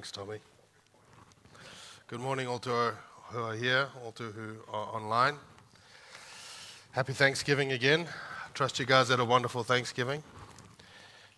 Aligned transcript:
Thanks, 0.00 0.12
Tommy. 0.12 0.38
Good 2.06 2.20
morning, 2.20 2.46
all 2.46 2.58
to 2.60 2.72
our, 2.72 2.94
who 3.32 3.42
are 3.42 3.54
here, 3.54 3.88
all 4.02 4.12
to 4.12 4.30
who 4.30 4.56
are 4.72 4.96
online. 4.96 5.34
Happy 6.92 7.12
Thanksgiving 7.12 7.72
again. 7.72 8.06
I 8.08 8.48
trust 8.54 8.78
you 8.78 8.86
guys 8.86 9.10
had 9.10 9.20
a 9.20 9.26
wonderful 9.26 9.62
Thanksgiving. 9.62 10.22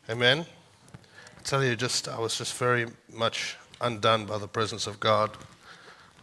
Amen. 0.09 0.46
I 0.95 1.42
tell 1.42 1.64
you, 1.64 1.74
just 1.74 2.06
I 2.06 2.20
was 2.20 2.38
just 2.38 2.54
very 2.54 2.86
much 3.12 3.56
undone 3.80 4.27
by 4.27 4.38
the 4.38 4.46
presence 4.46 4.86
of 4.86 5.00
God. 5.00 5.36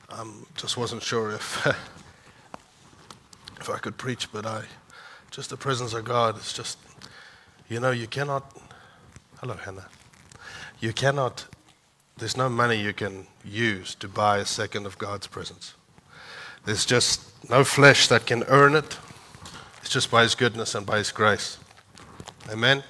I 0.08 0.22
um, 0.22 0.46
just 0.56 0.78
wasn't 0.78 1.04
sure 1.04 1.32
if 1.32 1.68
if 3.60 3.70
I 3.70 3.80
could 3.80 3.98
preach, 3.98 4.32
but 4.32 4.46
I 4.46 4.64
just 5.30 5.50
the 5.50 5.58
presence 5.58 5.94
of 5.94 6.06
God 6.06 6.38
is 6.38 6.54
just 6.54 6.78
you 7.68 7.82
know 7.82 7.92
you 7.92 8.08
cannot. 8.08 8.56
Hello, 9.42 9.56
Hannah. 9.56 9.90
You 10.80 10.94
cannot 10.94 11.46
there's 12.20 12.36
no 12.36 12.50
money 12.50 12.76
you 12.76 12.94
can 12.94 13.26
use 13.46 13.96
to 13.96 14.08
buy 14.08 14.40
a 14.40 14.46
second 14.46 14.86
of 14.86 14.98
God's 14.98 15.26
presence. 15.26 15.74
There's 16.66 16.86
just 16.86 17.22
no 17.50 17.64
flesh 17.64 18.10
that 18.10 18.26
can 18.26 18.44
earn 18.50 18.76
it. 18.76 18.98
It's 19.80 19.90
just 19.90 20.12
by 20.12 20.24
His 20.24 20.36
goodness 20.36 20.76
and 20.76 20.86
by 20.86 20.98
His 20.98 21.12
grace. 21.14 21.58
Amen. 22.52 22.84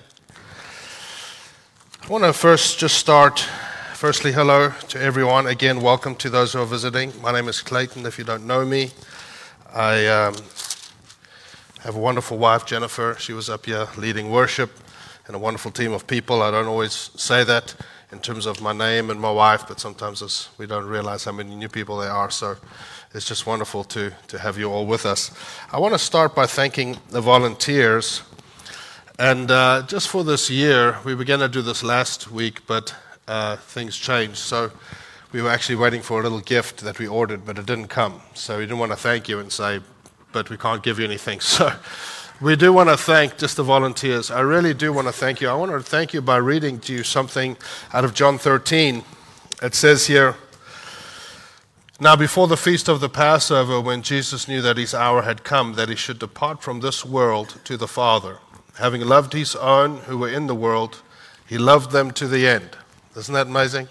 I 2.01 2.07
want 2.07 2.23
to 2.23 2.33
first 2.33 2.79
just 2.79 2.97
start. 2.97 3.39
Firstly, 3.93 4.31
hello 4.31 4.73
to 4.87 4.99
everyone. 4.99 5.45
Again, 5.45 5.81
welcome 5.81 6.15
to 6.15 6.29
those 6.29 6.53
who 6.53 6.61
are 6.61 6.65
visiting. 6.65 7.13
My 7.21 7.31
name 7.31 7.47
is 7.47 7.61
Clayton. 7.61 8.07
If 8.07 8.17
you 8.17 8.23
don't 8.23 8.47
know 8.47 8.65
me, 8.65 8.89
I 9.71 10.07
um, 10.07 10.33
have 11.81 11.95
a 11.95 11.99
wonderful 11.99 12.39
wife, 12.39 12.65
Jennifer. 12.65 13.15
She 13.19 13.33
was 13.33 13.47
up 13.47 13.67
here 13.67 13.87
leading 13.95 14.31
worship 14.31 14.71
and 15.27 15.35
a 15.35 15.39
wonderful 15.39 15.69
team 15.69 15.91
of 15.91 16.07
people. 16.07 16.41
I 16.41 16.49
don't 16.49 16.65
always 16.65 17.11
say 17.15 17.43
that 17.43 17.75
in 18.11 18.19
terms 18.19 18.45
of 18.45 18.61
my 18.61 18.73
name 18.73 19.09
and 19.09 19.21
my 19.21 19.31
wife, 19.31 19.67
but 19.67 19.79
sometimes 19.79 20.49
we 20.57 20.65
don't 20.65 20.85
realize 20.85 21.23
how 21.25 21.31
many 21.31 21.55
new 21.55 21.69
people 21.69 21.97
there 21.97 22.11
are. 22.11 22.31
So 22.31 22.55
it's 23.13 23.27
just 23.27 23.45
wonderful 23.45 23.83
to, 23.85 24.11
to 24.27 24.39
have 24.39 24.57
you 24.57 24.71
all 24.71 24.85
with 24.85 25.05
us. 25.05 25.31
I 25.71 25.79
want 25.79 25.93
to 25.93 25.99
start 25.99 26.33
by 26.33 26.47
thanking 26.47 26.97
the 27.09 27.21
volunteers. 27.21 28.23
And 29.19 29.51
uh, 29.51 29.83
just 29.87 30.07
for 30.07 30.23
this 30.23 30.49
year, 30.49 30.97
we 31.03 31.13
began 31.13 31.39
to 31.39 31.47
do 31.47 31.61
this 31.61 31.83
last 31.83 32.31
week, 32.31 32.65
but 32.65 32.95
uh, 33.27 33.57
things 33.57 33.95
changed. 33.95 34.37
So 34.37 34.71
we 35.31 35.41
were 35.41 35.49
actually 35.49 35.75
waiting 35.75 36.01
for 36.01 36.19
a 36.19 36.23
little 36.23 36.39
gift 36.39 36.81
that 36.81 36.97
we 36.97 37.07
ordered, 37.07 37.45
but 37.45 37.59
it 37.59 37.65
didn't 37.67 37.89
come. 37.89 38.21
So 38.33 38.57
we 38.57 38.63
didn't 38.63 38.79
want 38.79 38.91
to 38.91 38.97
thank 38.97 39.29
you 39.29 39.39
and 39.39 39.51
say, 39.51 39.81
but 40.31 40.49
we 40.49 40.57
can't 40.57 40.81
give 40.81 40.97
you 40.99 41.05
anything. 41.05 41.39
So 41.59 41.71
we 42.41 42.55
do 42.55 42.71
want 42.71 42.87
to 42.87 42.95
thank 42.95 43.37
just 43.37 43.57
the 43.57 43.63
volunteers. 43.63 44.31
I 44.31 44.39
really 44.39 44.73
do 44.73 44.93
want 44.93 45.07
to 45.07 45.11
thank 45.13 45.41
you. 45.41 45.49
I 45.49 45.55
want 45.55 45.71
to 45.71 45.81
thank 45.81 46.13
you 46.13 46.21
by 46.21 46.37
reading 46.37 46.79
to 46.81 46.93
you 46.93 47.03
something 47.03 47.57
out 47.93 48.05
of 48.05 48.13
John 48.13 48.37
13. 48.37 49.03
It 49.61 49.75
says 49.75 50.07
here, 50.07 50.35
Now 51.99 52.15
before 52.15 52.47
the 52.47 52.55
feast 52.55 52.87
of 52.87 53.01
the 53.01 53.09
Passover, 53.09 53.81
when 53.81 54.03
Jesus 54.03 54.47
knew 54.47 54.61
that 54.61 54.77
his 54.77 54.93
hour 54.93 55.23
had 55.23 55.43
come, 55.43 55.73
that 55.73 55.89
he 55.89 55.97
should 55.97 56.17
depart 56.17 56.63
from 56.63 56.79
this 56.79 57.03
world 57.03 57.59
to 57.65 57.75
the 57.75 57.89
Father, 57.89 58.37
having 58.77 59.01
loved 59.01 59.33
his 59.33 59.53
own 59.57 59.97
who 59.97 60.17
were 60.17 60.29
in 60.29 60.47
the 60.47 60.55
world, 60.55 61.01
he 61.45 61.57
loved 61.57 61.91
them 61.91 62.11
to 62.11 62.27
the 62.27 62.47
end. 62.47 62.77
Isn't 63.17 63.33
that 63.33 63.47
amazing? 63.47 63.89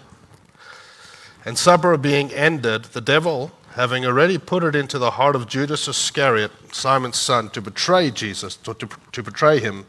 And 1.45 1.55
supper 1.55 1.95
being 1.97 2.31
ended, 2.31 2.85
the 2.85 3.01
devil 3.01 3.51
having 3.71 4.05
already 4.05 4.37
put 4.37 4.63
it 4.63 4.75
into 4.75 4.99
the 4.99 5.11
heart 5.11 5.35
of 5.35 5.47
Judas 5.47 5.87
Iscariot, 5.87 6.51
Simon's 6.73 7.17
son, 7.17 7.49
to 7.51 7.61
betray 7.61 8.11
Jesus, 8.11 8.55
to, 8.57 8.73
to, 8.73 8.89
to 9.11 9.23
betray 9.23 9.59
him, 9.59 9.85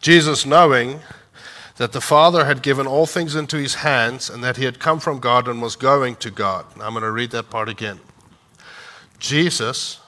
Jesus, 0.00 0.46
knowing 0.46 1.00
that 1.76 1.92
the 1.92 2.00
Father 2.00 2.44
had 2.44 2.62
given 2.62 2.86
all 2.86 3.06
things 3.06 3.34
into 3.34 3.56
his 3.56 3.76
hands 3.76 4.30
and 4.30 4.42
that 4.42 4.56
he 4.56 4.64
had 4.64 4.78
come 4.78 4.98
from 4.98 5.18
God 5.18 5.46
and 5.48 5.60
was 5.60 5.76
going 5.76 6.16
to 6.16 6.30
God. 6.30 6.64
I'm 6.80 6.92
going 6.92 7.02
to 7.02 7.10
read 7.10 7.30
that 7.32 7.50
part 7.50 7.68
again. 7.68 8.00
Jesus, 9.18 10.00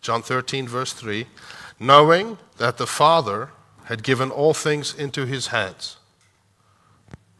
John 0.00 0.22
13, 0.22 0.68
verse 0.68 0.92
3, 0.92 1.26
knowing 1.80 2.38
that 2.58 2.76
the 2.76 2.86
Father 2.86 3.50
had 3.84 4.02
given 4.02 4.30
all 4.30 4.52
things 4.52 4.94
into 4.94 5.26
his 5.26 5.48
hands. 5.48 5.96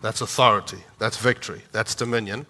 That's 0.00 0.20
authority, 0.20 0.84
that's 0.98 1.16
victory, 1.16 1.62
that's 1.72 1.94
dominion. 1.94 2.46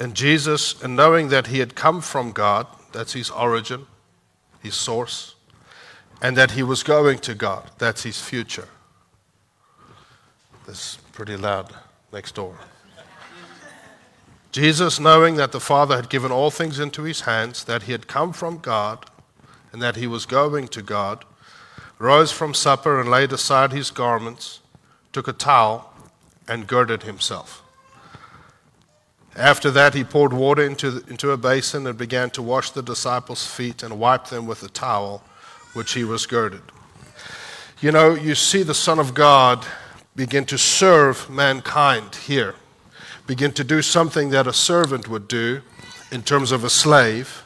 And 0.00 0.14
Jesus, 0.14 0.82
and 0.82 0.96
knowing 0.96 1.28
that 1.28 1.48
he 1.48 1.58
had 1.58 1.74
come 1.74 2.00
from 2.00 2.32
God, 2.32 2.66
that's 2.90 3.12
his 3.12 3.28
origin, 3.28 3.86
his 4.62 4.74
source, 4.74 5.34
and 6.22 6.38
that 6.38 6.52
he 6.52 6.62
was 6.62 6.82
going 6.82 7.18
to 7.18 7.34
God, 7.34 7.70
that's 7.76 8.02
his 8.02 8.18
future. 8.18 8.68
That's 10.66 10.96
pretty 11.12 11.36
loud 11.36 11.74
next 12.14 12.34
door. 12.34 12.56
Jesus, 14.52 14.98
knowing 14.98 15.36
that 15.36 15.52
the 15.52 15.60
Father 15.60 15.96
had 15.96 16.08
given 16.08 16.32
all 16.32 16.50
things 16.50 16.80
into 16.80 17.02
his 17.02 17.20
hands, 17.20 17.64
that 17.64 17.82
he 17.82 17.92
had 17.92 18.08
come 18.08 18.32
from 18.32 18.58
God, 18.58 19.04
and 19.70 19.82
that 19.82 19.96
he 19.96 20.06
was 20.06 20.24
going 20.24 20.68
to 20.68 20.82
God, 20.82 21.26
rose 21.98 22.32
from 22.32 22.54
supper 22.54 22.98
and 22.98 23.10
laid 23.10 23.32
aside 23.32 23.70
his 23.70 23.90
garments, 23.90 24.60
took 25.12 25.28
a 25.28 25.32
towel, 25.34 25.92
and 26.48 26.66
girded 26.66 27.02
himself. 27.02 27.62
After 29.36 29.70
that, 29.70 29.94
he 29.94 30.04
poured 30.04 30.32
water 30.32 30.62
into, 30.62 31.04
into 31.08 31.30
a 31.30 31.36
basin 31.36 31.86
and 31.86 31.96
began 31.96 32.30
to 32.30 32.42
wash 32.42 32.70
the 32.70 32.82
disciples' 32.82 33.46
feet 33.46 33.82
and 33.82 33.98
wipe 33.98 34.26
them 34.26 34.46
with 34.46 34.62
a 34.62 34.68
towel 34.68 35.22
which 35.72 35.92
he 35.92 36.04
was 36.04 36.26
girded. 36.26 36.62
You 37.80 37.92
know, 37.92 38.14
you 38.14 38.34
see 38.34 38.62
the 38.62 38.74
Son 38.74 38.98
of 38.98 39.14
God 39.14 39.64
begin 40.16 40.44
to 40.46 40.58
serve 40.58 41.30
mankind 41.30 42.14
here, 42.26 42.54
begin 43.26 43.52
to 43.52 43.64
do 43.64 43.80
something 43.80 44.30
that 44.30 44.46
a 44.46 44.52
servant 44.52 45.08
would 45.08 45.28
do 45.28 45.62
in 46.10 46.22
terms 46.22 46.52
of 46.52 46.64
a 46.64 46.70
slave. 46.70 47.42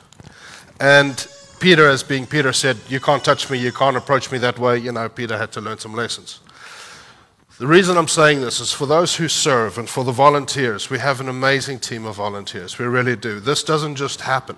And 0.80 1.26
Peter, 1.60 1.88
as 1.88 2.02
being 2.02 2.26
Peter, 2.26 2.52
said, 2.52 2.78
You 2.88 2.98
can't 2.98 3.22
touch 3.22 3.48
me, 3.50 3.58
you 3.58 3.72
can't 3.72 3.96
approach 3.96 4.32
me 4.32 4.38
that 4.38 4.58
way. 4.58 4.78
You 4.78 4.92
know, 4.92 5.08
Peter 5.08 5.36
had 5.38 5.52
to 5.52 5.60
learn 5.60 5.78
some 5.78 5.94
lessons. 5.94 6.40
The 7.56 7.68
reason 7.68 7.96
I'm 7.96 8.08
saying 8.08 8.40
this 8.40 8.58
is 8.58 8.72
for 8.72 8.84
those 8.84 9.14
who 9.14 9.28
serve 9.28 9.78
and 9.78 9.88
for 9.88 10.02
the 10.02 10.10
volunteers. 10.10 10.90
We 10.90 10.98
have 10.98 11.20
an 11.20 11.28
amazing 11.28 11.78
team 11.78 12.04
of 12.04 12.16
volunteers. 12.16 12.80
We 12.80 12.86
really 12.86 13.14
do. 13.14 13.38
This 13.38 13.62
doesn't 13.62 13.94
just 13.94 14.22
happen. 14.22 14.56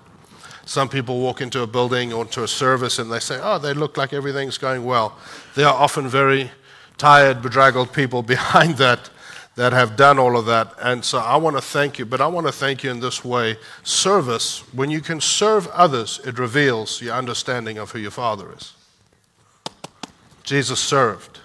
Some 0.65 0.89
people 0.89 1.19
walk 1.19 1.39
into 1.39 1.61
a 1.61 1.67
building 1.67 2.11
or 2.11 2.25
to 2.25 2.43
a 2.43 2.47
service 2.47 2.97
and 2.97 3.11
they 3.11 3.19
say, 3.19 3.39
oh, 3.39 3.59
they 3.59 3.75
look 3.75 3.97
like 3.97 4.13
everything's 4.13 4.57
going 4.57 4.83
well. 4.83 5.15
They 5.53 5.63
are 5.63 5.75
often 5.75 6.07
very 6.07 6.49
tired, 6.97 7.43
bedraggled 7.43 7.93
people 7.93 8.23
behind 8.23 8.77
that 8.77 9.11
that 9.53 9.73
have 9.73 9.95
done 9.95 10.17
all 10.17 10.35
of 10.35 10.47
that. 10.47 10.73
And 10.81 11.05
so 11.05 11.19
I 11.19 11.35
want 11.37 11.55
to 11.55 11.61
thank 11.61 11.99
you, 11.99 12.05
but 12.05 12.19
I 12.19 12.27
want 12.27 12.47
to 12.47 12.53
thank 12.53 12.83
you 12.83 12.89
in 12.89 12.99
this 12.99 13.23
way. 13.23 13.57
Service, 13.83 14.61
when 14.73 14.89
you 14.89 15.01
can 15.01 15.21
serve 15.21 15.67
others, 15.67 16.19
it 16.25 16.39
reveals 16.39 16.99
your 17.01 17.13
understanding 17.13 17.77
of 17.77 17.91
who 17.91 17.99
your 17.99 18.11
Father 18.11 18.53
is. 18.53 18.73
Jesus 20.43 20.79
served 20.79 21.39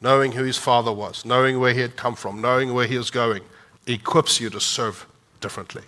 knowing 0.00 0.32
who 0.32 0.44
his 0.44 0.56
father 0.56 0.92
was, 0.92 1.24
knowing 1.24 1.58
where 1.58 1.74
he 1.74 1.80
had 1.80 1.96
come 1.96 2.14
from, 2.14 2.40
knowing 2.40 2.72
where 2.72 2.86
he 2.86 2.96
was 2.96 3.10
going, 3.10 3.42
equips 3.86 4.40
you 4.40 4.50
to 4.50 4.60
serve 4.60 5.06
differently. 5.40 5.82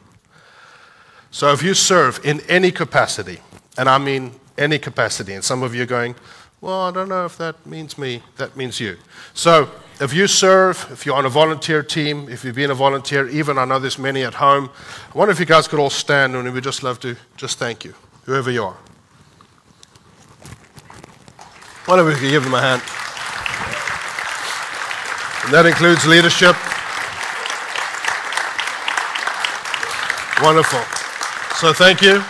So 1.31 1.53
if 1.53 1.63
you 1.63 1.75
serve 1.75 2.21
in 2.25 2.41
any 2.49 2.73
capacity, 2.73 3.39
and 3.79 3.89
I 3.89 3.99
mean 3.99 4.33
any 4.59 4.79
capacity, 4.79 5.35
and 5.35 5.45
some 5.45 5.63
of 5.63 5.75
you 5.75 5.83
are 5.83 5.87
going, 5.87 6.15
well, 6.61 6.81
I 6.81 6.91
don't 6.91 7.09
know 7.09 7.25
if 7.25 7.39
that 7.39 7.65
means 7.65 7.97
me, 7.97 8.23
that 8.37 8.57
means 8.57 8.81
you. 8.81 8.99
So 9.33 9.71
if 10.01 10.13
you 10.13 10.27
serve, 10.27 10.89
if 10.91 11.07
you're 11.07 11.15
on 11.15 11.25
a 11.25 11.31
volunteer 11.31 11.83
team, 11.83 12.29
if 12.29 12.45
you've 12.45 12.57
been 12.57 12.71
a 12.71 12.75
volunteer, 12.75 13.29
even 13.29 13.59
I 13.59 13.65
know 13.65 13.79
there's 13.79 13.99
many 13.99 14.25
at 14.25 14.35
home, 14.35 14.71
I 15.15 15.19
wonder 15.19 15.33
if 15.33 15.41
you 15.41 15.47
guys 15.47 15.69
could 15.69 15.79
all 15.79 15.91
stand 15.91 16.35
and 16.35 16.53
we'd 16.53 16.65
just 16.65 16.83
love 16.83 17.01
to 17.01 17.17
just 17.37 17.59
thank 17.59 17.85
you, 17.85 17.95
whoever 18.25 18.51
you 18.51 18.65
are. 18.65 18.77
Whatever, 21.87 22.11
you 22.11 22.17
could 22.17 22.31
give 22.31 22.45
them 22.45 22.55
a 22.55 22.61
hand. 22.61 22.83
And 25.45 25.55
that 25.55 25.67
includes 25.67 26.07
leadership. 26.07 26.55
Wonderful. 30.43 30.81
So 31.57 31.73
thank 31.73 32.03
you. 32.03 32.23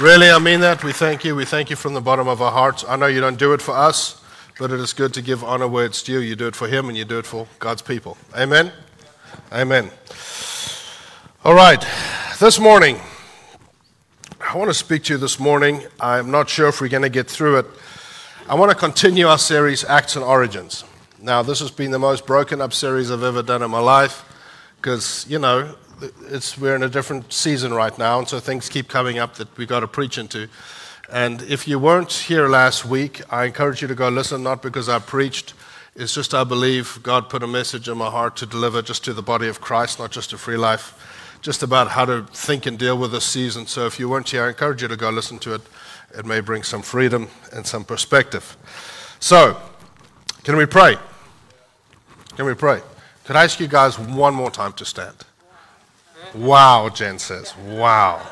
Really, 0.00 0.30
I 0.30 0.38
mean 0.38 0.60
that. 0.60 0.82
We 0.82 0.92
thank 0.92 1.24
you. 1.24 1.36
We 1.36 1.44
thank 1.44 1.70
you 1.70 1.76
from 1.76 1.94
the 1.94 2.00
bottom 2.00 2.26
of 2.26 2.40
our 2.40 2.50
hearts. 2.50 2.84
I 2.88 2.96
know 2.96 3.06
you 3.06 3.20
don't 3.20 3.38
do 3.38 3.52
it 3.52 3.60
for 3.60 3.76
us, 3.76 4.20
but 4.58 4.70
it 4.72 4.80
is 4.80 4.92
good 4.92 5.12
to 5.14 5.22
give 5.22 5.44
honor 5.44 5.68
where 5.68 5.84
it's 5.84 6.02
due. 6.02 6.20
You 6.20 6.34
do 6.34 6.46
it 6.46 6.56
for 6.56 6.66
Him 6.66 6.88
and 6.88 6.96
you 6.96 7.04
do 7.04 7.18
it 7.18 7.26
for 7.26 7.46
God's 7.58 7.82
people. 7.82 8.16
Amen? 8.36 8.72
Amen. 9.52 9.90
All 11.44 11.54
right. 11.54 11.84
This 12.40 12.58
morning, 12.58 12.98
I 14.40 14.56
want 14.56 14.70
to 14.70 14.74
speak 14.74 15.04
to 15.04 15.14
you 15.14 15.18
this 15.18 15.38
morning. 15.38 15.82
I'm 16.00 16.30
not 16.30 16.48
sure 16.48 16.68
if 16.68 16.80
we're 16.80 16.88
going 16.88 17.02
to 17.02 17.08
get 17.08 17.28
through 17.28 17.58
it. 17.58 17.66
I 18.48 18.54
want 18.54 18.70
to 18.70 18.76
continue 18.76 19.26
our 19.26 19.38
series, 19.38 19.84
Acts 19.84 20.16
and 20.16 20.24
Origins. 20.24 20.84
Now, 21.24 21.44
this 21.44 21.60
has 21.60 21.70
been 21.70 21.92
the 21.92 22.00
most 22.00 22.26
broken 22.26 22.60
up 22.60 22.72
series 22.72 23.08
I've 23.08 23.22
ever 23.22 23.44
done 23.44 23.62
in 23.62 23.70
my 23.70 23.78
life 23.78 24.24
because, 24.74 25.24
you 25.28 25.38
know, 25.38 25.76
it's, 26.22 26.58
we're 26.58 26.74
in 26.74 26.82
a 26.82 26.88
different 26.88 27.32
season 27.32 27.72
right 27.72 27.96
now, 27.96 28.18
and 28.18 28.26
so 28.26 28.40
things 28.40 28.68
keep 28.68 28.88
coming 28.88 29.20
up 29.20 29.36
that 29.36 29.56
we've 29.56 29.68
got 29.68 29.80
to 29.80 29.86
preach 29.86 30.18
into. 30.18 30.48
And 31.12 31.40
if 31.42 31.68
you 31.68 31.78
weren't 31.78 32.12
here 32.12 32.48
last 32.48 32.84
week, 32.84 33.22
I 33.32 33.44
encourage 33.44 33.82
you 33.82 33.86
to 33.86 33.94
go 33.94 34.08
listen, 34.08 34.42
not 34.42 34.62
because 34.62 34.88
I 34.88 34.98
preached 34.98 35.54
It's 35.94 36.12
just, 36.12 36.34
I 36.34 36.42
believe, 36.42 36.98
God 37.04 37.28
put 37.28 37.44
a 37.44 37.46
message 37.46 37.88
in 37.88 37.96
my 37.98 38.10
heart 38.10 38.34
to 38.38 38.46
deliver 38.46 38.82
just 38.82 39.04
to 39.04 39.12
the 39.12 39.22
body 39.22 39.46
of 39.46 39.60
Christ, 39.60 40.00
not 40.00 40.10
just 40.10 40.30
to 40.30 40.38
free 40.38 40.56
life, 40.56 41.38
just 41.40 41.62
about 41.62 41.90
how 41.90 42.04
to 42.04 42.24
think 42.32 42.66
and 42.66 42.76
deal 42.76 42.98
with 42.98 43.12
this 43.12 43.26
season. 43.26 43.68
So 43.68 43.86
if 43.86 44.00
you 44.00 44.08
weren't 44.08 44.28
here, 44.28 44.46
I 44.46 44.48
encourage 44.48 44.82
you 44.82 44.88
to 44.88 44.96
go 44.96 45.10
listen 45.10 45.38
to 45.40 45.54
it. 45.54 45.60
It 46.18 46.26
may 46.26 46.40
bring 46.40 46.64
some 46.64 46.82
freedom 46.82 47.28
and 47.52 47.64
some 47.64 47.84
perspective. 47.84 48.56
So, 49.20 49.56
can 50.42 50.56
we 50.56 50.66
pray? 50.66 50.96
Can 52.36 52.46
we 52.46 52.54
pray? 52.54 52.80
Could 53.24 53.36
I 53.36 53.44
ask 53.44 53.60
you 53.60 53.68
guys 53.68 53.98
one 53.98 54.34
more 54.34 54.50
time 54.50 54.72
to 54.74 54.84
stand? 54.84 55.24
Wow, 56.34 56.88
Jen 56.88 57.18
says. 57.18 57.54
Wow. 57.56 58.22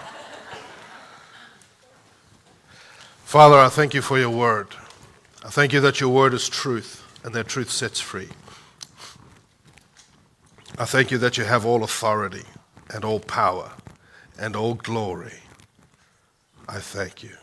Father, 3.25 3.59
I 3.59 3.69
thank 3.69 3.93
you 3.95 4.01
for 4.01 4.19
your 4.19 4.31
word. 4.31 4.69
I 5.45 5.51
thank 5.51 5.73
you 5.73 5.81
that 5.81 6.01
your 6.01 6.09
word 6.09 6.35
is 6.35 6.49
truth 6.49 7.07
and 7.23 7.35
that 7.35 7.47
truth 7.47 7.71
sets 7.71 8.01
free. 8.01 8.31
I 10.79 10.87
thank 10.87 11.11
you 11.11 11.19
that 11.19 11.37
you 11.37 11.45
have 11.45 11.67
all 11.67 11.85
authority 11.85 12.45
and 12.93 13.05
all 13.05 13.21
power 13.21 13.73
and 14.39 14.57
all 14.57 14.75
glory. 14.75 15.41
I 16.67 16.79
thank 16.79 17.23
you. 17.23 17.37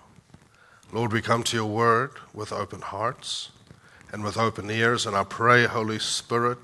Lord, 0.92 1.14
we 1.14 1.22
come 1.22 1.44
to 1.44 1.56
your 1.56 1.68
word 1.68 2.12
with 2.34 2.52
open 2.52 2.82
hearts 2.82 3.52
and 4.12 4.24
with 4.24 4.38
open 4.38 4.70
ears, 4.70 5.06
and 5.06 5.16
I 5.16 5.24
pray, 5.24 5.66
Holy 5.66 6.00
Spirit, 6.00 6.58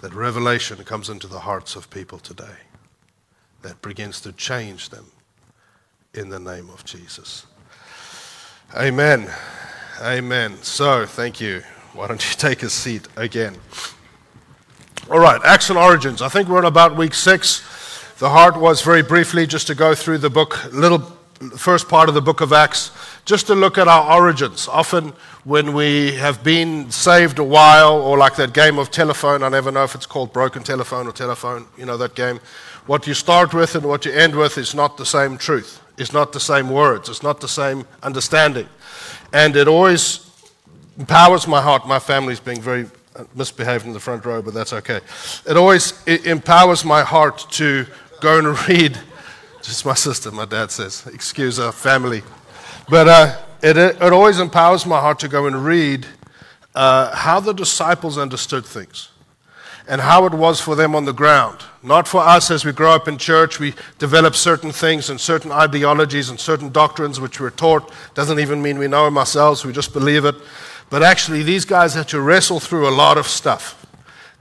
that 0.00 0.14
revelation 0.14 0.82
comes 0.84 1.08
into 1.08 1.26
the 1.26 1.40
hearts 1.40 1.76
of 1.76 1.90
people 1.90 2.18
today 2.18 2.56
that 3.62 3.80
begins 3.82 4.20
to 4.22 4.32
change 4.32 4.90
them 4.90 5.06
in 6.14 6.28
the 6.28 6.40
name 6.40 6.70
of 6.70 6.84
Jesus. 6.84 7.46
Amen. 8.74 9.30
Amen. 10.00 10.56
So, 10.62 11.06
thank 11.06 11.40
you. 11.40 11.62
Why 11.92 12.06
don't 12.06 12.22
you 12.28 12.36
take 12.38 12.62
a 12.62 12.70
seat 12.70 13.08
again? 13.16 13.56
All 15.10 15.18
right, 15.18 15.40
Acts 15.44 15.70
and 15.70 15.78
Origins. 15.78 16.20
I 16.20 16.28
think 16.28 16.48
we're 16.48 16.58
in 16.58 16.64
about 16.64 16.96
week 16.96 17.14
six. 17.14 17.62
The 18.18 18.28
heart 18.28 18.56
was 18.56 18.82
very 18.82 19.02
briefly 19.02 19.46
just 19.46 19.66
to 19.68 19.74
go 19.74 19.94
through 19.94 20.18
the 20.18 20.30
book, 20.30 20.72
little 20.72 21.15
first 21.56 21.88
part 21.88 22.08
of 22.08 22.14
the 22.14 22.20
book 22.20 22.40
of 22.40 22.52
Acts, 22.52 22.90
just 23.24 23.46
to 23.48 23.54
look 23.54 23.78
at 23.78 23.88
our 23.88 24.20
origins. 24.20 24.68
Often, 24.68 25.12
when 25.44 25.74
we 25.74 26.12
have 26.12 26.42
been 26.42 26.90
saved 26.90 27.38
a 27.38 27.44
while, 27.44 28.00
or 28.00 28.18
like 28.18 28.36
that 28.36 28.52
game 28.52 28.78
of 28.78 28.90
telephone, 28.90 29.42
I 29.42 29.48
never 29.48 29.70
know 29.70 29.84
if 29.84 29.94
it's 29.94 30.06
called 30.06 30.32
broken 30.32 30.62
telephone 30.62 31.06
or 31.06 31.12
telephone, 31.12 31.66
you 31.76 31.84
know, 31.84 31.96
that 31.98 32.14
game. 32.14 32.40
What 32.86 33.06
you 33.06 33.14
start 33.14 33.52
with 33.52 33.74
and 33.74 33.84
what 33.84 34.04
you 34.04 34.12
end 34.12 34.34
with 34.34 34.58
is 34.58 34.74
not 34.74 34.96
the 34.96 35.06
same 35.06 35.36
truth, 35.36 35.80
it's 35.98 36.12
not 36.12 36.32
the 36.32 36.40
same 36.40 36.70
words, 36.70 37.08
it's 37.08 37.22
not 37.22 37.40
the 37.40 37.48
same 37.48 37.86
understanding. 38.02 38.68
And 39.32 39.56
it 39.56 39.68
always 39.68 40.30
empowers 40.98 41.46
my 41.46 41.60
heart. 41.60 41.86
My 41.86 41.98
family's 41.98 42.40
being 42.40 42.60
very 42.60 42.86
uh, 43.14 43.24
misbehaved 43.34 43.84
in 43.86 43.92
the 43.92 44.00
front 44.00 44.24
row, 44.24 44.40
but 44.40 44.54
that's 44.54 44.72
okay. 44.72 45.00
It 45.48 45.56
always 45.56 45.92
it 46.06 46.26
empowers 46.26 46.84
my 46.84 47.02
heart 47.02 47.46
to 47.52 47.86
go 48.20 48.38
and 48.38 48.58
read. 48.68 48.98
Just 49.66 49.84
my 49.84 49.94
sister, 49.94 50.30
my 50.30 50.44
dad 50.44 50.70
says, 50.70 51.08
excuse 51.12 51.58
our 51.58 51.72
family. 51.72 52.22
But 52.88 53.08
uh, 53.08 53.36
it, 53.64 53.76
it, 53.76 54.00
always 54.00 54.38
empowers 54.38 54.86
my 54.86 55.00
heart 55.00 55.18
to 55.20 55.28
go 55.28 55.46
and 55.46 55.64
read 55.64 56.06
uh, 56.72 57.12
how 57.12 57.40
the 57.40 57.52
disciples 57.52 58.16
understood 58.16 58.64
things 58.64 59.08
and 59.88 60.00
how 60.00 60.24
it 60.24 60.32
was 60.32 60.60
for 60.60 60.76
them 60.76 60.94
on 60.94 61.04
the 61.04 61.12
ground. 61.12 61.58
Not 61.82 62.06
for 62.06 62.20
us 62.20 62.48
as 62.52 62.64
we 62.64 62.70
grow 62.70 62.92
up 62.92 63.08
in 63.08 63.18
church, 63.18 63.58
we 63.58 63.74
develop 63.98 64.36
certain 64.36 64.70
things 64.70 65.10
and 65.10 65.20
certain 65.20 65.50
ideologies 65.50 66.30
and 66.30 66.38
certain 66.38 66.70
doctrines 66.70 67.18
which 67.18 67.40
we're 67.40 67.50
taught. 67.50 67.92
Doesn't 68.14 68.38
even 68.38 68.62
mean 68.62 68.78
we 68.78 68.86
know 68.86 69.04
them 69.04 69.18
ourselves, 69.18 69.64
we 69.64 69.72
just 69.72 69.92
believe 69.92 70.24
it. 70.24 70.36
But 70.90 71.02
actually, 71.02 71.42
these 71.42 71.64
guys 71.64 71.94
had 71.94 72.06
to 72.10 72.20
wrestle 72.20 72.60
through 72.60 72.88
a 72.88 72.94
lot 72.94 73.18
of 73.18 73.26
stuff. 73.26 73.84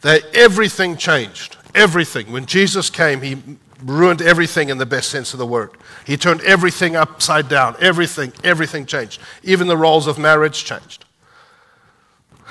They, 0.02 0.22
everything 0.36 0.98
changed. 0.98 1.58
Everything. 1.74 2.32
When 2.32 2.46
Jesus 2.46 2.92
came, 2.92 3.22
he 3.22 3.38
ruined 3.86 4.22
everything 4.22 4.70
in 4.70 4.78
the 4.80 4.86
best 4.86 5.10
sense 5.10 5.34
of 5.34 5.40
the 5.40 5.46
word. 5.46 5.72
He 6.06 6.18
turned 6.18 6.42
everything 6.42 6.96
upside 6.96 7.48
down. 7.48 7.76
Everything, 7.80 8.34
everything 8.44 8.86
changed. 8.86 9.22
Even 9.44 9.68
the 9.68 9.78
roles 9.78 10.08
of 10.08 10.18
marriage 10.18 10.66
changed. 10.66 11.06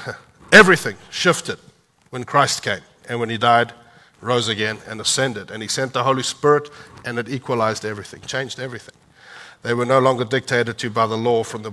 everything 0.53 0.97
shifted 1.11 1.59
when 2.11 2.25
Christ 2.25 2.63
came 2.63 2.83
and 3.09 3.19
when 3.19 3.29
he 3.29 3.37
died, 3.37 3.73
rose 4.21 4.49
again, 4.49 4.79
and 4.87 5.01
ascended. 5.01 5.51
And 5.51 5.61
he 5.61 5.69
sent 5.69 5.93
the 5.93 6.05
Holy 6.05 6.23
Spirit, 6.23 6.71
and 7.05 7.19
it 7.19 7.29
equalized 7.29 7.85
everything, 7.85 8.21
changed 8.23 8.61
everything. 8.61 8.95
They 9.63 9.75
were 9.75 9.87
no 9.87 9.99
longer 9.99 10.25
dictated 10.25 10.79
to 10.79 10.91
by 10.91 11.07
the 11.07 11.17
law 11.17 11.43
from 11.43 11.63
the 11.63 11.73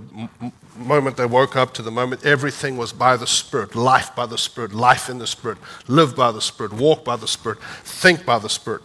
moment 0.78 1.18
they 1.18 1.26
woke 1.26 1.56
up 1.56 1.74
to 1.74 1.82
the 1.82 1.92
moment 1.92 2.26
everything 2.26 2.78
was 2.78 2.94
by 2.94 3.18
the 3.18 3.28
Spirit, 3.28 3.76
life 3.76 4.16
by 4.16 4.26
the 4.26 4.38
Spirit, 4.38 4.74
life 4.74 5.10
in 5.10 5.20
the 5.20 5.28
Spirit, 5.28 5.58
live 5.88 6.16
by 6.16 6.32
the 6.32 6.42
Spirit, 6.42 6.74
walk 6.74 7.04
by 7.04 7.18
the 7.18 7.28
Spirit, 7.28 7.60
think 7.84 8.26
by 8.26 8.40
the 8.40 8.50
Spirit. 8.50 8.82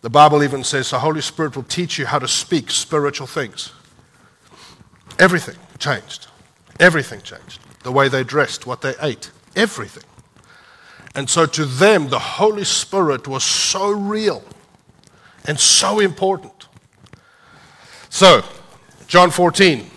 The 0.00 0.10
Bible 0.10 0.42
even 0.42 0.62
says 0.62 0.90
the 0.90 1.00
Holy 1.00 1.20
Spirit 1.20 1.56
will 1.56 1.64
teach 1.64 1.98
you 1.98 2.06
how 2.06 2.18
to 2.18 2.28
speak 2.28 2.70
spiritual 2.70 3.26
things. 3.26 3.72
Everything 5.18 5.56
changed. 5.78 6.28
Everything 6.78 7.20
changed. 7.22 7.60
The 7.82 7.92
way 7.92 8.08
they 8.08 8.22
dressed, 8.22 8.66
what 8.66 8.80
they 8.80 8.94
ate, 9.00 9.30
everything. 9.56 10.04
And 11.14 11.28
so 11.28 11.46
to 11.46 11.64
them, 11.64 12.08
the 12.08 12.18
Holy 12.18 12.64
Spirit 12.64 13.26
was 13.26 13.42
so 13.42 13.90
real 13.90 14.44
and 15.46 15.58
so 15.58 15.98
important. 15.98 16.68
So, 18.10 18.44
John 19.06 19.30
14. 19.30 19.90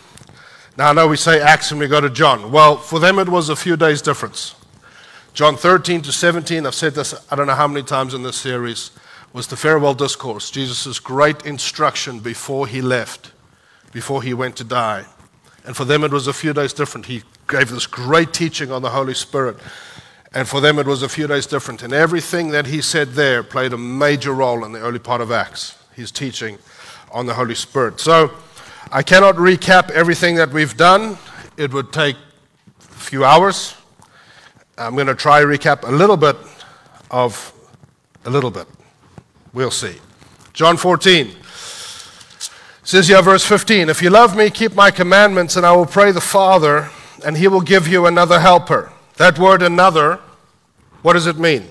Now, 0.78 0.90
I 0.90 0.94
know 0.94 1.08
we 1.08 1.18
say 1.18 1.42
Acts 1.42 1.72
and 1.72 1.80
we 1.80 1.88
go 1.88 2.02
to 2.02 2.10
John. 2.10 2.52
Well, 2.52 2.78
for 2.78 3.00
them, 3.00 3.20
it 3.20 3.30
was 3.30 3.50
a 3.50 3.56
few 3.56 3.76
days' 3.76 4.02
difference. 4.02 4.56
John 5.34 5.56
13 5.56 6.02
to 6.04 6.12
17, 6.12 6.66
I've 6.66 6.76
said 6.76 6.94
this 6.94 7.14
I 7.30 7.36
don't 7.36 7.48
know 7.48 7.56
how 7.56 7.68
many 7.68 7.86
times 7.86 8.14
in 8.14 8.24
this 8.24 8.38
series, 8.38 8.92
was 9.34 9.48
the 9.48 9.56
farewell 9.56 9.94
discourse, 9.94 10.52
Jesus' 10.52 11.00
great 11.00 11.46
instruction 11.46 12.20
before 12.20 12.68
he 12.68 12.82
left, 12.82 13.32
before 13.92 14.22
he 14.24 14.34
went 14.34 14.56
to 14.58 14.64
die. 14.64 15.06
And 15.66 15.76
for 15.76 15.86
them, 15.86 16.04
it 16.04 16.12
was 16.12 16.28
a 16.28 16.34
few 16.34 16.54
days 16.54 16.74
different. 16.74 17.06
He 17.06 17.24
gave 17.48 17.70
this 17.70 17.88
great 17.88 18.34
teaching 18.34 18.72
on 18.72 18.82
the 18.82 18.90
Holy 18.90 19.14
Spirit. 19.14 19.58
And 20.34 20.48
for 20.48 20.62
them, 20.62 20.80
it 20.80 20.88
was 20.88 21.04
a 21.04 21.10
few 21.10 21.28
days 21.28 21.46
different. 21.46 21.84
And 21.84 21.94
everything 21.94 22.50
that 22.50 22.68
he 22.68 22.82
said 22.82 23.10
there 23.10 23.44
played 23.44 23.74
a 23.74 23.78
major 23.78 24.34
role 24.34 24.64
in 24.66 24.72
the 24.72 24.80
early 24.80 25.00
part 25.00 25.22
of 25.22 25.32
Acts, 25.32 25.78
his 25.94 26.12
teaching 26.12 26.58
on 27.12 27.26
the 27.26 27.34
Holy 27.34 27.56
Spirit. 27.56 28.00
So 28.00 28.32
I 28.92 29.04
cannot 29.04 29.36
recap 29.36 29.92
everything 29.92 30.36
that 30.36 30.52
we've 30.52 30.76
done, 30.76 31.18
it 31.58 31.74
would 31.74 31.94
take 31.94 32.16
a 32.80 32.84
few 32.84 33.24
hours. 33.24 33.76
I'm 34.78 34.96
going 34.96 35.08
to 35.08 35.16
try 35.16 35.42
recap 35.42 35.88
a 35.88 35.92
little 35.92 36.18
bit 36.18 36.38
of 37.12 37.54
a 38.26 38.30
little 38.30 38.52
bit. 38.52 38.68
We'll 39.54 39.72
see. 39.72 39.98
John 40.54 40.78
14 40.78 41.36
says 42.84 43.08
here, 43.08 43.22
verse 43.22 43.46
15 43.46 43.90
If 43.90 44.02
you 44.02 44.10
love 44.10 44.36
me, 44.36 44.50
keep 44.50 44.76
my 44.76 44.92
commandments, 44.92 45.56
and 45.56 45.66
I 45.66 45.72
will 45.74 45.86
pray 45.86 46.12
the 46.12 46.22
Father, 46.22 46.90
and 47.26 47.38
he 47.38 47.48
will 47.48 47.62
give 47.62 47.88
you 47.88 48.06
another 48.06 48.40
helper. 48.40 48.92
That 49.18 49.38
word 49.38 49.62
another, 49.62 50.20
what 51.02 51.14
does 51.14 51.28
it 51.28 51.38
mean? 51.38 51.70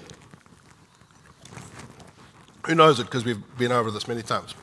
Who 2.66 2.74
knows 2.74 3.00
it 3.00 3.04
because 3.04 3.24
we've 3.24 3.42
been 3.58 3.72
over 3.72 3.90
this 3.90 4.06
many 4.06 4.22
times? 4.22 4.54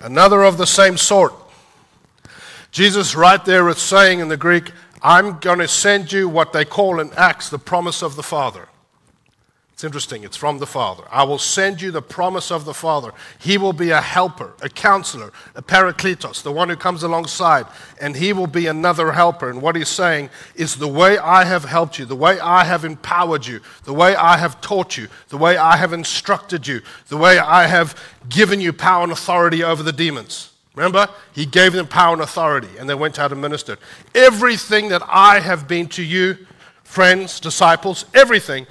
Another 0.00 0.42
of 0.42 0.58
the 0.58 0.66
same 0.66 0.96
sort. 0.96 1.32
Jesus, 2.70 3.14
right 3.14 3.42
there, 3.44 3.68
is 3.68 3.78
saying 3.78 4.18
in 4.18 4.28
the 4.28 4.36
Greek, 4.36 4.72
I'm 5.00 5.38
going 5.38 5.60
to 5.60 5.68
send 5.68 6.12
you 6.12 6.28
what 6.28 6.52
they 6.52 6.64
call 6.64 6.98
in 6.98 7.12
Acts 7.14 7.48
the 7.48 7.58
promise 7.58 8.02
of 8.02 8.16
the 8.16 8.22
Father. 8.22 8.68
Interesting, 9.84 10.24
it's 10.24 10.36
from 10.36 10.58
the 10.58 10.66
Father. 10.66 11.04
I 11.10 11.24
will 11.24 11.38
send 11.38 11.82
you 11.82 11.90
the 11.90 12.02
promise 12.02 12.50
of 12.50 12.64
the 12.64 12.74
Father. 12.74 13.12
He 13.38 13.58
will 13.58 13.72
be 13.72 13.90
a 13.90 14.00
helper, 14.00 14.54
a 14.62 14.68
counselor, 14.68 15.32
a 15.54 15.62
parakletos, 15.62 16.42
the 16.42 16.52
one 16.52 16.68
who 16.68 16.76
comes 16.76 17.02
alongside, 17.02 17.66
and 18.00 18.16
he 18.16 18.32
will 18.32 18.46
be 18.46 18.66
another 18.66 19.12
helper. 19.12 19.50
And 19.50 19.60
what 19.60 19.76
he's 19.76 19.88
saying 19.88 20.30
is 20.54 20.76
the 20.76 20.88
way 20.88 21.18
I 21.18 21.44
have 21.44 21.64
helped 21.64 21.98
you, 21.98 22.06
the 22.06 22.16
way 22.16 22.40
I 22.40 22.64
have 22.64 22.84
empowered 22.84 23.46
you, 23.46 23.60
the 23.84 23.92
way 23.92 24.16
I 24.16 24.38
have 24.38 24.60
taught 24.60 24.96
you, 24.96 25.08
the 25.28 25.38
way 25.38 25.56
I 25.56 25.76
have 25.76 25.92
instructed 25.92 26.66
you, 26.66 26.80
the 27.08 27.18
way 27.18 27.38
I 27.38 27.66
have 27.66 28.00
given 28.28 28.60
you 28.60 28.72
power 28.72 29.02
and 29.02 29.12
authority 29.12 29.62
over 29.62 29.82
the 29.82 29.92
demons. 29.92 30.50
Remember? 30.74 31.08
He 31.32 31.46
gave 31.46 31.72
them 31.72 31.86
power 31.86 32.14
and 32.14 32.22
authority, 32.22 32.70
and 32.78 32.88
they 32.88 32.94
went 32.94 33.18
out 33.18 33.32
and 33.32 33.40
ministered. 33.40 33.78
Everything 34.14 34.88
that 34.88 35.02
I 35.06 35.40
have 35.40 35.68
been 35.68 35.86
to 35.88 36.02
you, 36.02 36.46
friends, 36.82 37.38
disciples, 37.38 38.06
everything 38.14 38.66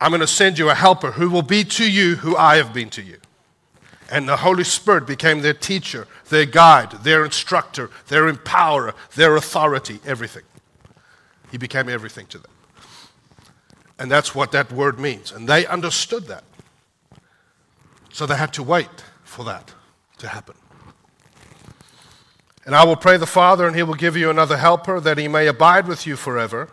I'm 0.00 0.10
going 0.10 0.20
to 0.20 0.26
send 0.26 0.58
you 0.58 0.70
a 0.70 0.74
helper 0.74 1.12
who 1.12 1.28
will 1.28 1.42
be 1.42 1.62
to 1.64 1.90
you 1.90 2.16
who 2.16 2.36
I 2.36 2.56
have 2.56 2.72
been 2.72 2.88
to 2.90 3.02
you. 3.02 3.18
And 4.10 4.28
the 4.28 4.38
Holy 4.38 4.64
Spirit 4.64 5.06
became 5.06 5.42
their 5.42 5.54
teacher, 5.54 6.08
their 6.30 6.46
guide, 6.46 6.90
their 7.04 7.24
instructor, 7.24 7.90
their 8.08 8.32
empowerer, 8.32 8.94
their 9.14 9.36
authority, 9.36 10.00
everything. 10.06 10.42
He 11.52 11.58
became 11.58 11.88
everything 11.88 12.26
to 12.28 12.38
them. 12.38 12.50
And 13.98 14.10
that's 14.10 14.34
what 14.34 14.52
that 14.52 14.72
word 14.72 14.98
means. 14.98 15.30
And 15.30 15.46
they 15.46 15.66
understood 15.66 16.24
that. 16.28 16.44
So 18.12 18.24
they 18.26 18.36
had 18.36 18.52
to 18.54 18.62
wait 18.62 19.04
for 19.22 19.44
that 19.44 19.74
to 20.18 20.28
happen. 20.28 20.56
And 22.64 22.74
I 22.74 22.84
will 22.84 22.96
pray 22.96 23.16
the 23.16 23.26
Father, 23.26 23.66
and 23.66 23.76
he 23.76 23.82
will 23.82 23.94
give 23.94 24.16
you 24.16 24.30
another 24.30 24.56
helper 24.56 24.98
that 25.00 25.18
he 25.18 25.28
may 25.28 25.46
abide 25.46 25.86
with 25.86 26.06
you 26.06 26.16
forever 26.16 26.70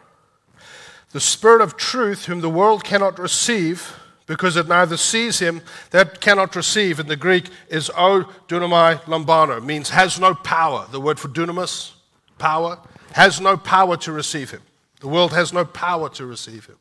The 1.11 1.19
Spirit 1.19 1.61
of 1.61 1.77
truth, 1.77 2.25
whom 2.25 2.41
the 2.41 2.49
world 2.49 2.83
cannot 2.83 3.17
receive, 3.17 3.95
because 4.25 4.57
it 4.57 4.67
neither 4.67 4.97
sees 4.97 5.39
him, 5.39 5.61
that 5.91 6.19
cannot 6.19 6.55
receive 6.55 6.99
in 6.99 7.07
the 7.07 7.15
Greek 7.15 7.49
is 7.69 7.89
o 7.97 8.29
dunamai 8.47 8.99
lambano, 9.03 9.63
means 9.63 9.89
has 9.89 10.19
no 10.19 10.35
power. 10.35 10.85
The 10.91 10.99
word 10.99 11.19
for 11.19 11.29
dunamis, 11.29 11.93
power, 12.37 12.79
has 13.13 13.39
no 13.39 13.55
power 13.55 13.95
to 13.97 14.11
receive 14.11 14.51
him. 14.51 14.61
The 14.99 15.07
world 15.07 15.31
has 15.31 15.53
no 15.53 15.63
power 15.63 16.09
to 16.09 16.25
receive 16.25 16.65
him. 16.65 16.77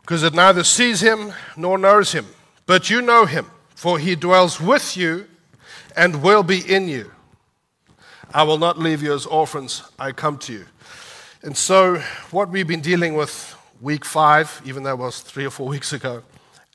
Because 0.00 0.22
it 0.22 0.34
neither 0.34 0.62
sees 0.64 1.00
him 1.00 1.32
nor 1.56 1.78
knows 1.78 2.12
him. 2.12 2.26
But 2.66 2.90
you 2.90 3.02
know 3.02 3.24
him, 3.24 3.50
for 3.74 3.98
he 3.98 4.14
dwells 4.14 4.60
with 4.60 4.96
you 4.96 5.26
and 5.96 6.22
will 6.22 6.42
be 6.42 6.60
in 6.60 6.88
you. 6.88 7.12
I 8.32 8.44
will 8.44 8.58
not 8.58 8.78
leave 8.78 9.02
you 9.02 9.12
as 9.12 9.26
orphans, 9.26 9.82
I 9.98 10.12
come 10.12 10.38
to 10.38 10.52
you. 10.52 10.66
And 11.42 11.56
so, 11.56 11.96
what 12.30 12.50
we've 12.50 12.68
been 12.68 12.80
dealing 12.80 13.14
with 13.14 13.56
week 13.80 14.04
five, 14.04 14.62
even 14.64 14.84
though 14.84 14.92
it 14.92 14.98
was 14.98 15.20
three 15.20 15.44
or 15.44 15.50
four 15.50 15.66
weeks 15.66 15.92
ago, 15.92 16.22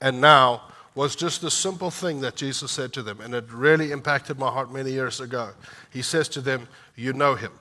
and 0.01 0.19
now 0.19 0.61
was 0.93 1.15
just 1.15 1.41
a 1.43 1.49
simple 1.49 1.89
thing 1.89 2.19
that 2.19 2.35
Jesus 2.35 2.69
said 2.71 2.91
to 2.93 3.01
them, 3.01 3.21
and 3.21 3.33
it 3.33 3.45
really 3.49 3.91
impacted 3.91 4.37
my 4.37 4.49
heart 4.49 4.73
many 4.73 4.91
years 4.91 5.21
ago. 5.21 5.51
He 5.89 6.01
says 6.01 6.27
to 6.29 6.41
them, 6.41 6.67
You 6.95 7.13
know 7.13 7.35
him. 7.35 7.53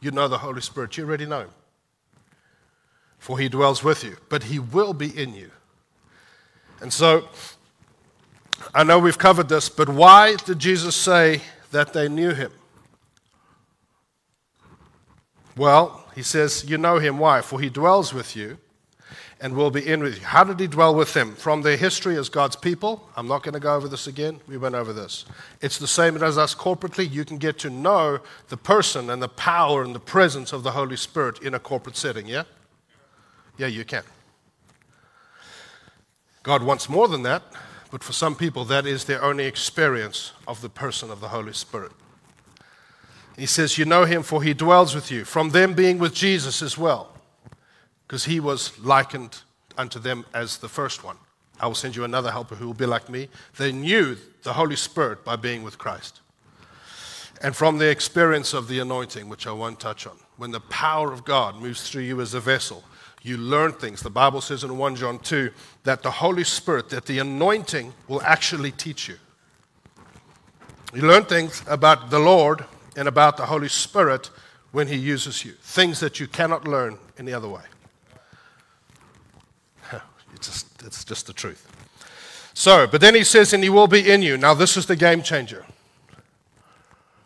You 0.00 0.12
know 0.12 0.28
the 0.28 0.38
Holy 0.38 0.62
Spirit. 0.62 0.96
You 0.96 1.04
already 1.04 1.26
know 1.26 1.40
him. 1.40 1.50
For 3.18 3.38
he 3.38 3.50
dwells 3.50 3.84
with 3.84 4.02
you, 4.02 4.16
but 4.30 4.44
he 4.44 4.58
will 4.58 4.94
be 4.94 5.10
in 5.20 5.34
you. 5.34 5.50
And 6.80 6.90
so, 6.90 7.28
I 8.74 8.82
know 8.82 8.98
we've 8.98 9.18
covered 9.18 9.50
this, 9.50 9.68
but 9.68 9.90
why 9.90 10.36
did 10.36 10.58
Jesus 10.58 10.96
say 10.96 11.42
that 11.70 11.92
they 11.92 12.08
knew 12.08 12.30
him? 12.30 12.50
Well, 15.56 16.04
he 16.14 16.22
says, 16.22 16.64
You 16.68 16.78
know 16.78 16.98
him. 16.98 17.18
Why? 17.18 17.40
For 17.40 17.60
he 17.60 17.68
dwells 17.68 18.14
with 18.14 18.36
you 18.36 18.58
and 19.42 19.54
will 19.54 19.72
be 19.72 19.86
in 19.86 20.00
with 20.02 20.20
you. 20.20 20.24
How 20.24 20.44
did 20.44 20.60
he 20.60 20.68
dwell 20.68 20.94
with 20.94 21.14
them? 21.14 21.34
From 21.34 21.62
their 21.62 21.76
history 21.76 22.16
as 22.16 22.28
God's 22.28 22.54
people. 22.54 23.10
I'm 23.16 23.26
not 23.26 23.42
going 23.42 23.54
to 23.54 23.60
go 23.60 23.74
over 23.74 23.88
this 23.88 24.06
again. 24.06 24.40
We 24.46 24.56
went 24.56 24.76
over 24.76 24.92
this. 24.92 25.24
It's 25.60 25.78
the 25.78 25.88
same 25.88 26.16
as 26.16 26.38
us 26.38 26.54
corporately. 26.54 27.10
You 27.10 27.24
can 27.24 27.38
get 27.38 27.58
to 27.58 27.70
know 27.70 28.20
the 28.48 28.56
person 28.56 29.10
and 29.10 29.20
the 29.20 29.28
power 29.28 29.82
and 29.82 29.96
the 29.96 30.00
presence 30.00 30.52
of 30.52 30.62
the 30.62 30.70
Holy 30.70 30.96
Spirit 30.96 31.42
in 31.42 31.54
a 31.54 31.58
corporate 31.58 31.96
setting, 31.96 32.28
yeah? 32.28 32.44
Yeah, 33.58 33.66
you 33.66 33.84
can. 33.84 34.04
God 36.44 36.62
wants 36.62 36.88
more 36.88 37.08
than 37.08 37.24
that, 37.24 37.42
but 37.90 38.04
for 38.04 38.12
some 38.12 38.36
people, 38.36 38.64
that 38.66 38.86
is 38.86 39.04
their 39.04 39.22
only 39.22 39.46
experience 39.46 40.32
of 40.46 40.60
the 40.60 40.68
person 40.68 41.10
of 41.10 41.20
the 41.20 41.28
Holy 41.28 41.52
Spirit. 41.52 41.92
He 43.36 43.46
says, 43.46 43.78
You 43.78 43.84
know 43.84 44.04
him, 44.04 44.22
for 44.22 44.42
he 44.42 44.54
dwells 44.54 44.94
with 44.94 45.10
you. 45.10 45.24
From 45.24 45.50
them 45.50 45.74
being 45.74 45.98
with 45.98 46.14
Jesus 46.14 46.62
as 46.62 46.76
well, 46.76 47.14
because 48.06 48.24
he 48.24 48.40
was 48.40 48.78
likened 48.78 49.40
unto 49.76 49.98
them 49.98 50.24
as 50.34 50.58
the 50.58 50.68
first 50.68 51.04
one. 51.04 51.16
I 51.60 51.66
will 51.66 51.74
send 51.74 51.96
you 51.96 52.04
another 52.04 52.30
helper 52.30 52.56
who 52.56 52.66
will 52.66 52.74
be 52.74 52.86
like 52.86 53.08
me. 53.08 53.28
They 53.56 53.72
knew 53.72 54.16
the 54.42 54.52
Holy 54.52 54.76
Spirit 54.76 55.24
by 55.24 55.36
being 55.36 55.62
with 55.62 55.78
Christ. 55.78 56.20
And 57.40 57.56
from 57.56 57.78
the 57.78 57.88
experience 57.88 58.52
of 58.52 58.68
the 58.68 58.78
anointing, 58.80 59.28
which 59.28 59.46
I 59.46 59.52
won't 59.52 59.80
touch 59.80 60.06
on, 60.06 60.16
when 60.36 60.50
the 60.50 60.60
power 60.60 61.12
of 61.12 61.24
God 61.24 61.56
moves 61.56 61.88
through 61.88 62.02
you 62.02 62.20
as 62.20 62.34
a 62.34 62.40
vessel, 62.40 62.84
you 63.22 63.36
learn 63.36 63.72
things. 63.72 64.00
The 64.00 64.10
Bible 64.10 64.40
says 64.40 64.64
in 64.64 64.76
1 64.76 64.96
John 64.96 65.18
2 65.20 65.50
that 65.84 66.02
the 66.02 66.10
Holy 66.10 66.44
Spirit, 66.44 66.88
that 66.90 67.06
the 67.06 67.20
anointing 67.20 67.92
will 68.08 68.22
actually 68.22 68.72
teach 68.72 69.08
you. 69.08 69.16
You 70.92 71.02
learn 71.02 71.24
things 71.24 71.62
about 71.66 72.10
the 72.10 72.18
Lord 72.18 72.64
and 72.96 73.08
about 73.08 73.36
the 73.36 73.46
Holy 73.46 73.68
Spirit 73.68 74.30
when 74.72 74.88
He 74.88 74.96
uses 74.96 75.44
you. 75.44 75.52
Things 75.52 76.00
that 76.00 76.20
you 76.20 76.26
cannot 76.26 76.66
learn 76.66 76.98
any 77.18 77.32
other 77.32 77.48
way. 77.48 77.62
It's 80.34 80.48
just, 80.48 80.82
it's 80.82 81.04
just 81.04 81.26
the 81.26 81.32
truth. 81.32 81.68
So, 82.54 82.86
but 82.86 83.00
then 83.00 83.14
He 83.14 83.24
says, 83.24 83.52
and 83.52 83.62
He 83.62 83.70
will 83.70 83.86
be 83.86 84.10
in 84.10 84.22
you. 84.22 84.36
Now, 84.36 84.54
this 84.54 84.76
is 84.76 84.86
the 84.86 84.96
game 84.96 85.22
changer. 85.22 85.64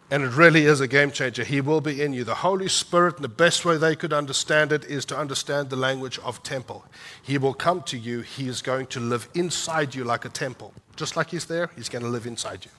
And 0.09 0.23
it 0.23 0.29
really 0.29 0.67
is 0.67 0.81
a 0.81 0.87
game 0.87 1.11
changer. 1.11 1.43
He 1.43 1.61
will 1.61 1.81
be 1.81 2.01
in 2.01 2.13
you. 2.13 2.23
The 2.23 2.37
Holy 2.37 2.69
Spirit, 2.69 3.17
and 3.17 3.25
the 3.25 3.29
best 3.29 3.65
way 3.65 3.77
they 3.77 3.97
could 3.97 4.13
understand 4.13 4.71
it 4.71 4.85
is 4.85 5.05
to 5.07 5.19
understand 5.19 5.69
the 5.69 5.77
language 5.77 6.21
of 6.21 6.43
temple. 6.45 6.85
He 7.21 7.39
will 7.39 7.55
come 7.55 7.83
to 7.83 7.99
you. 7.99 8.21
He 8.21 8.47
is 8.47 8.63
going 8.63 8.87
to 8.89 9.01
live 9.01 9.29
inside 9.35 9.97
you 9.97 10.05
like 10.05 10.25
a 10.25 10.29
temple. 10.29 10.73
Just 10.95 11.17
like 11.17 11.31
He's 11.31 11.47
there, 11.47 11.71
He's 11.75 11.89
going 11.89 12.05
to 12.05 12.09
live 12.09 12.25
inside 12.25 12.65
you. 12.65 12.71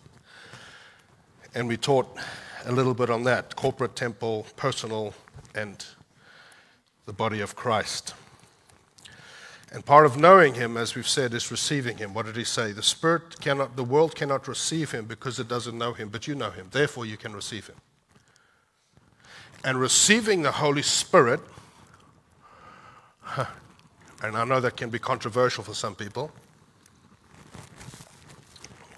And 1.54 1.68
we 1.68 1.76
taught 1.76 2.18
a 2.68 2.72
little 2.72 2.94
bit 2.94 3.10
on 3.10 3.24
that 3.24 3.56
corporate 3.56 3.96
temple, 3.96 4.46
personal, 4.58 5.14
and 5.56 5.86
the 7.06 7.14
body 7.14 7.40
of 7.40 7.56
Christ. 7.56 8.14
And 9.72 9.86
part 9.86 10.06
of 10.06 10.18
knowing 10.18 10.54
him, 10.56 10.76
as 10.76 10.94
we've 10.94 11.08
said, 11.08 11.34
is 11.34 11.50
receiving 11.50 11.98
him. 11.98 12.14
What 12.14 12.26
did 12.26 12.36
he 12.36 12.44
say? 12.44 12.74
The 12.74 12.84
spirit 12.84 13.40
cannot, 13.40 13.78
the 13.78 13.86
world 13.86 14.16
cannot 14.16 14.50
receive 14.50 14.92
him 14.92 15.06
because 15.06 15.40
it 15.40 15.48
doesn't 15.48 15.78
know 15.78 15.94
him, 15.94 16.10
but 16.10 16.28
you 16.28 16.36
know 16.36 16.52
him. 16.52 16.68
Therefore, 16.70 17.06
you 17.06 17.16
can 17.16 17.34
receive 17.34 17.68
him. 17.68 17.76
And 19.64 19.80
receiving 19.80 20.42
the 20.42 20.52
Holy 20.52 20.82
Spirit, 20.82 21.40
and 23.38 24.36
I 24.36 24.44
know 24.44 24.60
that 24.60 24.76
can 24.76 24.90
be 24.90 25.00
controversial 25.00 25.64
for 25.64 25.74
some 25.74 25.96
people, 25.96 26.32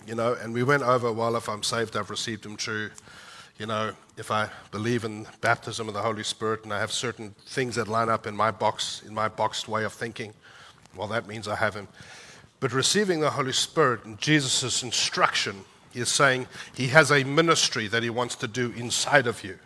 you 0.08 0.16
know, 0.16 0.34
and 0.34 0.56
we 0.56 0.64
went 0.64 0.82
over, 0.82 1.12
well, 1.12 1.36
if 1.36 1.48
I'm 1.48 1.62
saved, 1.62 1.96
I've 1.96 2.10
received 2.10 2.44
him 2.44 2.56
true 2.56 2.90
you 3.60 3.66
know, 3.66 3.94
if 4.18 4.32
I 4.32 4.50
believe 4.72 5.04
in 5.04 5.28
baptism 5.42 5.90
of 5.90 5.94
the 5.94 6.02
Holy 6.02 6.24
Spirit 6.24 6.64
and 6.64 6.74
I 6.74 6.80
have 6.80 6.94
certain 6.94 7.36
things 7.46 7.76
that 7.76 7.90
line 7.90 8.08
up 8.08 8.26
in 8.26 8.36
my 8.36 8.52
box, 8.52 9.04
in 9.06 9.14
my 9.14 9.28
boxed 9.28 9.68
way 9.68 9.84
of 9.84 9.92
thinking, 9.92 10.34
well, 10.96 11.10
that 11.10 11.28
means 11.28 11.48
I 11.48 11.56
have 11.56 11.76
Him. 11.76 11.90
But 12.62 12.72
receiving 12.72 13.20
the 13.20 13.32
Holy 13.32 13.52
Spirit 13.52 14.06
and 14.06 14.18
Jesus' 14.18 14.82
instruction, 14.82 15.66
He 15.92 16.00
is 16.00 16.08
saying 16.08 16.48
He 16.74 16.88
has 16.88 17.12
a 17.12 17.26
ministry 17.26 17.88
that 17.88 18.02
He 18.02 18.10
wants 18.10 18.36
to 18.38 18.48
do 18.48 18.72
inside 18.72 19.28
of 19.28 19.44
you. 19.44 19.60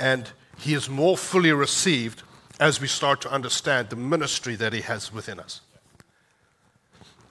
And 0.00 0.28
He 0.58 0.74
is 0.74 0.90
more 0.90 1.16
fully 1.16 1.52
received 1.52 2.24
as 2.58 2.80
we 2.80 2.88
start 2.88 3.20
to 3.20 3.30
understand 3.30 3.90
the 3.90 3.96
ministry 3.96 4.56
that 4.56 4.72
He 4.72 4.80
has 4.80 5.12
within 5.12 5.38
us. 5.38 5.60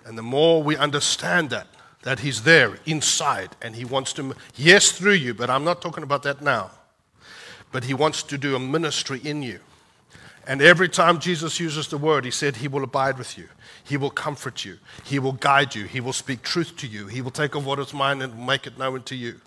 And 0.06 0.18
the 0.18 0.24
more 0.24 0.64
we 0.64 0.78
understand 0.78 1.50
that, 1.50 1.68
that 2.04 2.20
He's 2.20 2.44
there 2.44 2.78
inside 2.86 3.50
and 3.62 3.76
He 3.76 3.86
wants 3.86 4.14
to, 4.14 4.36
yes, 4.56 4.92
through 4.92 5.14
you, 5.14 5.34
but 5.34 5.50
I'm 5.50 5.64
not 5.64 5.82
talking 5.82 6.04
about 6.04 6.24
that 6.24 6.42
now. 6.42 6.72
But 7.72 7.84
He 7.84 7.94
wants 7.94 8.24
to 8.24 8.38
do 8.38 8.56
a 8.56 8.60
ministry 8.60 9.20
in 9.24 9.42
you. 9.44 9.60
And 10.48 10.62
every 10.62 10.88
time 10.88 11.20
Jesus 11.20 11.60
uses 11.60 11.90
the 11.90 11.98
word, 11.98 12.24
He 12.24 12.32
said, 12.32 12.58
He 12.58 12.68
will 12.68 12.84
abide 12.84 13.18
with 13.18 13.38
you. 13.38 13.50
He 13.84 13.98
will 13.98 14.10
comfort 14.10 14.64
you. 14.64 14.78
He 15.04 15.20
will 15.20 15.34
guide 15.34 15.76
you. 15.76 15.86
He 15.86 16.00
will 16.00 16.14
speak 16.14 16.42
truth 16.42 16.78
to 16.78 16.88
you. 16.88 17.08
He 17.08 17.22
will 17.22 17.32
take 17.32 17.56
of 17.56 17.66
what 17.66 17.80
is 17.80 17.94
mine 17.94 18.22
and 18.22 18.46
make 18.46 18.68
it 18.68 18.78
known 18.78 19.04
to 19.04 19.16
you. 19.16 19.40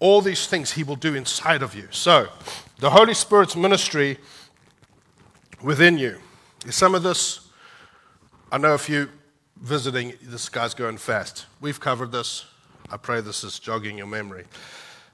All 0.00 0.20
these 0.20 0.46
things 0.46 0.72
He 0.72 0.82
will 0.82 0.96
do 0.96 1.14
inside 1.14 1.62
of 1.62 1.74
you. 1.74 1.86
So, 1.90 2.28
the 2.78 2.90
Holy 2.90 3.14
Spirit's 3.14 3.54
ministry 3.54 4.18
within 5.62 5.98
you. 5.98 6.18
Is 6.66 6.74
some 6.74 6.94
of 6.94 7.02
this, 7.02 7.48
I 8.50 8.58
know 8.58 8.74
if 8.74 8.88
you 8.88 9.08
visiting, 9.62 10.12
this 10.22 10.48
guy's 10.48 10.74
going 10.74 10.98
fast. 10.98 11.46
We've 11.60 11.80
covered 11.80 12.12
this. 12.12 12.44
I 12.90 12.96
pray 12.96 13.20
this 13.20 13.44
is 13.44 13.58
jogging 13.58 13.96
your 13.96 14.08
memory. 14.08 14.44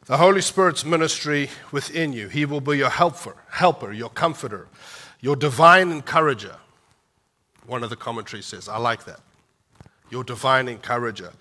The 0.06 0.16
Holy 0.16 0.40
Spirit's 0.40 0.84
ministry 0.84 1.50
within 1.70 2.14
you. 2.14 2.28
He 2.28 2.46
will 2.46 2.62
be 2.62 2.78
your 2.78 2.88
helper, 2.88 3.36
helper, 3.50 3.92
your 3.92 4.08
comforter, 4.08 4.66
your 5.20 5.36
divine 5.36 5.92
encourager. 5.92 6.56
One 7.66 7.84
of 7.84 7.90
the 7.90 7.96
commentaries 7.96 8.46
says, 8.46 8.68
I 8.68 8.78
like 8.78 9.04
that. 9.04 9.20
Your 10.10 10.24
divine 10.24 10.66
encourager. 10.66 11.32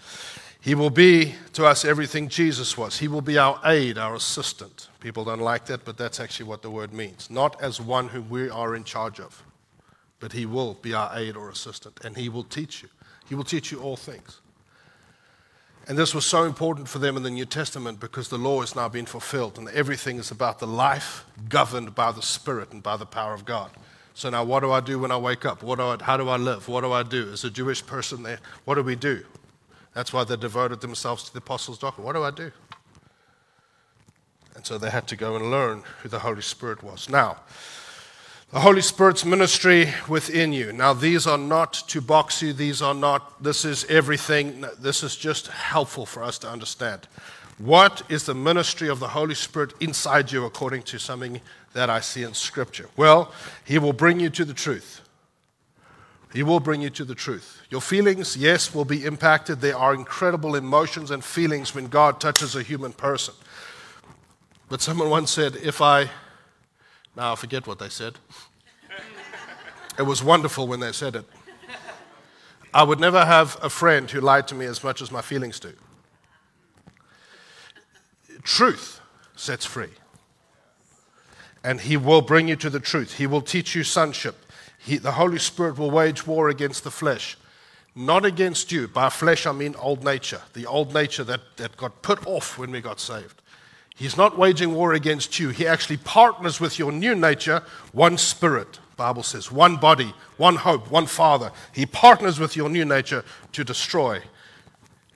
He 0.60 0.76
will 0.76 0.90
be 0.90 1.36
to 1.54 1.66
us 1.66 1.86
everything 1.86 2.28
Jesus 2.28 2.78
was. 2.78 2.98
He 2.98 3.08
will 3.08 3.22
be 3.22 3.38
our 3.38 3.58
aid, 3.64 3.98
our 3.98 4.16
assistant. 4.16 4.90
People 5.00 5.24
don't 5.24 5.40
like 5.40 5.66
that, 5.68 5.86
but 5.86 5.98
that's 5.98 6.20
actually 6.20 6.48
what 6.48 6.62
the 6.62 6.70
word 6.70 6.92
means. 6.92 7.30
Not 7.30 7.62
as 7.62 7.80
one 7.80 8.10
whom 8.10 8.30
we 8.30 8.50
are 8.50 8.76
in 8.76 8.84
charge 8.84 9.22
of, 9.22 9.44
but 10.20 10.34
He 10.34 10.46
will 10.46 10.74
be 10.74 10.94
our 10.94 11.18
aid 11.18 11.38
or 11.38 11.50
assistant, 11.50 12.02
and 12.04 12.18
He 12.18 12.28
will 12.28 12.44
teach 12.44 12.84
you. 12.84 12.90
He 13.29 13.36
will 13.36 13.43
teach 13.43 13.72
you 13.72 13.79
all 13.79 13.96
things. 13.96 14.39
And 15.88 15.98
this 15.98 16.13
was 16.13 16.25
so 16.25 16.43
important 16.43 16.89
for 16.89 17.00
them 17.00 17.15
in 17.15 17.24
the 17.24 17.29
New 17.29 17.46
Testament 17.46 18.00
because 18.00 18.27
the 18.27 18.38
law 18.38 18.60
has 18.60 18.75
now 18.75 18.89
been 18.89 19.05
fulfilled 19.05 19.57
and 19.57 19.69
everything 19.69 20.17
is 20.17 20.31
about 20.31 20.60
the 20.60 20.67
life 20.67 21.24
governed 21.48 21.96
by 21.96 22.12
the 22.12 22.22
Spirit 22.22 22.74
and 22.74 22.84
by 22.84 22.98
the 22.98 23.05
power 23.05 23.34
of 23.34 23.46
God. 23.46 23.72
So 24.13 24.29
now, 24.29 24.43
what 24.43 24.62
do 24.62 24.72
I 24.72 24.81
do 24.81 25.00
when 25.00 25.12
I 25.12 25.17
wake 25.17 25.46
up? 25.46 25.63
What 25.63 25.77
do 25.77 25.84
I, 25.84 25.98
how 26.03 26.17
do 26.17 26.27
I 26.27 26.38
live? 26.38 26.67
What 26.67 26.81
do 26.81 26.91
I 26.91 27.03
do? 27.03 27.31
As 27.31 27.43
a 27.43 27.51
Jewish 27.51 27.86
person 27.86 28.24
there, 28.24 28.39
what 28.65 28.75
do 28.75 28.81
we 28.81 28.96
do? 28.96 29.24
That's 29.93 30.12
why 30.12 30.24
they 30.24 30.36
devoted 30.36 30.81
themselves 30.81 31.24
to 31.25 31.34
the 31.34 31.38
apostles' 31.38 31.77
doctrine. 31.77 32.05
What 32.05 32.13
do 32.13 32.24
I 32.24 32.31
do? 32.31 32.51
And 34.55 34.65
so 34.65 34.77
they 34.77 34.89
had 34.89 35.07
to 35.10 35.15
go 35.15 35.36
and 35.36 35.51
learn 35.51 35.84
who 36.01 36.10
the 36.10 36.19
Holy 36.19 36.41
Spirit 36.41 36.84
was. 36.84 37.10
Now, 37.10 37.38
the 38.51 38.62
Holy 38.62 38.82
Spirit's 38.82 39.25
ministry 39.25 39.94
within 40.08 40.54
you. 40.54 40.72
Now, 40.72 40.94
these 40.94 41.27
are 41.27 41.38
not 41.38 41.74
to 41.89 42.00
box 42.00 42.42
you, 42.42 42.54
these 42.54 42.82
are 42.82 42.94
not, 42.94 43.44
this 43.44 43.66
is 43.66 43.84
everything. 43.86 44.66
This 44.80 45.04
is 45.04 45.18
just 45.18 45.48
helpful 45.48 46.06
for 46.06 46.24
us 46.24 46.38
to 46.39 46.50
understand. 46.50 47.08
What 47.58 48.04
is 48.10 48.25
the 48.25 48.36
ministry 48.36 48.88
of 48.88 49.00
the 49.00 49.10
Holy 49.10 49.36
Spirit 49.36 49.74
inside 49.82 50.32
you 50.32 50.46
according 50.46 50.84
to 50.84 50.98
something 50.98 51.42
that 51.74 51.89
I 51.89 52.00
see 52.00 52.24
in 52.24 52.34
Scripture? 52.34 52.88
Well, 52.96 53.34
He 53.66 53.80
will 53.80 53.94
bring 53.94 54.20
you 54.20 54.30
to 54.30 54.46
the 54.46 54.54
truth. 54.54 55.01
He 56.34 56.44
will 56.44 56.60
bring 56.62 56.82
you 56.82 56.89
to 56.92 57.04
the 57.04 57.16
truth. 57.16 57.62
Your 57.70 57.82
feelings, 57.82 58.38
yes, 58.38 58.74
will 58.74 58.86
be 58.86 59.06
impacted. 59.06 59.60
There 59.60 59.77
are 59.77 59.94
incredible 59.94 60.56
emotions 60.56 61.12
and 61.12 61.24
feelings 61.24 61.75
when 61.75 61.88
God 61.88 62.22
touches 62.22 62.56
a 62.56 62.63
human 62.63 62.94
person. 62.94 63.34
But 64.70 64.82
someone 64.82 65.10
once 65.10 65.32
said, 65.32 65.56
if 65.58 65.82
I, 65.82 66.10
now 67.17 67.33
I 67.33 67.36
forget 67.36 67.65
what 67.65 67.79
they 67.79 67.89
said. 67.89 68.13
It 69.97 70.03
was 70.03 70.24
wonderful 70.24 70.67
when 70.67 70.79
they 70.79 70.91
said 70.91 71.15
it. 71.15 71.25
I 72.74 72.83
would 72.83 73.00
never 73.00 73.25
have 73.25 73.57
a 73.63 73.69
friend 73.69 74.09
who 74.09 74.21
lied 74.21 74.47
to 74.50 74.55
me 74.55 74.67
as 74.67 74.83
much 74.83 75.01
as 75.01 75.12
my 75.12 75.21
feelings 75.24 75.59
do. 75.59 75.74
Truth 78.43 79.01
sets 79.36 79.65
free. 79.65 79.89
And 81.63 81.81
He 81.81 81.97
will 81.97 82.21
bring 82.21 82.47
you 82.47 82.55
to 82.57 82.69
the 82.69 82.79
truth. 82.79 83.17
He 83.17 83.25
will 83.25 83.41
teach 83.41 83.74
you 83.74 83.83
sonship. 83.83 84.36
He, 84.77 84.97
the 84.97 85.13
Holy 85.13 85.39
Spirit 85.39 85.79
will 85.79 85.89
wage 85.89 86.27
war 86.27 86.50
against 86.50 86.83
the 86.83 86.91
flesh. 86.91 87.36
Not 87.95 88.25
against 88.25 88.71
you. 88.71 88.88
By 88.88 89.09
flesh, 89.09 89.47
I 89.47 89.53
mean 89.53 89.74
old 89.79 90.03
nature, 90.03 90.41
the 90.53 90.67
old 90.67 90.93
nature 90.93 91.24
that, 91.24 91.41
that 91.57 91.75
got 91.77 92.03
put 92.03 92.27
off 92.27 92.59
when 92.59 92.69
we 92.69 92.79
got 92.79 93.00
saved. 93.00 93.41
He's 93.98 94.16
not 94.16 94.38
waging 94.38 94.75
war 94.75 94.94
against 94.94 95.39
you. 95.39 95.50
He 95.50 95.66
actually 95.66 95.98
partners 95.98 96.60
with 96.60 96.77
your 96.77 96.92
new 96.92 97.16
nature, 97.16 97.63
one 97.92 98.20
spirit. 98.20 98.80
Bible 98.96 99.24
says, 99.24 99.51
one 99.51 99.77
body, 99.77 100.13
one 100.38 100.56
hope, 100.56 100.92
one 100.92 101.08
Father. 101.08 101.51
He 101.74 101.88
partners 101.88 102.39
with 102.39 102.56
your 102.56 102.70
new 102.70 102.86
nature 102.86 103.25
to 103.54 103.63
destroy 103.63 104.22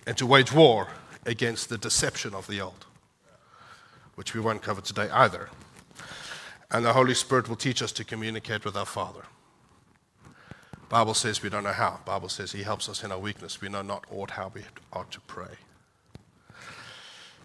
and 0.08 0.18
to 0.18 0.26
wage 0.26 0.52
war 0.52 0.88
against 1.28 1.70
the 1.70 1.78
deception 1.78 2.34
of 2.34 2.48
the 2.48 2.60
old, 2.60 2.86
which 4.16 4.34
we 4.34 4.42
won't 4.42 4.64
cover 4.64 4.82
today 4.82 5.10
either. 5.12 5.50
And 6.72 6.84
the 6.84 6.94
Holy 6.94 7.14
Spirit 7.14 7.48
will 7.48 7.56
teach 7.56 7.84
us 7.84 7.92
to 7.94 8.04
communicate 8.04 8.66
with 8.66 8.76
our 8.76 8.86
Father. 8.86 9.22
Bible 10.90 11.14
says 11.14 11.44
we 11.44 11.50
don't 11.50 11.64
know 11.64 11.72
how. 11.72 12.00
Bible 12.04 12.30
says 12.30 12.52
he 12.52 12.64
helps 12.64 12.90
us 12.90 13.04
in 13.04 13.12
our 13.12 13.20
weakness. 13.20 13.62
We 13.62 13.70
know 13.70 13.84
not 13.84 14.06
ought 14.12 14.32
how 14.32 14.52
we 14.54 14.64
ought 14.92 15.12
to 15.12 15.22
pray. 15.22 15.58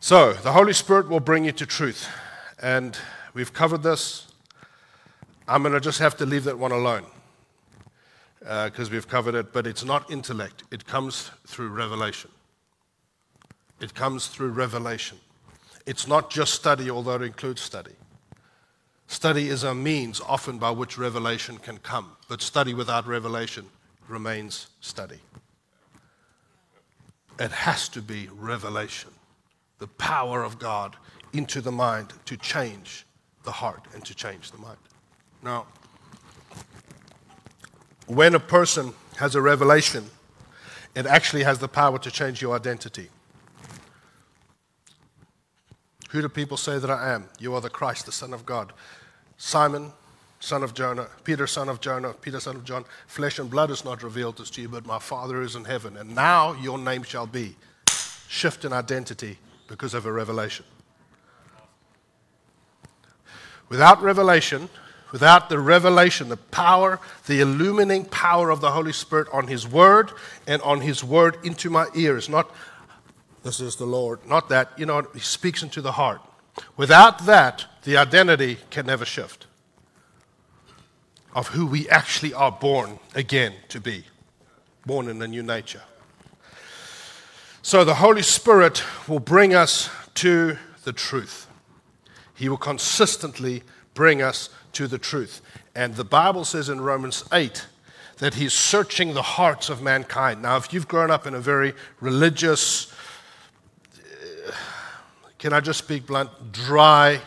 So, 0.07 0.35
the 0.35 0.53
Holy 0.53 0.73
Spirit 0.73 1.09
will 1.09 1.19
bring 1.19 1.47
you 1.47 1.51
to 1.51 1.67
truth. 1.67 2.09
And 2.63 2.97
we've 3.35 3.53
covered 3.53 3.83
this. 3.83 4.29
I'm 5.49 5.63
going 5.63 5.75
to 5.75 5.81
just 5.81 5.99
have 5.99 6.17
to 6.19 6.25
leave 6.25 6.45
that 6.45 6.57
one 6.57 6.71
alone 6.71 7.07
because 8.39 8.89
uh, 8.89 8.93
we've 8.93 9.09
covered 9.09 9.35
it, 9.35 9.53
but 9.53 9.67
it's 9.67 9.85
not 9.85 10.09
intellect. 10.09 10.63
It 10.71 10.87
comes 10.87 11.33
through 11.49 11.71
revelation. 11.71 12.31
It 13.81 13.95
comes 13.95 14.29
through 14.29 14.51
revelation. 14.51 15.19
It's 15.87 16.07
not 16.07 16.31
just 16.31 16.55
study, 16.55 16.89
although 16.89 17.17
it 17.17 17.23
includes 17.23 17.61
study. 17.61 17.97
Study 19.09 19.49
is 19.49 19.65
a 19.65 19.75
means 19.75 20.21
often 20.21 20.59
by 20.59 20.71
which 20.71 20.97
revelation 20.97 21.59
can 21.59 21.79
come, 21.79 22.13
but 22.29 22.41
study 22.43 22.75
without 22.75 23.09
revelation 23.09 23.67
remains 24.07 24.69
study. 24.81 25.19
It 27.41 27.51
has 27.51 27.89
to 27.89 28.01
be 28.01 28.29
revelation, 28.33 29.11
the 29.79 29.87
power 29.87 30.43
of 30.43 30.59
God 30.59 30.97
into 31.33 31.61
the 31.61 31.73
mind 31.73 32.13
to 32.27 32.37
change 32.37 33.07
the 33.45 33.53
heart 33.53 33.83
and 33.95 34.05
to 34.05 34.15
change 34.15 34.51
the 34.51 34.59
mind. 34.59 34.79
Now, 35.43 35.67
when 38.07 38.35
a 38.35 38.41
person 38.41 38.95
has 39.17 39.35
a 39.35 39.43
revelation, 39.43 40.05
it 40.95 41.07
actually 41.07 41.43
has 41.43 41.59
the 41.59 41.69
power 41.69 41.99
to 41.99 42.11
change 42.11 42.41
your 42.41 42.57
identity. 42.57 43.09
Who 46.11 46.23
do 46.23 46.29
people 46.29 46.57
say 46.57 46.79
that 46.79 46.91
I 46.91 47.13
am? 47.13 47.29
You 47.39 47.55
are 47.55 47.61
the 47.61 47.69
Christ, 47.69 48.07
the 48.07 48.13
Son 48.13 48.33
of 48.33 48.47
God. 48.47 48.73
Simon, 49.37 49.93
son 50.41 50.63
of 50.63 50.73
Jonah, 50.73 51.09
Peter, 51.25 51.47
son 51.47 51.69
of 51.69 51.81
Jonah, 51.81 52.13
Peter, 52.15 52.41
son 52.41 52.57
of 52.57 52.65
John, 52.65 52.85
flesh 53.07 53.39
and 53.39 53.51
blood 53.51 53.71
is 53.71 53.85
not 53.85 54.03
revealed 54.03 54.39
this 54.39 54.51
to 54.51 54.63
you, 54.63 54.69
but 54.69 54.87
my 54.87 54.99
Father 54.99 55.43
is 55.43 55.57
in 55.57 55.65
heaven. 55.65 55.97
And 55.97 56.15
now 56.15 56.53
your 56.55 56.79
name 56.79 57.03
shall 57.03 57.27
be 57.27 57.57
shift 58.29 58.65
in 58.65 58.73
identity 58.73 59.39
because 59.69 59.95
of 59.95 60.07
a 60.07 60.13
revelation. 60.13 60.65
Without 63.69 64.01
revelation, 64.03 64.69
without 65.13 65.49
the 65.49 65.59
revelation, 65.59 66.29
the 66.29 66.37
power, 66.37 67.01
the 67.27 67.41
illumining 67.41 68.05
power 68.05 68.51
of 68.51 68.61
the 68.61 68.71
Holy 68.71 68.93
Spirit 68.93 69.29
on 69.33 69.49
His 69.49 69.67
Word 69.67 70.13
and 70.47 70.63
on 70.63 70.81
His 70.81 71.03
Word 71.03 71.39
into 71.45 71.71
my 71.71 71.87
ears, 71.95 72.29
not 72.29 72.55
this 73.43 73.61
is 73.61 73.77
the 73.77 73.87
Lord, 73.87 74.27
not 74.27 74.49
that, 74.49 74.73
you 74.77 74.87
know, 74.87 75.07
He 75.15 75.21
speaks 75.21 75.63
into 75.63 75.81
the 75.81 75.93
heart. 75.93 76.21
Without 76.77 77.27
that, 77.27 77.67
the 77.85 77.97
identity 77.97 78.59
can 78.71 78.87
never 78.87 79.05
shift 79.05 79.47
of 81.35 81.49
who 81.49 81.67
we 81.67 81.89
actually 81.91 82.33
are 82.33 82.51
born 82.51 82.99
again 83.15 83.53
to 83.69 83.79
be, 83.79 84.05
born 84.87 85.07
in 85.09 85.21
a 85.21 85.29
new 85.29 85.43
nature. 85.43 85.83
So 87.67 87.85
the 87.85 87.97
Holy 87.97 88.23
Spirit 88.23 88.85
will 89.09 89.19
bring 89.19 89.53
us 89.53 89.91
to 90.15 90.57
the 90.85 90.93
truth. 90.93 91.49
He 92.33 92.49
will 92.49 92.57
consistently 92.57 93.65
bring 93.93 94.23
us 94.23 94.51
to 94.75 94.87
the 94.87 94.99
truth. 94.99 95.43
And 95.75 95.97
the 95.97 96.05
Bible 96.05 96.45
says 96.45 96.69
in 96.69 96.81
Romans 96.81 97.25
8 97.33 97.67
that 98.19 98.35
he's 98.35 98.53
searching 98.53 99.15
the 99.15 99.23
hearts 99.23 99.69
of 99.69 99.83
mankind. 99.83 100.43
Now, 100.43 100.57
if 100.59 100.73
you've 100.73 100.87
grown 100.87 101.11
up 101.11 101.27
in 101.27 101.35
a 101.35 101.41
very 101.41 101.75
religious, 102.01 102.95
uh, 103.97 104.53
can 105.37 105.53
I 105.53 105.59
just 105.59 105.81
speak 105.81 106.07
blunt, 106.07 106.31
dry, 106.53 107.21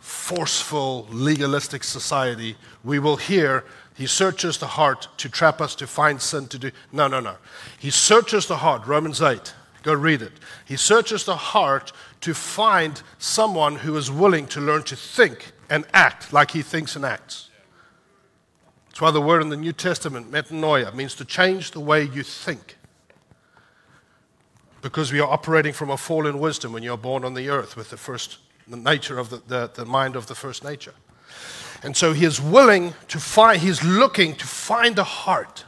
forceful, 0.00 1.06
legalistic 1.10 1.84
society, 1.84 2.56
we 2.84 2.98
will 2.98 3.18
hear 3.18 3.64
he 3.98 4.06
searches 4.06 4.56
the 4.56 4.66
heart 4.66 5.08
to 5.18 5.28
trap 5.28 5.60
us 5.60 5.74
to 5.74 5.86
find 5.86 6.22
sin 6.22 6.46
to 6.48 6.58
do. 6.58 6.70
No, 6.90 7.08
no, 7.08 7.20
no. 7.20 7.36
He 7.78 7.90
searches 7.90 8.46
the 8.46 8.58
heart, 8.58 8.86
Romans 8.86 9.20
8. 9.20 9.52
Go 9.82 9.94
read 9.94 10.22
it. 10.22 10.32
He 10.64 10.76
searches 10.76 11.24
the 11.24 11.36
heart 11.36 11.92
to 12.22 12.34
find 12.34 13.02
someone 13.18 13.76
who 13.76 13.96
is 13.96 14.10
willing 14.10 14.46
to 14.48 14.60
learn 14.60 14.82
to 14.84 14.96
think 14.96 15.52
and 15.70 15.84
act 15.92 16.32
like 16.32 16.50
he 16.50 16.62
thinks 16.62 16.96
and 16.96 17.04
acts. 17.04 17.50
That's 18.88 19.00
why 19.00 19.10
the 19.10 19.20
word 19.20 19.42
in 19.42 19.48
the 19.48 19.56
New 19.56 19.72
Testament, 19.72 20.32
metanoia, 20.32 20.92
means 20.94 21.14
to 21.16 21.24
change 21.24 21.70
the 21.70 21.80
way 21.80 22.02
you 22.02 22.22
think. 22.22 22.76
Because 24.82 25.12
we 25.12 25.20
are 25.20 25.30
operating 25.30 25.72
from 25.72 25.90
a 25.90 25.96
fallen 25.96 26.38
wisdom 26.40 26.72
when 26.72 26.82
you're 26.82 26.96
born 26.96 27.24
on 27.24 27.34
the 27.34 27.48
earth 27.48 27.76
with 27.76 27.90
the 27.90 27.96
first 27.96 28.38
the 28.68 28.76
nature 28.76 29.18
of 29.18 29.30
the, 29.30 29.42
the, 29.48 29.70
the 29.74 29.84
mind 29.84 30.16
of 30.16 30.26
the 30.26 30.34
first 30.34 30.62
nature. 30.62 30.94
And 31.82 31.96
so 31.96 32.12
he 32.12 32.24
is 32.24 32.40
willing 32.40 32.94
to 33.08 33.18
find, 33.18 33.60
he's 33.60 33.82
looking 33.82 34.34
to 34.36 34.46
find 34.46 34.98
a 34.98 35.04
heart 35.04 35.64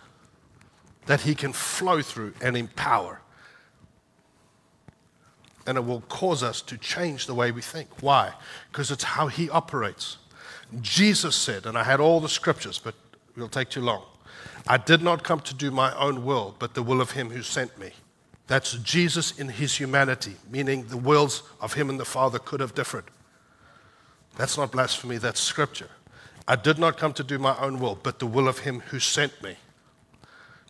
that 1.07 1.23
he 1.23 1.35
can 1.35 1.53
flow 1.53 2.03
through 2.03 2.35
and 2.43 2.57
empower 2.57 3.21
and 5.71 5.79
it 5.79 5.85
will 5.85 6.01
cause 6.03 6.43
us 6.43 6.61
to 6.63 6.77
change 6.77 7.27
the 7.27 7.35
way 7.35 7.53
we 7.53 7.63
think. 7.63 8.03
Why? 8.03 8.33
Because 8.73 8.91
it's 8.91 9.05
how 9.05 9.29
He 9.29 9.49
operates. 9.49 10.17
Jesus 10.81 11.37
said, 11.37 11.65
and 11.65 11.79
I 11.79 11.85
had 11.85 12.01
all 12.01 12.19
the 12.19 12.29
scriptures, 12.29 12.81
but 12.83 12.97
it'll 13.37 13.49
take 13.49 13.71
too 13.71 13.81
long. 13.81 14.03
I 14.67 14.79
did 14.79 15.01
not 15.01 15.23
come 15.23 15.39
to 15.41 15.55
do 15.55 15.71
my 15.71 15.97
own 15.97 16.25
will, 16.25 16.57
but 16.59 16.75
the 16.75 16.83
will 16.83 17.01
of 17.01 17.13
Him 17.13 17.31
who 17.31 17.43
sent 17.43 17.79
me. 17.79 17.93
That's 18.49 18.73
Jesus 18.79 19.39
in 19.39 19.49
His 19.49 19.77
humanity, 19.77 20.35
meaning 20.51 20.89
the 20.89 20.97
wills 20.97 21.45
of 21.61 21.75
Him 21.75 21.89
and 21.89 22.01
the 22.01 22.05
Father 22.05 22.41
could 22.41 22.59
have 22.59 22.75
differed. 22.75 23.05
That's 24.37 24.59
not 24.59 24.73
blasphemy, 24.73 25.19
that's 25.19 25.39
scripture. 25.39 25.91
I 26.49 26.57
did 26.57 26.79
not 26.79 26.99
come 26.99 27.13
to 27.13 27.23
do 27.23 27.39
my 27.39 27.57
own 27.59 27.79
will, 27.79 27.97
but 28.03 28.19
the 28.19 28.27
will 28.27 28.49
of 28.49 28.59
Him 28.59 28.81
who 28.91 28.99
sent 28.99 29.41
me. 29.41 29.55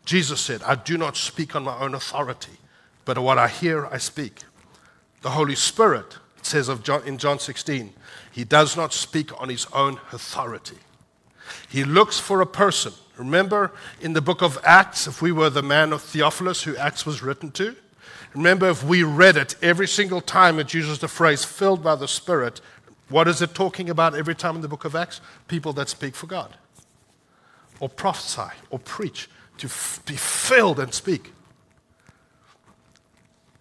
Jesus 0.04 0.42
said, 0.42 0.62
I 0.62 0.74
do 0.74 0.98
not 0.98 1.16
speak 1.16 1.56
on 1.56 1.64
my 1.64 1.78
own 1.78 1.94
authority, 1.94 2.58
but 3.06 3.18
what 3.18 3.38
I 3.38 3.48
hear, 3.48 3.86
I 3.86 3.96
speak. 3.96 4.40
The 5.22 5.30
Holy 5.30 5.54
Spirit, 5.54 6.18
it 6.38 6.46
says 6.46 6.68
of 6.68 6.82
John, 6.82 7.02
in 7.06 7.18
John 7.18 7.38
16, 7.38 7.92
he 8.32 8.44
does 8.44 8.76
not 8.76 8.92
speak 8.92 9.38
on 9.40 9.48
his 9.48 9.66
own 9.72 10.00
authority. 10.12 10.78
He 11.68 11.84
looks 11.84 12.18
for 12.18 12.40
a 12.40 12.46
person. 12.46 12.92
Remember 13.16 13.72
in 14.00 14.14
the 14.14 14.22
book 14.22 14.40
of 14.40 14.58
Acts, 14.64 15.06
if 15.06 15.20
we 15.20 15.32
were 15.32 15.50
the 15.50 15.62
man 15.62 15.92
of 15.92 16.00
Theophilus 16.00 16.62
who 16.62 16.76
Acts 16.76 17.04
was 17.04 17.22
written 17.22 17.50
to? 17.52 17.76
Remember 18.34 18.70
if 18.70 18.84
we 18.84 19.02
read 19.02 19.36
it 19.36 19.56
every 19.60 19.88
single 19.88 20.20
time 20.20 20.58
it 20.58 20.72
uses 20.72 21.00
the 21.00 21.08
phrase 21.08 21.44
filled 21.44 21.82
by 21.82 21.96
the 21.96 22.08
Spirit, 22.08 22.60
what 23.08 23.26
is 23.26 23.42
it 23.42 23.54
talking 23.54 23.90
about 23.90 24.14
every 24.14 24.36
time 24.36 24.54
in 24.54 24.62
the 24.62 24.68
book 24.68 24.84
of 24.84 24.94
Acts? 24.94 25.20
People 25.48 25.72
that 25.74 25.88
speak 25.88 26.14
for 26.14 26.28
God, 26.28 26.56
or 27.80 27.88
prophesy, 27.88 28.54
or 28.70 28.78
preach, 28.78 29.28
to 29.58 29.66
f- 29.66 30.00
be 30.06 30.14
filled 30.14 30.78
and 30.78 30.94
speak. 30.94 31.32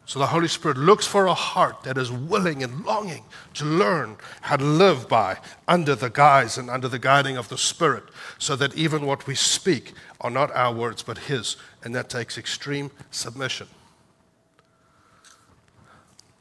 So 0.09 0.17
the 0.17 0.25
Holy 0.25 0.47
Spirit 0.47 0.75
looks 0.75 1.05
for 1.05 1.27
a 1.27 1.35
heart 1.35 1.83
that 1.83 1.95
is 1.95 2.11
willing 2.11 2.63
and 2.63 2.83
longing 2.83 3.25
to 3.53 3.63
learn 3.63 4.17
how 4.41 4.55
to 4.55 4.63
live 4.63 5.07
by 5.07 5.37
under 5.67 5.93
the 5.93 6.09
guise 6.09 6.57
and 6.57 6.67
under 6.67 6.87
the 6.87 6.97
guiding 6.97 7.37
of 7.37 7.47
the 7.49 7.59
Spirit, 7.59 8.05
so 8.39 8.55
that 8.55 8.73
even 8.73 9.05
what 9.05 9.27
we 9.27 9.35
speak 9.35 9.93
are 10.19 10.31
not 10.31 10.49
our 10.55 10.73
words 10.73 11.03
but 11.03 11.19
His, 11.19 11.57
and 11.83 11.93
that 11.93 12.09
takes 12.09 12.39
extreme 12.39 12.89
submission. 13.11 13.67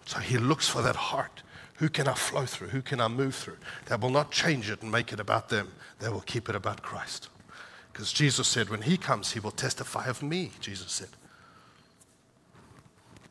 So 0.07 0.19
he 0.19 0.39
looks 0.39 0.67
for 0.67 0.81
that 0.81 0.97
heart. 0.97 1.43
Who 1.75 1.91
can 1.91 2.09
I 2.09 2.15
flow 2.15 2.47
through? 2.47 2.69
Who 2.69 2.81
can 2.81 3.03
I 3.03 3.09
move 3.09 3.35
through? 3.35 3.59
That 3.85 4.01
will 4.01 4.09
not 4.09 4.31
change 4.31 4.71
it 4.71 4.81
and 4.81 4.91
make 4.91 5.13
it 5.13 5.21
about 5.21 5.51
them. 5.51 5.69
They 5.99 6.09
will 6.09 6.23
keep 6.23 6.49
it 6.49 6.55
about 6.55 6.83
Christ. 6.83 7.29
Because 7.93 8.15
Jesus 8.15 8.49
said, 8.49 8.71
when 8.71 8.81
he 8.81 8.97
comes, 8.97 9.33
he 9.33 9.41
will 9.41 9.51
testify 9.51 10.07
of 10.07 10.23
me, 10.23 10.53
Jesus 10.59 10.91
said. 10.91 11.09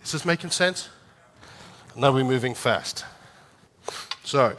Is 0.07 0.13
this 0.13 0.23
making 0.23 0.51
sense? 0.51 0.87
Now 1.93 2.13
we're 2.13 2.23
moving 2.23 2.53
fast. 2.53 3.03
So, 4.23 4.57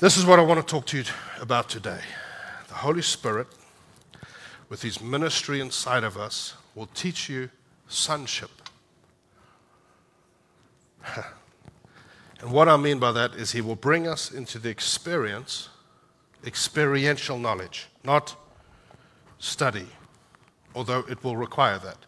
this 0.00 0.18
is 0.18 0.26
what 0.26 0.38
I 0.38 0.42
want 0.42 0.60
to 0.60 0.70
talk 0.70 0.84
to 0.88 0.98
you 0.98 1.04
about 1.40 1.70
today. 1.70 2.00
The 2.68 2.74
Holy 2.74 3.00
Spirit, 3.00 3.46
with 4.68 4.82
his 4.82 5.00
ministry 5.00 5.60
inside 5.60 6.04
of 6.04 6.18
us, 6.18 6.56
will 6.74 6.88
teach 6.88 7.30
you 7.30 7.48
sonship. 7.88 8.50
and 12.42 12.52
what 12.52 12.68
I 12.68 12.76
mean 12.76 12.98
by 12.98 13.12
that 13.12 13.32
is 13.32 13.52
he 13.52 13.62
will 13.62 13.76
bring 13.76 14.06
us 14.06 14.30
into 14.30 14.58
the 14.58 14.68
experience, 14.68 15.70
experiential 16.44 17.38
knowledge, 17.38 17.86
not 18.04 18.36
study, 19.38 19.86
although 20.74 21.02
it 21.08 21.24
will 21.24 21.38
require 21.38 21.78
that 21.78 22.04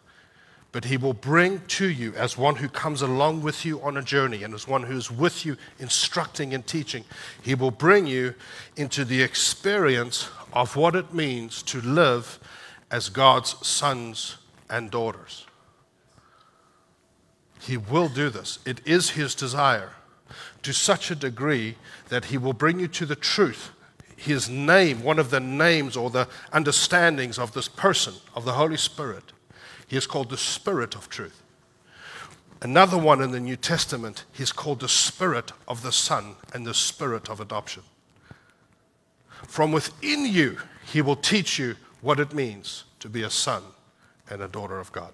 but 0.77 0.85
he 0.85 0.95
will 0.95 1.15
bring 1.15 1.59
to 1.61 1.89
you 1.89 2.13
as 2.13 2.37
one 2.37 2.57
who 2.57 2.69
comes 2.69 3.01
along 3.01 3.41
with 3.41 3.65
you 3.65 3.81
on 3.81 3.97
a 3.97 4.01
journey 4.03 4.43
and 4.43 4.53
as 4.53 4.67
one 4.67 4.83
who's 4.83 5.09
with 5.09 5.43
you 5.43 5.57
instructing 5.79 6.53
and 6.53 6.67
teaching. 6.67 7.03
He 7.41 7.55
will 7.55 7.71
bring 7.71 8.05
you 8.05 8.35
into 8.75 9.03
the 9.03 9.23
experience 9.23 10.29
of 10.53 10.75
what 10.75 10.95
it 10.95 11.15
means 11.15 11.63
to 11.63 11.81
live 11.81 12.37
as 12.91 13.09
God's 13.09 13.55
sons 13.65 14.37
and 14.69 14.91
daughters. 14.91 15.47
He 17.59 17.75
will 17.75 18.07
do 18.07 18.29
this. 18.29 18.59
It 18.63 18.79
is 18.85 19.09
his 19.09 19.33
desire 19.33 19.93
to 20.61 20.73
such 20.73 21.09
a 21.09 21.15
degree 21.15 21.77
that 22.09 22.25
he 22.25 22.37
will 22.37 22.53
bring 22.53 22.79
you 22.79 22.87
to 22.89 23.07
the 23.07 23.15
truth. 23.15 23.71
His 24.15 24.47
name, 24.47 25.01
one 25.01 25.17
of 25.17 25.31
the 25.31 25.39
names 25.39 25.97
or 25.97 26.11
the 26.11 26.27
understandings 26.53 27.39
of 27.39 27.53
this 27.53 27.67
person, 27.67 28.13
of 28.35 28.45
the 28.45 28.53
Holy 28.53 28.77
Spirit, 28.77 29.33
he 29.87 29.97
is 29.97 30.05
called 30.05 30.29
the 30.29 30.37
Spirit 30.37 30.95
of 30.95 31.09
truth. 31.09 31.41
Another 32.61 32.97
one 32.97 33.21
in 33.21 33.31
the 33.31 33.39
New 33.39 33.55
Testament, 33.55 34.25
he's 34.31 34.51
called 34.51 34.79
the 34.79 34.89
Spirit 34.89 35.51
of 35.67 35.81
the 35.81 35.91
Son 35.91 36.35
and 36.53 36.65
the 36.65 36.73
Spirit 36.73 37.29
of 37.29 37.39
adoption. 37.39 37.83
From 39.47 39.71
within 39.71 40.25
you, 40.25 40.57
he 40.85 41.01
will 41.01 41.15
teach 41.15 41.59
you 41.59 41.75
what 42.01 42.19
it 42.19 42.33
means 42.33 42.83
to 42.99 43.09
be 43.09 43.23
a 43.23 43.29
son 43.29 43.63
and 44.29 44.41
a 44.41 44.47
daughter 44.47 44.79
of 44.79 44.91
God. 44.91 45.13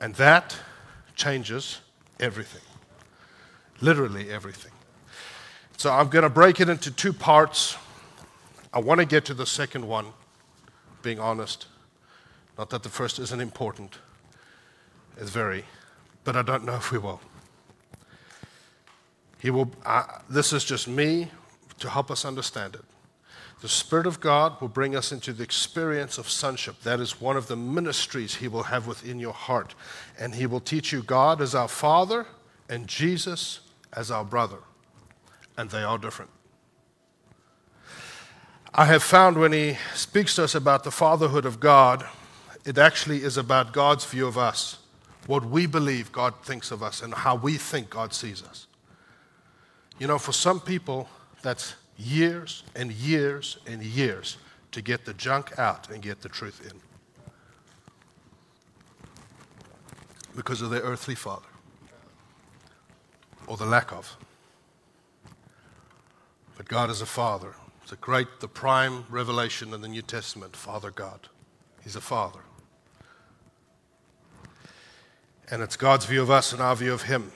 And 0.00 0.14
that 0.16 0.56
changes 1.14 1.80
everything. 2.18 2.62
Literally 3.80 4.30
everything. 4.30 4.72
So 5.76 5.92
I'm 5.92 6.08
going 6.08 6.22
to 6.22 6.30
break 6.30 6.60
it 6.60 6.68
into 6.68 6.90
two 6.90 7.12
parts. 7.12 7.76
I 8.72 8.78
want 8.78 9.00
to 9.00 9.06
get 9.06 9.24
to 9.26 9.34
the 9.34 9.46
second 9.46 9.86
one, 9.86 10.06
being 11.02 11.18
honest. 11.18 11.66
Not 12.58 12.70
that 12.70 12.82
the 12.82 12.88
first 12.88 13.18
isn't 13.18 13.40
important, 13.40 13.98
it's 15.16 15.30
very, 15.30 15.64
but 16.24 16.36
I 16.36 16.42
don't 16.42 16.64
know 16.64 16.76
if 16.76 16.92
we 16.92 16.98
will. 16.98 17.20
He 19.38 19.50
will 19.50 19.70
this 20.28 20.52
is 20.52 20.64
just 20.64 20.86
me 20.86 21.30
to 21.80 21.90
help 21.90 22.10
us 22.10 22.24
understand 22.24 22.74
it. 22.74 22.84
The 23.60 23.68
Spirit 23.68 24.06
of 24.06 24.18
God 24.20 24.60
will 24.60 24.68
bring 24.68 24.96
us 24.96 25.12
into 25.12 25.32
the 25.32 25.44
experience 25.44 26.18
of 26.18 26.28
sonship. 26.28 26.82
That 26.82 26.98
is 26.98 27.20
one 27.20 27.36
of 27.36 27.46
the 27.46 27.54
ministries 27.54 28.36
He 28.36 28.48
will 28.48 28.64
have 28.64 28.88
within 28.88 29.20
your 29.20 29.32
heart. 29.32 29.76
And 30.18 30.34
He 30.34 30.46
will 30.46 30.60
teach 30.60 30.92
you 30.92 31.02
God 31.02 31.40
as 31.40 31.54
our 31.54 31.68
Father 31.68 32.26
and 32.68 32.88
Jesus 32.88 33.60
as 33.92 34.10
our 34.10 34.24
brother. 34.24 34.58
And 35.56 35.70
they 35.70 35.84
are 35.84 35.96
different. 35.96 36.32
I 38.74 38.86
have 38.86 39.04
found 39.04 39.38
when 39.38 39.52
He 39.52 39.76
speaks 39.94 40.34
to 40.36 40.44
us 40.44 40.56
about 40.56 40.82
the 40.82 40.90
fatherhood 40.90 41.44
of 41.44 41.60
God, 41.60 42.04
it 42.64 42.78
actually 42.78 43.22
is 43.22 43.36
about 43.36 43.72
God's 43.72 44.04
view 44.04 44.26
of 44.26 44.38
us, 44.38 44.78
what 45.26 45.44
we 45.44 45.66
believe 45.66 46.12
God 46.12 46.34
thinks 46.42 46.70
of 46.70 46.82
us, 46.82 47.02
and 47.02 47.12
how 47.12 47.34
we 47.34 47.56
think 47.56 47.90
God 47.90 48.14
sees 48.14 48.42
us. 48.42 48.66
You 49.98 50.06
know, 50.06 50.18
for 50.18 50.32
some 50.32 50.60
people, 50.60 51.08
that's 51.42 51.74
years 51.96 52.62
and 52.74 52.92
years 52.92 53.58
and 53.66 53.82
years 53.82 54.36
to 54.72 54.80
get 54.80 55.04
the 55.04 55.14
junk 55.14 55.58
out 55.58 55.90
and 55.90 56.02
get 56.02 56.22
the 56.22 56.28
truth 56.28 56.60
in 56.64 56.80
because 60.34 60.62
of 60.62 60.70
their 60.70 60.80
earthly 60.80 61.14
father 61.14 61.46
or 63.46 63.56
the 63.56 63.66
lack 63.66 63.92
of. 63.92 64.16
But 66.56 66.68
God 66.68 66.90
is 66.90 67.02
a 67.02 67.06
father. 67.06 67.54
It's 67.82 67.92
a 67.92 67.96
great, 67.96 68.40
the 68.40 68.48
prime 68.48 69.04
revelation 69.10 69.74
in 69.74 69.80
the 69.80 69.88
New 69.88 70.02
Testament, 70.02 70.56
Father 70.56 70.90
God. 70.90 71.28
He's 71.82 71.96
a 71.96 72.00
father. 72.00 72.40
And 75.50 75.62
it's 75.62 75.76
God's 75.76 76.06
view 76.06 76.22
of 76.22 76.30
us 76.30 76.52
and 76.52 76.62
our 76.62 76.76
view 76.76 76.92
of 76.92 77.02
Him. 77.02 77.32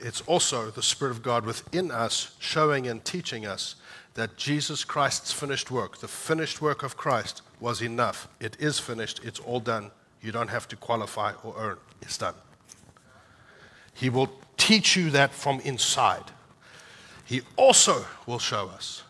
It's 0.00 0.22
also 0.22 0.70
the 0.70 0.82
Spirit 0.82 1.10
of 1.10 1.22
God 1.22 1.44
within 1.44 1.90
us 1.90 2.34
showing 2.38 2.86
and 2.86 3.04
teaching 3.04 3.46
us 3.46 3.76
that 4.14 4.36
Jesus 4.36 4.84
Christ's 4.84 5.32
finished 5.32 5.70
work, 5.70 5.98
the 5.98 6.08
finished 6.08 6.60
work 6.60 6.82
of 6.82 6.96
Christ, 6.96 7.42
was 7.60 7.82
enough. 7.82 8.28
It 8.40 8.56
is 8.58 8.78
finished, 8.78 9.20
it's 9.22 9.38
all 9.38 9.60
done. 9.60 9.90
You 10.22 10.32
don't 10.32 10.48
have 10.48 10.66
to 10.68 10.76
qualify 10.76 11.32
or 11.44 11.54
earn, 11.58 11.76
it's 12.02 12.18
done. 12.18 12.34
He 13.94 14.08
will 14.08 14.30
teach 14.56 14.96
you 14.96 15.10
that 15.10 15.32
from 15.32 15.60
inside. 15.60 16.24
He 17.24 17.42
also 17.56 18.04
will 18.26 18.38
show 18.38 18.68
us 18.68 19.02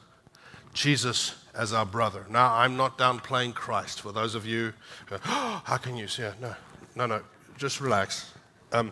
Jesus 0.74 1.36
as 1.54 1.72
our 1.72 1.86
brother. 1.86 2.26
Now, 2.28 2.54
I'm 2.54 2.76
not 2.76 2.98
downplaying 2.98 3.54
Christ. 3.54 4.00
For 4.00 4.12
those 4.12 4.34
of 4.34 4.44
you, 4.44 4.72
who, 5.06 5.16
oh, 5.24 5.62
how 5.64 5.76
can 5.76 5.96
you 5.96 6.08
say 6.08 6.24
it? 6.24 6.40
No, 6.40 6.54
no, 6.94 7.06
no 7.06 7.22
just 7.60 7.78
relax. 7.78 8.32
Um, 8.72 8.90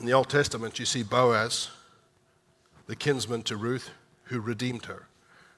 in 0.00 0.06
the 0.06 0.12
Old 0.12 0.28
Testament, 0.28 0.80
you 0.80 0.84
see 0.84 1.04
Boaz, 1.04 1.70
the 2.88 2.96
kinsman 2.96 3.42
to 3.44 3.56
Ruth, 3.56 3.90
who 4.24 4.40
redeemed 4.40 4.86
her. 4.86 5.06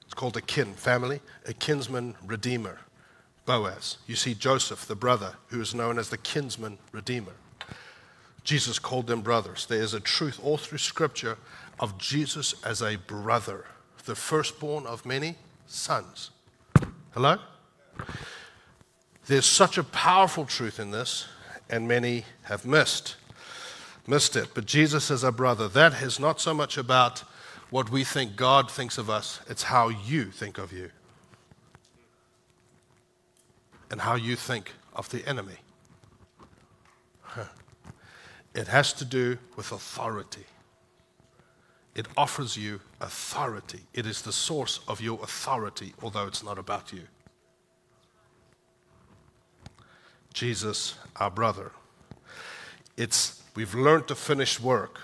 It's 0.04 0.12
called 0.12 0.36
a 0.36 0.42
kin 0.42 0.74
family, 0.74 1.20
a 1.46 1.54
kinsman 1.54 2.14
redeemer. 2.26 2.80
Boaz. 3.46 3.96
You 4.06 4.16
see 4.16 4.34
Joseph, 4.34 4.86
the 4.86 4.94
brother, 4.94 5.36
who 5.46 5.62
is 5.62 5.74
known 5.74 5.98
as 5.98 6.10
the 6.10 6.18
kinsman 6.18 6.76
redeemer. 6.92 7.32
Jesus 8.44 8.78
called 8.78 9.06
them 9.06 9.22
brothers. 9.22 9.64
There 9.64 9.80
is 9.80 9.94
a 9.94 10.00
truth 10.00 10.38
all 10.44 10.58
through 10.58 10.78
Scripture 10.78 11.38
of 11.80 11.96
Jesus 11.96 12.54
as 12.66 12.82
a 12.82 12.96
brother, 12.96 13.64
the 14.04 14.14
firstborn 14.14 14.84
of 14.84 15.06
many 15.06 15.36
sons. 15.66 16.32
Hello? 17.12 17.38
There's 19.26 19.46
such 19.46 19.78
a 19.78 19.84
powerful 19.84 20.44
truth 20.44 20.78
in 20.78 20.90
this 20.90 21.28
and 21.72 21.88
many 21.88 22.24
have 22.42 22.64
missed 22.64 23.16
missed 24.06 24.36
it. 24.36 24.50
But 24.54 24.66
Jesus 24.66 25.10
is 25.10 25.24
our 25.24 25.32
brother. 25.32 25.68
That 25.68 26.02
is 26.02 26.18
not 26.18 26.40
so 26.40 26.54
much 26.54 26.76
about 26.76 27.20
what 27.70 27.90
we 27.90 28.04
think 28.04 28.36
God 28.36 28.70
thinks 28.70 28.98
of 28.98 29.08
us, 29.08 29.40
it's 29.48 29.64
how 29.64 29.88
you 29.88 30.26
think 30.26 30.58
of 30.58 30.72
you. 30.72 30.90
And 33.90 34.00
how 34.00 34.14
you 34.14 34.36
think 34.36 34.72
of 34.94 35.08
the 35.10 35.26
enemy. 35.26 35.56
It 38.54 38.68
has 38.68 38.92
to 38.94 39.06
do 39.06 39.38
with 39.56 39.72
authority. 39.72 40.44
It 41.94 42.06
offers 42.18 42.54
you 42.54 42.80
authority. 43.00 43.80
It 43.94 44.04
is 44.04 44.20
the 44.20 44.32
source 44.32 44.80
of 44.86 45.00
your 45.00 45.18
authority, 45.22 45.94
although 46.02 46.26
it's 46.26 46.42
not 46.42 46.58
about 46.58 46.92
you. 46.92 47.02
Jesus, 50.32 50.96
our 51.16 51.30
brother. 51.30 51.72
It's 52.96 53.42
we've 53.54 53.74
learned 53.74 54.08
to 54.08 54.14
finish 54.14 54.60
work, 54.60 55.00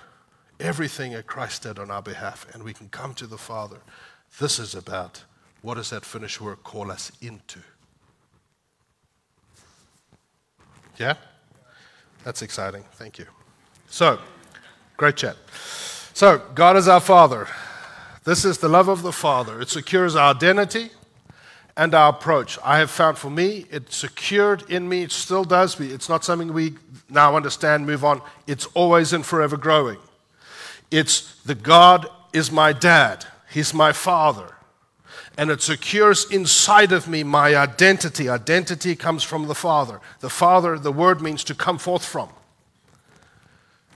everything 0.60 1.12
that 1.12 1.26
Christ 1.26 1.62
did 1.62 1.78
on 1.78 1.90
our 1.90 2.02
behalf, 2.02 2.46
and 2.52 2.62
we 2.62 2.72
can 2.72 2.88
come 2.88 3.14
to 3.14 3.26
the 3.26 3.38
Father. 3.38 3.78
This 4.38 4.58
is 4.58 4.74
about 4.74 5.24
what 5.62 5.74
does 5.74 5.90
that 5.90 6.04
finished 6.04 6.40
work 6.40 6.62
call 6.62 6.90
us 6.90 7.10
into? 7.20 7.60
Yeah? 10.96 11.14
That's 12.24 12.42
exciting. 12.42 12.84
Thank 12.92 13.18
you. 13.18 13.26
So, 13.88 14.18
great 14.96 15.16
chat. 15.16 15.36
So, 16.12 16.42
God 16.54 16.76
is 16.76 16.88
our 16.88 17.00
Father. 17.00 17.48
This 18.24 18.44
is 18.44 18.58
the 18.58 18.68
love 18.68 18.88
of 18.88 19.02
the 19.02 19.12
Father. 19.12 19.60
It 19.60 19.68
secures 19.68 20.14
our 20.16 20.34
identity, 20.34 20.90
and 21.78 21.94
our 21.94 22.10
approach. 22.10 22.58
I 22.64 22.78
have 22.78 22.90
found 22.90 23.16
for 23.16 23.30
me, 23.30 23.64
it 23.70 23.92
secured 23.92 24.68
in 24.68 24.88
me, 24.88 25.04
it 25.04 25.12
still 25.12 25.44
does. 25.44 25.80
It's 25.80 26.08
not 26.08 26.24
something 26.24 26.52
we 26.52 26.74
now 27.08 27.36
understand, 27.36 27.86
move 27.86 28.04
on. 28.04 28.20
It's 28.48 28.66
always 28.74 29.12
and 29.12 29.24
forever 29.24 29.56
growing. 29.56 29.98
It's 30.90 31.40
the 31.44 31.54
God 31.54 32.08
is 32.32 32.50
my 32.50 32.72
dad, 32.72 33.24
He's 33.50 33.72
my 33.72 33.92
father. 33.92 34.54
And 35.38 35.52
it 35.52 35.62
secures 35.62 36.28
inside 36.32 36.90
of 36.90 37.06
me 37.06 37.22
my 37.22 37.54
identity. 37.54 38.28
Identity 38.28 38.96
comes 38.96 39.22
from 39.22 39.46
the 39.46 39.54
Father. 39.54 40.00
The 40.18 40.28
Father, 40.28 40.76
the 40.80 40.90
word 40.90 41.22
means 41.22 41.44
to 41.44 41.54
come 41.54 41.78
forth 41.78 42.04
from. 42.04 42.28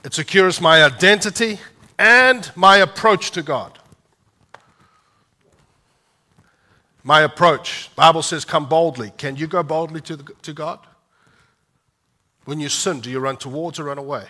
It 0.05 0.13
secures 0.13 0.61
my 0.61 0.85
identity 0.85 1.59
and 1.99 2.49
my 2.55 2.77
approach 2.77 3.31
to 3.31 3.41
God. 3.41 3.77
My 7.03 7.21
approach. 7.21 7.93
Bible 7.95 8.21
says, 8.21 8.45
come 8.45 8.65
boldly. 8.65 9.11
Can 9.17 9.35
you 9.35 9.47
go 9.47 9.61
boldly 9.61 10.01
to, 10.01 10.15
the, 10.15 10.33
to 10.43 10.53
God? 10.53 10.79
When 12.45 12.59
you 12.59 12.69
sin, 12.69 13.01
do 13.01 13.09
you 13.09 13.19
run 13.19 13.37
towards 13.37 13.79
or 13.79 13.85
run 13.85 13.97
away? 13.97 14.25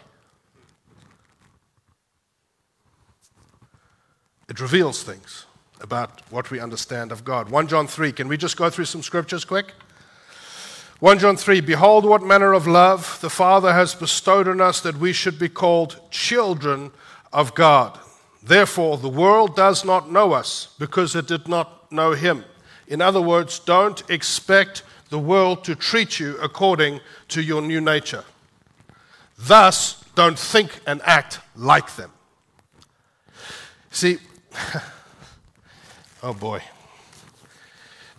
It 4.49 4.59
reveals 4.59 5.03
things 5.03 5.45
about 5.81 6.21
what 6.31 6.51
we 6.51 6.59
understand 6.59 7.11
of 7.11 7.23
God. 7.23 7.49
1 7.49 7.67
John 7.67 7.87
3, 7.87 8.11
can 8.11 8.27
we 8.27 8.37
just 8.37 8.57
go 8.57 8.69
through 8.69 8.85
some 8.85 9.03
scriptures 9.03 9.45
quick? 9.45 9.73
1 10.99 11.19
John 11.19 11.35
3 11.35 11.61
Behold, 11.61 12.05
what 12.05 12.23
manner 12.23 12.53
of 12.53 12.65
love 12.65 13.19
the 13.21 13.29
Father 13.29 13.73
has 13.73 13.93
bestowed 13.93 14.47
on 14.47 14.61
us 14.61 14.79
that 14.81 14.97
we 14.97 15.11
should 15.11 15.37
be 15.37 15.49
called 15.49 15.99
children 16.11 16.91
of 17.31 17.53
God. 17.55 17.99
Therefore, 18.41 18.97
the 18.97 19.09
world 19.09 19.55
does 19.55 19.83
not 19.83 20.11
know 20.11 20.33
us 20.33 20.73
because 20.79 21.15
it 21.15 21.27
did 21.27 21.47
not 21.47 21.91
know 21.91 22.11
Him. 22.11 22.45
In 22.87 23.01
other 23.01 23.21
words, 23.21 23.59
don't 23.59 24.07
expect 24.09 24.83
the 25.09 25.19
world 25.19 25.63
to 25.63 25.75
treat 25.75 26.19
you 26.19 26.37
according 26.37 26.99
to 27.29 27.41
your 27.41 27.61
new 27.61 27.79
nature. 27.79 28.23
Thus, 29.37 30.03
don't 30.15 30.37
think 30.37 30.79
and 30.85 31.01
act 31.03 31.39
like 31.55 31.95
them. 31.95 32.11
See, 33.91 34.17
oh 36.23 36.33
boy. 36.33 36.61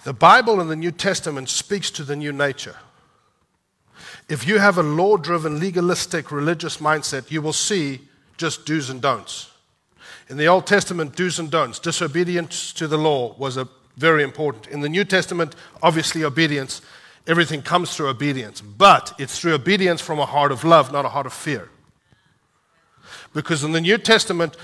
The 0.05 0.13
Bible 0.13 0.61
in 0.61 0.69
the 0.69 0.77
New 0.77 0.93
Testament 0.93 1.49
speaks 1.49 1.91
to 1.93 2.05
the 2.05 2.15
new 2.15 2.33
nature. 2.33 2.77
If 4.29 4.47
you 4.47 4.59
have 4.59 4.79
a 4.79 4.83
law 4.83 5.17
driven, 5.17 5.59
legalistic, 5.59 6.31
religious 6.31 6.77
mindset, 6.77 7.31
you 7.31 7.43
will 7.43 7.53
see 7.53 8.01
just 8.37 8.67
do's 8.67 8.91
and 8.91 9.01
don'ts. 9.01 9.51
In 10.29 10.37
the 10.37 10.47
Old 10.47 10.67
Testament, 10.67 11.17
do's 11.17 11.39
and 11.39 11.51
don'ts, 11.51 11.79
disobedience 11.79 12.73
to 12.75 12.87
the 12.87 12.99
law 12.99 13.35
was 13.37 13.57
a 13.57 13.69
very 13.97 14.23
important. 14.23 14.67
In 14.69 14.81
the 14.81 14.89
New 14.89 15.05
Testament, 15.05 15.55
obviously, 15.83 16.25
obedience. 16.25 16.83
Everything 17.27 17.63
comes 17.63 17.95
through 17.95 18.09
obedience, 18.09 18.61
but 18.61 19.15
it's 19.19 19.39
through 19.39 19.55
obedience 19.55 20.01
from 20.01 20.19
a 20.19 20.27
heart 20.27 20.53
of 20.53 20.63
love, 20.63 20.93
not 20.93 21.05
a 21.05 21.09
heart 21.09 21.27
of 21.27 21.33
fear. 21.33 21.71
Because 23.33 23.65
in 23.65 23.73
the 23.73 23.81
New 23.81 23.97
Testament, 23.99 24.57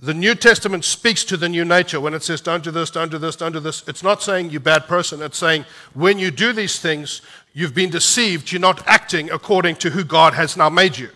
the 0.00 0.14
New 0.14 0.34
Testament 0.34 0.84
speaks 0.84 1.24
to 1.24 1.36
the 1.36 1.48
new 1.48 1.64
nature 1.64 2.00
when 2.00 2.14
it 2.14 2.22
says, 2.22 2.40
don't 2.40 2.62
do 2.62 2.70
this, 2.70 2.90
don't 2.90 3.10
do 3.10 3.18
this, 3.18 3.34
don't 3.34 3.52
do 3.52 3.60
this. 3.60 3.82
It's 3.88 4.02
not 4.02 4.22
saying 4.22 4.50
you're 4.50 4.58
a 4.58 4.60
bad 4.60 4.86
person. 4.86 5.22
It's 5.22 5.38
saying 5.38 5.64
when 5.94 6.18
you 6.18 6.30
do 6.30 6.52
these 6.52 6.78
things, 6.78 7.20
you've 7.52 7.74
been 7.74 7.90
deceived. 7.90 8.52
You're 8.52 8.60
not 8.60 8.86
acting 8.86 9.30
according 9.30 9.76
to 9.76 9.90
who 9.90 10.04
God 10.04 10.34
has 10.34 10.56
now 10.56 10.68
made 10.68 10.98
you. 10.98 11.10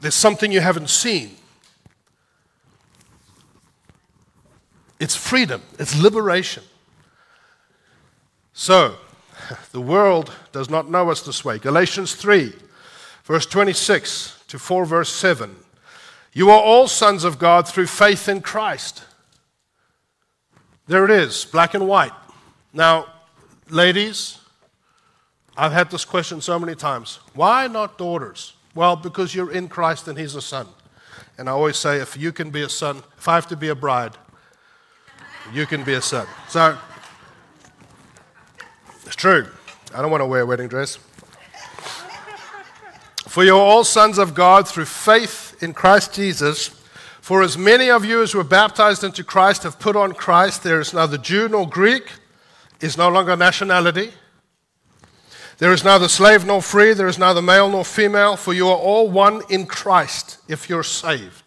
There's 0.00 0.14
something 0.14 0.52
you 0.52 0.60
haven't 0.60 0.90
seen. 0.90 1.36
It's 4.98 5.16
freedom, 5.16 5.62
it's 5.78 6.00
liberation. 6.00 6.64
So, 8.52 8.96
the 9.72 9.80
world 9.80 10.32
does 10.52 10.70
not 10.70 10.90
know 10.90 11.10
us 11.10 11.22
this 11.22 11.44
way. 11.44 11.58
Galatians 11.58 12.14
3, 12.14 12.52
verse 13.24 13.46
26 13.46 14.44
to 14.48 14.58
4, 14.58 14.84
verse 14.86 15.12
7. 15.12 15.56
You 16.32 16.50
are 16.50 16.60
all 16.60 16.88
sons 16.88 17.24
of 17.24 17.38
God 17.38 17.68
through 17.68 17.86
faith 17.86 18.28
in 18.28 18.40
Christ. 18.40 19.04
There 20.86 21.04
it 21.04 21.10
is, 21.10 21.44
black 21.44 21.74
and 21.74 21.88
white. 21.88 22.12
Now, 22.72 23.06
ladies, 23.70 24.38
I've 25.56 25.72
had 25.72 25.90
this 25.90 26.04
question 26.04 26.40
so 26.40 26.58
many 26.58 26.74
times. 26.74 27.18
Why 27.34 27.66
not 27.66 27.98
daughters? 27.98 28.52
Well, 28.74 28.96
because 28.96 29.34
you're 29.34 29.50
in 29.50 29.68
Christ 29.68 30.06
and 30.06 30.18
He's 30.18 30.34
a 30.34 30.42
son. 30.42 30.68
And 31.38 31.48
I 31.48 31.52
always 31.52 31.76
say, 31.76 31.98
if 31.98 32.16
you 32.16 32.32
can 32.32 32.50
be 32.50 32.62
a 32.62 32.68
son, 32.68 33.02
if 33.18 33.26
I 33.26 33.34
have 33.34 33.46
to 33.48 33.56
be 33.56 33.68
a 33.68 33.74
bride, 33.74 34.12
you 35.52 35.66
can 35.66 35.84
be 35.84 35.94
a 35.94 36.02
son. 36.02 36.26
So, 36.48 36.76
it's 39.04 39.16
true. 39.16 39.46
I 39.94 40.02
don't 40.02 40.10
want 40.10 40.20
to 40.22 40.26
wear 40.26 40.42
a 40.42 40.46
wedding 40.46 40.68
dress. 40.68 40.98
For 43.26 43.44
you're 43.44 43.60
all 43.60 43.84
sons 43.84 44.18
of 44.18 44.34
God 44.34 44.66
through 44.66 44.86
faith 44.86 45.62
in 45.62 45.74
Christ 45.74 46.14
Jesus. 46.14 46.68
For 47.20 47.42
as 47.42 47.58
many 47.58 47.90
of 47.90 48.04
you 48.04 48.22
as 48.22 48.34
were 48.34 48.44
baptized 48.44 49.04
into 49.04 49.24
Christ 49.24 49.62
have 49.64 49.78
put 49.78 49.96
on 49.96 50.12
Christ, 50.12 50.62
there 50.62 50.80
is 50.80 50.94
neither 50.94 51.18
Jew 51.18 51.48
nor 51.48 51.68
Greek, 51.68 52.04
is 52.80 52.96
no 52.96 53.08
longer 53.08 53.36
nationality. 53.36 54.12
There 55.58 55.72
is 55.72 55.84
neither 55.84 56.08
slave 56.08 56.44
nor 56.44 56.60
free, 56.60 56.92
there 56.92 57.08
is 57.08 57.18
neither 57.18 57.40
male 57.40 57.70
nor 57.70 57.84
female, 57.84 58.36
for 58.36 58.52
you 58.52 58.68
are 58.68 58.76
all 58.76 59.10
one 59.10 59.42
in 59.48 59.66
Christ 59.66 60.38
if 60.48 60.68
you're 60.68 60.82
saved. 60.82 61.45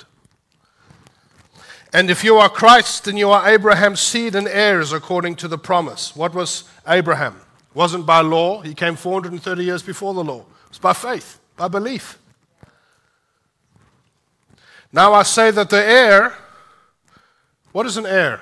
And 1.91 2.09
if 2.09 2.23
you 2.23 2.37
are 2.37 2.49
Christ, 2.49 3.05
then 3.05 3.17
you 3.17 3.31
are 3.31 3.49
Abraham's 3.49 3.99
seed 3.99 4.35
and 4.35 4.47
heirs 4.47 4.93
according 4.93 5.35
to 5.37 5.47
the 5.47 5.57
promise. 5.57 6.15
What 6.15 6.35
was 6.35 6.65
Abraham? 6.87 7.35
It 7.35 7.75
wasn't 7.75 8.05
by 8.05 8.21
law, 8.21 8.61
he 8.61 8.73
came 8.73 8.95
430 8.95 9.63
years 9.63 9.81
before 9.81 10.13
the 10.13 10.23
law. 10.23 10.41
It 10.41 10.69
was 10.69 10.77
by 10.77 10.93
faith, 10.93 11.39
by 11.55 11.67
belief. 11.67 12.19
Now 14.91 15.13
I 15.13 15.23
say 15.23 15.51
that 15.51 15.69
the 15.69 15.83
heir, 15.83 16.35
what 17.71 17.85
is 17.85 17.97
an 17.97 18.05
heir? 18.05 18.41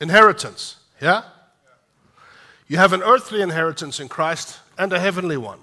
Inheritance, 0.00 0.76
yeah? 1.00 1.24
You 2.68 2.76
have 2.76 2.92
an 2.92 3.02
earthly 3.02 3.42
inheritance 3.42 4.00
in 4.00 4.08
Christ 4.08 4.60
and 4.78 4.92
a 4.92 5.00
heavenly 5.00 5.36
one. 5.36 5.58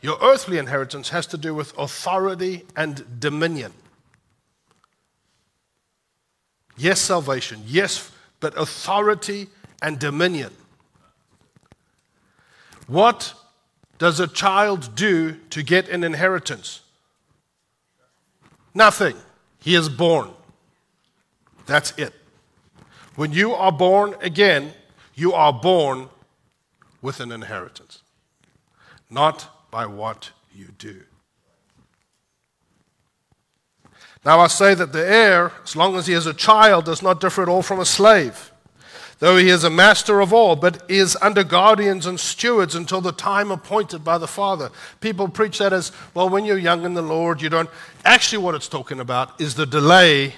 Your 0.00 0.18
earthly 0.22 0.58
inheritance 0.58 1.10
has 1.10 1.26
to 1.28 1.36
do 1.36 1.54
with 1.54 1.76
authority 1.78 2.64
and 2.74 3.20
dominion. 3.20 3.72
Yes, 6.80 6.98
salvation, 6.98 7.62
yes, 7.66 8.10
but 8.40 8.56
authority 8.56 9.48
and 9.82 9.98
dominion. 9.98 10.50
What 12.86 13.34
does 13.98 14.18
a 14.18 14.26
child 14.26 14.94
do 14.94 15.34
to 15.50 15.62
get 15.62 15.90
an 15.90 16.02
inheritance? 16.02 16.80
Nothing. 18.74 19.14
He 19.58 19.74
is 19.74 19.90
born. 19.90 20.30
That's 21.66 21.92
it. 21.98 22.14
When 23.14 23.34
you 23.34 23.52
are 23.52 23.72
born 23.72 24.14
again, 24.22 24.72
you 25.14 25.34
are 25.34 25.52
born 25.52 26.08
with 27.02 27.20
an 27.20 27.30
inheritance, 27.30 28.00
not 29.10 29.70
by 29.70 29.84
what 29.84 30.30
you 30.54 30.68
do. 30.78 31.02
Now, 34.24 34.40
I 34.40 34.48
say 34.48 34.74
that 34.74 34.92
the 34.92 35.06
heir, 35.06 35.52
as 35.64 35.74
long 35.74 35.96
as 35.96 36.06
he 36.06 36.12
is 36.12 36.26
a 36.26 36.34
child, 36.34 36.84
does 36.84 37.02
not 37.02 37.20
differ 37.20 37.42
at 37.42 37.48
all 37.48 37.62
from 37.62 37.80
a 37.80 37.86
slave 37.86 38.50
though 39.20 39.36
he 39.36 39.48
is 39.48 39.64
a 39.64 39.70
master 39.70 40.20
of 40.20 40.32
all, 40.32 40.56
but 40.56 40.82
is 40.90 41.16
under 41.22 41.44
guardians 41.44 42.06
and 42.06 42.18
stewards 42.18 42.74
until 42.74 43.00
the 43.00 43.12
time 43.12 43.50
appointed 43.50 44.02
by 44.02 44.18
the 44.18 44.26
Father. 44.26 44.70
People 45.00 45.28
preach 45.28 45.58
that 45.58 45.72
as, 45.72 45.92
well, 46.14 46.28
when 46.28 46.44
you're 46.44 46.58
young 46.58 46.84
in 46.84 46.94
the 46.94 47.02
Lord, 47.02 47.40
you 47.40 47.48
don't. 47.48 47.70
Actually, 48.04 48.42
what 48.42 48.54
it's 48.54 48.68
talking 48.68 48.98
about 48.98 49.40
is 49.40 49.54
the 49.54 49.66
delay 49.66 50.34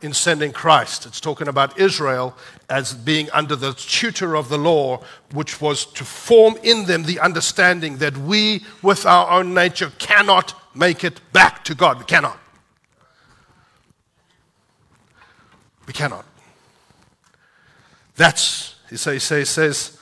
in 0.00 0.14
sending 0.14 0.52
Christ. 0.52 1.04
It's 1.04 1.20
talking 1.20 1.48
about 1.48 1.78
Israel 1.78 2.34
as 2.70 2.94
being 2.94 3.28
under 3.32 3.56
the 3.56 3.74
tutor 3.74 4.36
of 4.36 4.48
the 4.48 4.56
law, 4.56 5.02
which 5.32 5.60
was 5.60 5.84
to 5.84 6.04
form 6.04 6.56
in 6.62 6.86
them 6.86 7.02
the 7.02 7.20
understanding 7.20 7.98
that 7.98 8.16
we, 8.16 8.64
with 8.80 9.04
our 9.04 9.28
own 9.28 9.52
nature, 9.52 9.92
cannot 9.98 10.54
make 10.74 11.04
it 11.04 11.20
back 11.32 11.64
to 11.64 11.74
God. 11.74 11.98
We 11.98 12.04
cannot. 12.04 12.38
We 15.90 15.94
cannot. 15.94 16.24
That's, 18.14 18.76
he 18.88 18.96
says, 18.96 19.28
he 19.28 19.44
says, 19.44 19.98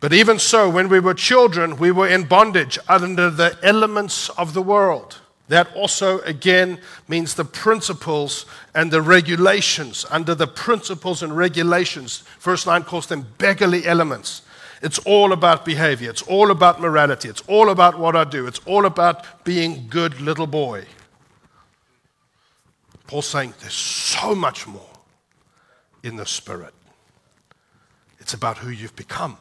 but 0.00 0.12
even 0.12 0.40
so, 0.40 0.68
when 0.68 0.88
we 0.88 0.98
were 0.98 1.14
children, 1.14 1.76
we 1.76 1.92
were 1.92 2.08
in 2.08 2.24
bondage 2.24 2.80
under 2.88 3.30
the 3.30 3.56
elements 3.62 4.28
of 4.30 4.54
the 4.54 4.60
world. 4.60 5.20
That 5.46 5.72
also, 5.76 6.18
again, 6.22 6.80
means 7.06 7.34
the 7.34 7.44
principles 7.44 8.44
and 8.74 8.90
the 8.90 9.00
regulations. 9.00 10.04
Under 10.10 10.34
the 10.34 10.48
principles 10.48 11.22
and 11.22 11.36
regulations, 11.36 12.24
verse 12.40 12.66
9 12.66 12.82
calls 12.82 13.06
them 13.06 13.24
beggarly 13.38 13.86
elements. 13.86 14.42
It's 14.82 14.98
all 14.98 15.32
about 15.32 15.64
behavior, 15.64 16.10
it's 16.10 16.22
all 16.22 16.50
about 16.50 16.80
morality, 16.80 17.28
it's 17.28 17.42
all 17.46 17.70
about 17.70 18.00
what 18.00 18.16
I 18.16 18.24
do, 18.24 18.48
it's 18.48 18.60
all 18.66 18.84
about 18.84 19.44
being 19.44 19.86
good 19.88 20.20
little 20.20 20.48
boy. 20.48 20.86
Paul's 23.06 23.28
saying 23.28 23.54
there's 23.60 23.74
so 23.74 24.34
much 24.34 24.66
more 24.66 24.93
in 26.04 26.16
the 26.16 26.26
Spirit. 26.26 26.74
It's 28.20 28.34
about 28.34 28.58
who 28.58 28.70
you've 28.70 28.94
become 28.94 29.38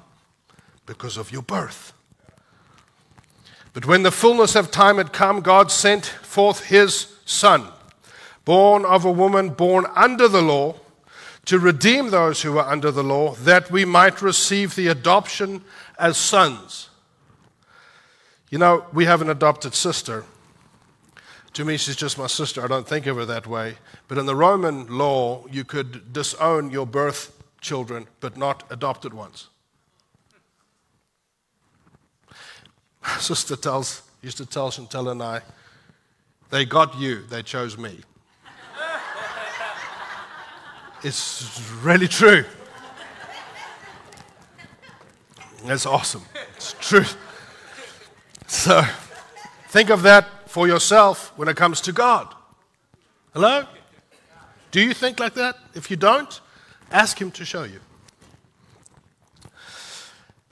because 0.86 1.18
of 1.18 1.32
your 1.32 1.44
birth. 1.44 1.94
But 3.74 3.86
when 3.86 4.04
the 4.04 4.12
fullness 4.12 4.56
of 4.56 4.72
time 4.72 4.98
had 4.98 5.14
come, 5.14 5.42
God 5.42 5.72
sent 5.72 6.06
forth 6.06 6.66
his 6.66 7.08
Son, 7.26 7.68
born 8.46 8.86
of 8.86 9.06
a 9.06 9.12
woman 9.12 9.50
born 9.50 9.86
under 9.96 10.28
the 10.28 10.42
law, 10.42 10.76
to 11.46 11.60
redeem 11.60 12.10
those 12.10 12.42
who 12.42 12.54
were 12.54 12.62
under 12.62 12.92
the 12.92 13.04
law, 13.04 13.34
that 13.36 13.70
we 13.70 13.84
might 13.84 14.22
receive 14.22 14.76
the 14.76 14.88
adoption 14.88 15.62
as 16.00 16.18
sons. 16.18 16.90
You 18.50 18.60
know, 18.60 18.86
we 18.94 19.06
have 19.06 19.22
an 19.22 19.30
adopted 19.30 19.74
sister. 19.74 20.24
To 21.54 21.64
me, 21.64 21.78
she's 21.78 21.96
just 21.96 22.18
my 22.18 22.26
sister. 22.26 22.64
I 22.64 22.68
don't 22.68 22.88
think 22.88 23.06
of 23.06 23.18
her 23.18 23.26
that 23.26 23.46
way. 23.46 23.76
But 24.08 24.18
in 24.18 24.26
the 24.26 24.36
Roman 24.36 24.88
law, 24.88 25.46
you 25.52 25.64
could 25.64 26.12
disown 26.12 26.72
your 26.72 26.88
birth 26.88 27.32
children, 27.62 28.08
but 28.20 28.36
not 28.36 28.64
adopted 28.72 29.14
ones. 29.14 29.50
My 33.04 33.10
sister 33.20 33.56
tells, 33.56 34.02
used 34.24 34.38
to 34.38 34.48
tell 34.48 34.72
Chantel 34.72 35.12
and 35.12 35.22
I, 35.22 35.42
they 36.50 36.66
got 36.66 36.98
you, 36.98 37.22
they 37.30 37.44
chose 37.44 37.78
me. 37.78 38.00
it's 41.04 41.62
really 41.84 42.08
true. 42.08 42.46
That's 45.66 45.86
awesome. 45.86 46.24
It's 46.56 46.76
true. 46.80 47.06
So 48.48 48.84
think 49.70 49.90
of 49.90 50.02
that 50.02 50.43
for 50.54 50.68
yourself 50.68 51.34
when 51.36 51.48
it 51.48 51.58
comes 51.58 51.82
to 51.82 51.92
God. 51.92 52.32
Hello? 53.34 53.66
Do 54.70 54.82
you 54.82 54.94
think 54.94 55.20
like 55.20 55.34
that? 55.34 55.58
If 55.74 55.90
you 55.90 55.98
don't, 55.98 56.42
ask 56.92 57.20
Him 57.20 57.32
to 57.32 57.44
show 57.44 57.64
you. 57.64 57.80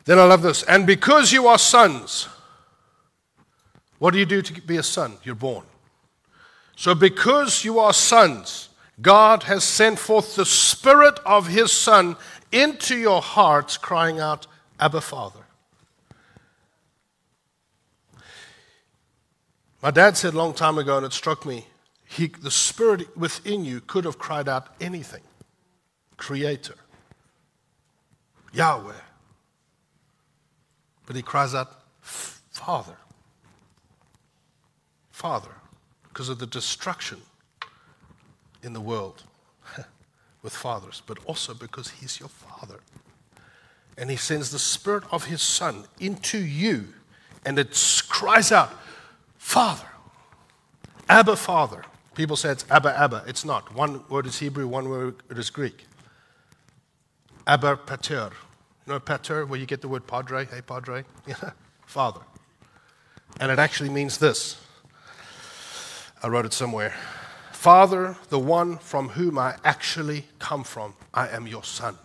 Then 0.06 0.18
I 0.18 0.24
love 0.24 0.42
this. 0.42 0.64
And 0.64 0.88
because 0.88 1.32
you 1.32 1.46
are 1.46 1.60
sons, 1.60 2.28
what 4.00 4.14
do 4.14 4.18
you 4.18 4.26
do 4.26 4.42
to 4.42 4.62
be 4.64 4.78
a 4.78 4.84
son? 4.84 5.18
You're 5.24 5.36
born. 5.36 5.66
So, 6.76 6.96
because 6.96 7.64
you 7.64 7.78
are 7.78 7.94
sons, 7.94 8.70
God 9.04 9.44
has 9.44 9.64
sent 9.64 10.00
forth 10.00 10.36
the 10.36 10.48
Spirit 10.48 11.20
of 11.28 11.46
His 11.46 11.72
Son 11.72 12.16
into 12.52 12.98
your 12.98 13.22
hearts, 13.22 13.78
crying 13.78 14.20
out, 14.20 14.48
Abba, 14.80 15.02
Father. 15.02 15.41
My 19.82 19.92
dad 19.92 20.18
said 20.18 20.34
a 20.34 20.38
long 20.38 20.54
time 20.54 20.78
ago, 20.78 20.98
and 20.98 21.06
it 21.06 21.14
struck 21.14 21.46
me, 21.46 21.66
he, 22.06 22.28
the 22.28 22.52
Spirit 22.52 23.18
within 23.18 23.66
you 23.66 23.82
could 23.82 24.06
have 24.06 24.20
cried 24.20 24.48
out 24.48 24.68
anything 24.80 25.22
Creator, 26.18 26.76
Yahweh. 28.54 28.94
But 31.06 31.16
he 31.16 31.22
cries 31.22 31.56
out, 31.56 31.82
Father. 32.02 32.98
Father 35.10 35.52
because 36.12 36.30
of 36.30 36.40
the 36.40 36.48
destruction 36.48 37.22
in 38.64 38.74
the 38.74 38.82
world 38.82 39.24
with 40.42 40.54
fathers, 40.54 41.02
but 41.06 41.18
also 41.26 41.54
because 41.54 41.90
He's 41.90 42.20
your 42.20 42.30
Father. 42.30 42.80
And 43.98 44.10
He 44.10 44.18
sends 44.18 44.52
the 44.52 44.60
Spirit 44.60 45.04
of 45.12 45.26
His 45.26 45.42
Son 45.42 45.86
into 46.00 46.38
you, 46.38 46.90
and 47.46 47.58
it 47.58 48.06
cries 48.10 48.52
out, 48.52 48.74
Father, 49.42 49.88
Abba, 51.10 51.36
Father. 51.36 51.84
People 52.16 52.38
say 52.38 52.52
it's 52.52 52.64
Abba, 52.70 52.98
Abba. 52.98 53.24
It's 53.28 53.44
not. 53.44 53.74
One 53.76 54.08
word 54.08 54.26
is 54.28 54.40
Hebrew, 54.40 54.66
one 54.68 54.88
word 54.88 55.16
is 55.30 55.50
Greek. 55.50 55.88
Abba 57.46 57.78
Pater. 57.78 58.30
You 58.86 58.94
know 58.94 59.00
Pater, 59.00 59.46
where 59.46 59.60
you 59.60 59.66
get 59.66 59.82
the 59.82 59.90
word 59.90 60.08
Padre? 60.08 60.46
Hey, 60.46 60.62
Padre? 60.62 61.04
Father. 61.86 62.22
And 63.42 63.52
it 63.52 63.60
actually 63.60 63.90
means 63.90 64.20
this 64.20 64.56
I 66.24 66.30
wrote 66.30 66.46
it 66.46 66.54
somewhere. 66.54 66.94
Father, 67.52 68.16
the 68.30 68.40
one 68.40 68.78
from 68.78 69.10
whom 69.10 69.38
I 69.38 69.56
actually 69.66 70.28
come 70.40 70.64
from, 70.64 70.94
I 71.14 71.28
am 71.28 71.46
your 71.46 71.64
son. 71.64 71.98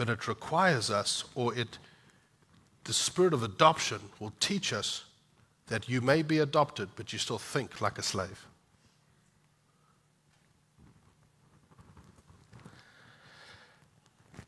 But 0.00 0.08
it 0.08 0.26
requires 0.26 0.88
us, 0.88 1.24
or 1.34 1.54
it, 1.54 1.76
the 2.84 2.94
spirit 2.94 3.34
of 3.34 3.42
adoption 3.42 4.00
will 4.18 4.32
teach 4.40 4.72
us 4.72 5.04
that 5.66 5.90
you 5.90 6.00
may 6.00 6.22
be 6.22 6.38
adopted, 6.38 6.88
but 6.96 7.12
you 7.12 7.18
still 7.18 7.36
think 7.36 7.82
like 7.82 7.98
a 7.98 8.02
slave. 8.02 8.46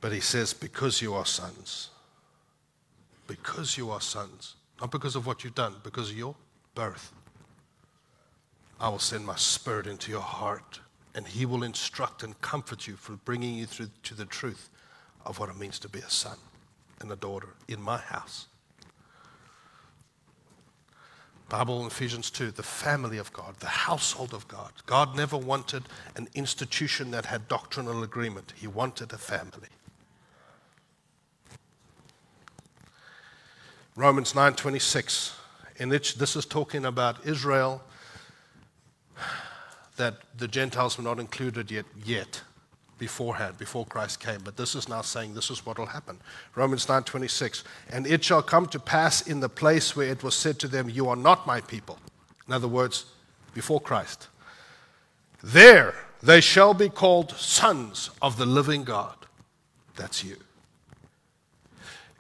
But 0.00 0.12
he 0.12 0.20
says, 0.20 0.54
because 0.54 1.02
you 1.02 1.12
are 1.12 1.26
sons 1.26 1.90
because 3.26 3.76
you 3.76 3.90
are 3.90 4.00
sons, 4.00 4.56
not 4.80 4.90
because 4.90 5.16
of 5.16 5.26
what 5.26 5.44
you've 5.44 5.54
done, 5.54 5.74
because 5.82 6.10
of 6.10 6.16
your 6.16 6.34
birth. 6.74 7.12
I 8.80 8.88
will 8.88 8.98
send 8.98 9.26
my 9.26 9.36
spirit 9.36 9.86
into 9.86 10.10
your 10.10 10.22
heart, 10.22 10.80
and 11.14 11.26
he 11.26 11.46
will 11.46 11.62
instruct 11.62 12.22
and 12.22 12.40
comfort 12.40 12.86
you 12.86 12.96
for 12.96 13.12
bringing 13.12 13.54
you 13.54 13.66
through 13.66 13.90
to 14.04 14.14
the 14.14 14.24
truth 14.24 14.70
of 15.24 15.38
what 15.38 15.48
it 15.48 15.58
means 15.58 15.78
to 15.80 15.88
be 15.88 16.00
a 16.00 16.10
son 16.10 16.36
and 17.00 17.10
a 17.10 17.16
daughter 17.16 17.48
in 17.68 17.80
my 17.80 17.98
house. 17.98 18.46
Bible 21.48 21.86
Ephesians 21.86 22.30
2, 22.30 22.52
the 22.52 22.62
family 22.62 23.18
of 23.18 23.30
God, 23.34 23.56
the 23.60 23.66
household 23.66 24.32
of 24.32 24.48
God. 24.48 24.72
God 24.86 25.14
never 25.14 25.36
wanted 25.36 25.82
an 26.16 26.28
institution 26.34 27.10
that 27.10 27.26
had 27.26 27.46
doctrinal 27.46 28.02
agreement. 28.02 28.54
He 28.56 28.66
wanted 28.66 29.12
a 29.12 29.18
family. 29.18 29.68
Romans 33.94 34.32
9:26, 34.32 35.32
in 35.76 35.90
which 35.90 36.14
this 36.14 36.36
is 36.36 36.46
talking 36.46 36.86
about 36.86 37.26
Israel, 37.26 37.82
that 39.96 40.22
the 40.34 40.48
Gentiles 40.48 40.96
were 40.96 41.04
not 41.04 41.20
included 41.20 41.70
yet, 41.70 41.84
yet 42.02 42.40
beforehand, 42.98 43.58
before 43.58 43.84
Christ 43.86 44.20
came. 44.20 44.40
But 44.44 44.56
this 44.56 44.74
is 44.74 44.88
now 44.88 45.02
saying 45.02 45.34
this 45.34 45.50
is 45.50 45.64
what 45.66 45.78
will 45.78 45.86
happen. 45.86 46.18
Romans 46.54 46.86
9:26, 46.86 47.64
and 47.90 48.06
it 48.06 48.24
shall 48.24 48.42
come 48.42 48.66
to 48.66 48.78
pass 48.78 49.26
in 49.26 49.40
the 49.40 49.48
place 49.48 49.96
where 49.96 50.08
it 50.08 50.22
was 50.22 50.34
said 50.34 50.58
to 50.60 50.68
them, 50.68 50.88
You 50.88 51.08
are 51.08 51.16
not 51.16 51.46
my 51.46 51.60
people. 51.60 51.98
In 52.46 52.54
other 52.54 52.68
words, 52.68 53.06
before 53.54 53.80
Christ. 53.80 54.28
There 55.42 55.94
they 56.22 56.40
shall 56.40 56.72
be 56.72 56.88
called 56.88 57.32
sons 57.32 58.10
of 58.20 58.36
the 58.36 58.46
living 58.46 58.84
God. 58.84 59.16
That's 59.96 60.22
you. 60.22 60.36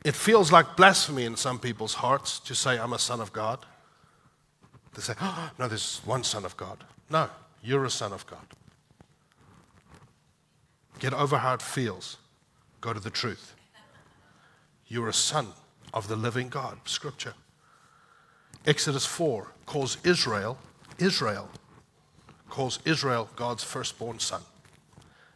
It 0.04 0.16
feels 0.16 0.50
like 0.50 0.76
blasphemy 0.76 1.24
in 1.24 1.36
some 1.36 1.60
people's 1.60 1.94
hearts 1.94 2.40
to 2.40 2.54
say, 2.54 2.78
I'm 2.78 2.92
a 2.92 2.98
son 2.98 3.20
of 3.20 3.32
God. 3.32 3.64
They 4.94 5.02
say, 5.02 5.14
oh, 5.20 5.50
no, 5.58 5.68
there's 5.68 6.00
one 6.04 6.24
son 6.24 6.44
of 6.44 6.56
God. 6.56 6.82
No, 7.08 7.30
you're 7.62 7.84
a 7.84 7.90
son 7.90 8.12
of 8.12 8.26
God. 8.26 8.44
Get 11.02 11.14
over 11.14 11.38
how 11.38 11.54
it 11.54 11.62
feels. 11.62 12.16
Go 12.80 12.92
to 12.92 13.00
the 13.00 13.10
truth. 13.10 13.56
You're 14.86 15.08
a 15.08 15.12
son 15.12 15.48
of 15.92 16.06
the 16.06 16.14
living 16.14 16.48
God. 16.48 16.78
Scripture. 16.84 17.34
Exodus 18.66 19.04
4 19.04 19.48
calls 19.66 19.96
Israel, 20.04 20.58
Israel, 20.98 21.50
calls 22.48 22.78
Israel 22.84 23.28
God's 23.34 23.64
firstborn 23.64 24.20
son. 24.20 24.42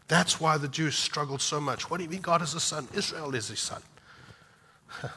That's 0.07 0.41
why 0.41 0.57
the 0.57 0.69
Jews 0.69 0.95
struggled 0.95 1.43
so 1.43 1.61
much. 1.61 1.91
What 1.91 1.97
do 1.97 2.05
you 2.05 2.11
mean 2.11 2.21
God 2.21 2.43
is 2.43 2.55
a 2.55 2.61
son? 2.61 2.87
Israel 2.95 3.35
is 3.35 3.49
his 3.49 3.59
son. 3.59 3.83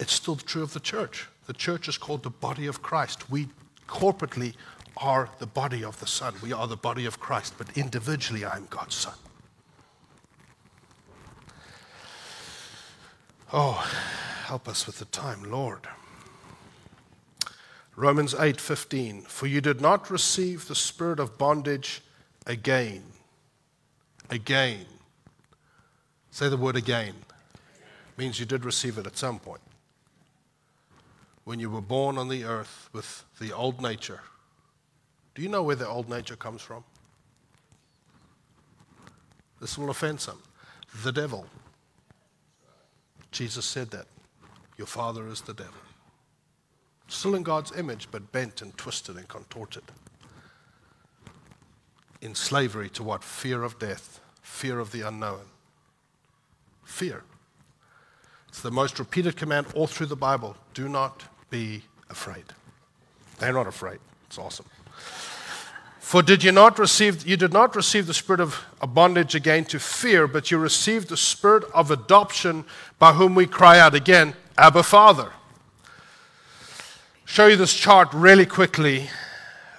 It's 0.00 0.14
still 0.14 0.36
true 0.36 0.62
of 0.62 0.72
the 0.72 0.80
church. 0.80 1.28
The 1.46 1.52
church 1.52 1.86
is 1.86 1.98
called 1.98 2.24
the 2.24 2.30
body 2.30 2.66
of 2.66 2.80
Christ. 2.82 3.30
We 3.30 3.48
corporately 3.86 4.54
are 4.96 5.28
the 5.38 5.46
body 5.46 5.84
of 5.84 6.00
the 6.00 6.06
Son. 6.06 6.32
We 6.42 6.54
are 6.54 6.66
the 6.66 6.76
body 6.76 7.04
of 7.04 7.20
Christ, 7.20 7.54
but 7.58 7.76
individually, 7.76 8.46
I 8.46 8.56
am 8.56 8.66
God's 8.70 8.94
Son. 8.94 9.12
Oh, 13.52 13.84
help 14.46 14.68
us 14.68 14.86
with 14.86 14.98
the 14.98 15.06
time, 15.06 15.50
Lord. 15.50 15.88
Romans 17.96 18.32
8:15 18.34 19.22
For 19.26 19.46
you 19.46 19.60
did 19.60 19.80
not 19.80 20.10
receive 20.10 20.68
the 20.68 20.74
spirit 20.74 21.18
of 21.18 21.36
bondage 21.36 22.02
again. 22.46 23.04
Again. 24.30 24.86
Say 26.30 26.48
the 26.48 26.56
word 26.56 26.76
again 26.76 27.14
means 28.16 28.38
you 28.38 28.44
did 28.46 28.64
receive 28.66 28.98
it 28.98 29.06
at 29.06 29.16
some 29.16 29.38
point. 29.38 29.62
When 31.44 31.58
you 31.58 31.70
were 31.70 31.80
born 31.80 32.18
on 32.18 32.28
the 32.28 32.44
earth 32.44 32.90
with 32.92 33.24
the 33.40 33.50
old 33.50 33.80
nature, 33.80 34.20
do 35.34 35.40
you 35.42 35.48
know 35.48 35.62
where 35.62 35.74
the 35.74 35.88
old 35.88 36.08
nature 36.08 36.36
comes 36.36 36.60
from? 36.60 36.84
This 39.58 39.78
will 39.78 39.88
offend 39.88 40.20
some. 40.20 40.42
The 41.02 41.12
devil. 41.12 41.46
Jesus 43.30 43.64
said 43.64 43.90
that. 43.90 44.06
Your 44.76 44.86
father 44.86 45.28
is 45.28 45.42
the 45.42 45.52
devil. 45.52 45.74
Still 47.08 47.34
in 47.34 47.42
God's 47.42 47.76
image, 47.76 48.08
but 48.10 48.32
bent 48.32 48.62
and 48.62 48.76
twisted 48.78 49.16
and 49.16 49.28
contorted. 49.28 49.82
In 52.22 52.34
slavery 52.34 52.88
to 52.90 53.02
what? 53.02 53.24
Fear 53.24 53.62
of 53.62 53.78
death, 53.78 54.20
fear 54.42 54.78
of 54.78 54.92
the 54.92 55.02
unknown. 55.02 55.46
Fear. 56.84 57.24
It's 58.48 58.62
the 58.62 58.70
most 58.70 58.98
repeated 58.98 59.36
command 59.36 59.66
all 59.74 59.86
through 59.86 60.06
the 60.06 60.16
Bible 60.16 60.56
do 60.74 60.88
not 60.88 61.24
be 61.50 61.82
afraid. 62.08 62.44
They're 63.38 63.52
not 63.52 63.66
afraid. 63.66 63.98
It's 64.26 64.38
awesome. 64.38 64.66
For 66.10 66.24
did 66.24 66.42
you 66.42 66.50
not 66.50 66.76
receive 66.80 67.24
you 67.24 67.36
did 67.36 67.52
not 67.52 67.76
receive 67.76 68.08
the 68.08 68.14
spirit 68.14 68.40
of 68.40 68.66
bondage 68.82 69.36
again 69.36 69.64
to 69.66 69.78
fear, 69.78 70.26
but 70.26 70.50
you 70.50 70.58
received 70.58 71.08
the 71.08 71.16
spirit 71.16 71.62
of 71.72 71.92
adoption 71.92 72.64
by 72.98 73.12
whom 73.12 73.36
we 73.36 73.46
cry 73.46 73.78
out 73.78 73.94
again, 73.94 74.34
Abba 74.58 74.82
Father. 74.82 75.30
Show 77.24 77.46
you 77.46 77.54
this 77.54 77.74
chart 77.74 78.08
really 78.12 78.44
quickly. 78.44 79.08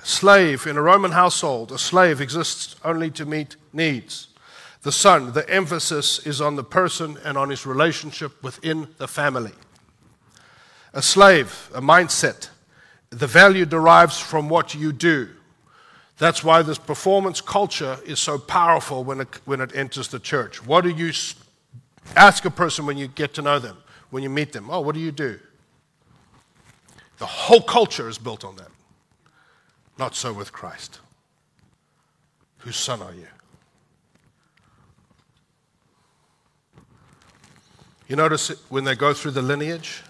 Slave 0.03 0.65
in 0.67 0.77
a 0.77 0.82
Roman 0.82 1.11
household, 1.11 1.69
a 1.73 1.77
slave 1.77 2.21
exists 2.21 2.77
only 2.86 3.11
to 3.11 3.25
meet 3.25 3.57
needs. 3.73 4.29
The 4.84 4.93
son, 4.93 5.34
the 5.34 5.49
emphasis 5.49 6.25
is 6.25 6.39
on 6.39 6.55
the 6.55 6.63
person 6.63 7.17
and 7.25 7.38
on 7.38 7.49
his 7.49 7.65
relationship 7.65 8.41
within 8.41 8.88
the 8.99 9.07
family. 9.09 9.51
A 10.93 11.01
slave, 11.01 11.69
a 11.75 11.82
mindset, 11.82 12.47
the 13.09 13.27
value 13.27 13.65
derives 13.65 14.17
from 14.17 14.47
what 14.47 14.73
you 14.73 14.93
do. 14.93 15.27
That's 16.22 16.43
why 16.43 16.61
this 16.61 16.78
performance 16.78 17.41
culture 17.41 17.97
is 18.05 18.19
so 18.19 18.38
powerful 18.38 19.03
when 19.03 19.22
it, 19.22 19.28
when 19.45 19.59
it 19.59 19.76
enters 19.76 20.07
the 20.09 20.19
church. 20.19 20.63
What 20.63 20.82
do 20.82 20.91
you 20.91 21.11
ask 22.15 22.45
a 22.45 22.51
person 22.51 22.86
when 22.86 22.95
you 22.95 23.07
get 23.07 23.34
to 23.34 23.41
know 23.41 23.57
them, 23.57 23.78
when 24.11 24.22
you 24.22 24.30
meet 24.30 24.53
them? 24.53 24.69
Oh, 24.69 24.82
what 24.82 24.93
do 24.93 25.01
you 25.01 25.11
do? 25.11 25.39
The 27.17 27.26
whole 27.26 27.63
culture 27.63 28.07
is 28.07 28.19
built 28.19 28.45
on 28.45 28.55
that. 28.57 28.67
Not 29.97 30.13
so 30.13 30.32
with 30.32 30.51
Christ. 30.51 30.99
Whose 32.59 32.76
son 32.76 33.01
are 33.01 33.15
you? 33.15 33.26
You 38.07 38.15
notice 38.15 38.49
when 38.69 38.84
they 38.84 38.93
go 38.93 39.11
through 39.15 39.32
the 39.32 39.41
lineage, 39.41 40.03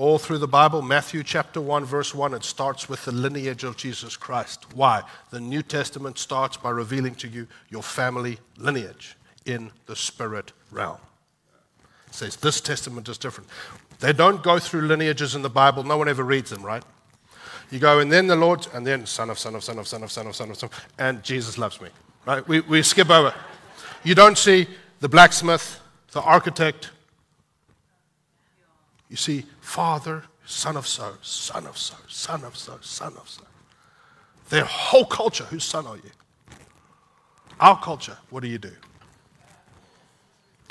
all 0.00 0.18
through 0.18 0.38
the 0.38 0.48
Bible, 0.48 0.80
Matthew 0.80 1.22
chapter 1.22 1.60
1, 1.60 1.84
verse 1.84 2.14
1, 2.14 2.32
it 2.32 2.42
starts 2.42 2.88
with 2.88 3.04
the 3.04 3.12
lineage 3.12 3.64
of 3.64 3.76
Jesus 3.76 4.16
Christ. 4.16 4.64
Why? 4.74 5.02
The 5.28 5.40
New 5.40 5.62
Testament 5.62 6.18
starts 6.18 6.56
by 6.56 6.70
revealing 6.70 7.14
to 7.16 7.28
you 7.28 7.46
your 7.68 7.82
family 7.82 8.38
lineage 8.56 9.18
in 9.44 9.70
the 9.84 9.94
spirit 9.94 10.54
realm. 10.70 10.96
It 12.06 12.14
says 12.14 12.36
this 12.36 12.62
testament 12.62 13.10
is 13.10 13.18
different. 13.18 13.50
They 13.98 14.14
don't 14.14 14.42
go 14.42 14.58
through 14.58 14.86
lineages 14.86 15.34
in 15.34 15.42
the 15.42 15.50
Bible, 15.50 15.82
no 15.82 15.98
one 15.98 16.08
ever 16.08 16.24
reads 16.24 16.48
them, 16.48 16.62
right? 16.62 16.82
You 17.70 17.78
go, 17.78 17.98
and 17.98 18.10
then 18.10 18.26
the 18.26 18.36
Lord, 18.36 18.66
and 18.72 18.86
then 18.86 19.04
son 19.04 19.28
of, 19.28 19.38
son 19.38 19.54
of, 19.54 19.62
son 19.62 19.76
of, 19.76 19.86
son 19.86 20.02
of, 20.02 20.10
son 20.10 20.26
of, 20.28 20.34
son 20.34 20.48
of, 20.48 20.56
son 20.56 20.70
of, 20.72 20.86
and 20.98 21.22
Jesus 21.22 21.58
loves 21.58 21.78
me, 21.78 21.90
right? 22.24 22.48
We, 22.48 22.60
we 22.60 22.82
skip 22.82 23.10
over. 23.10 23.34
You 24.02 24.14
don't 24.14 24.38
see 24.38 24.66
the 25.00 25.10
blacksmith, 25.10 25.78
the 26.12 26.22
architect, 26.22 26.90
you 29.10 29.16
see, 29.16 29.44
Father, 29.60 30.22
son 30.46 30.76
of 30.76 30.86
so, 30.86 31.14
son 31.20 31.66
of 31.66 31.76
so, 31.76 31.96
son 32.06 32.44
of 32.44 32.56
so, 32.56 32.78
son 32.80 33.12
of 33.18 33.28
so. 33.28 33.42
Their 34.48 34.64
whole 34.64 35.04
culture, 35.04 35.44
whose 35.44 35.64
son 35.64 35.86
are 35.86 35.96
you? 35.96 36.10
Our 37.58 37.78
culture, 37.80 38.16
what 38.30 38.42
do 38.42 38.48
you 38.48 38.58
do? 38.58 38.72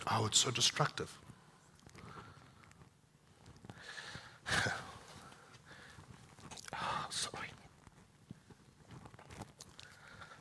Oh, 0.09 0.25
it's 0.25 0.39
so 0.39 0.51
destructive. 0.51 1.15
oh, 6.73 7.07
sorry. 7.09 7.47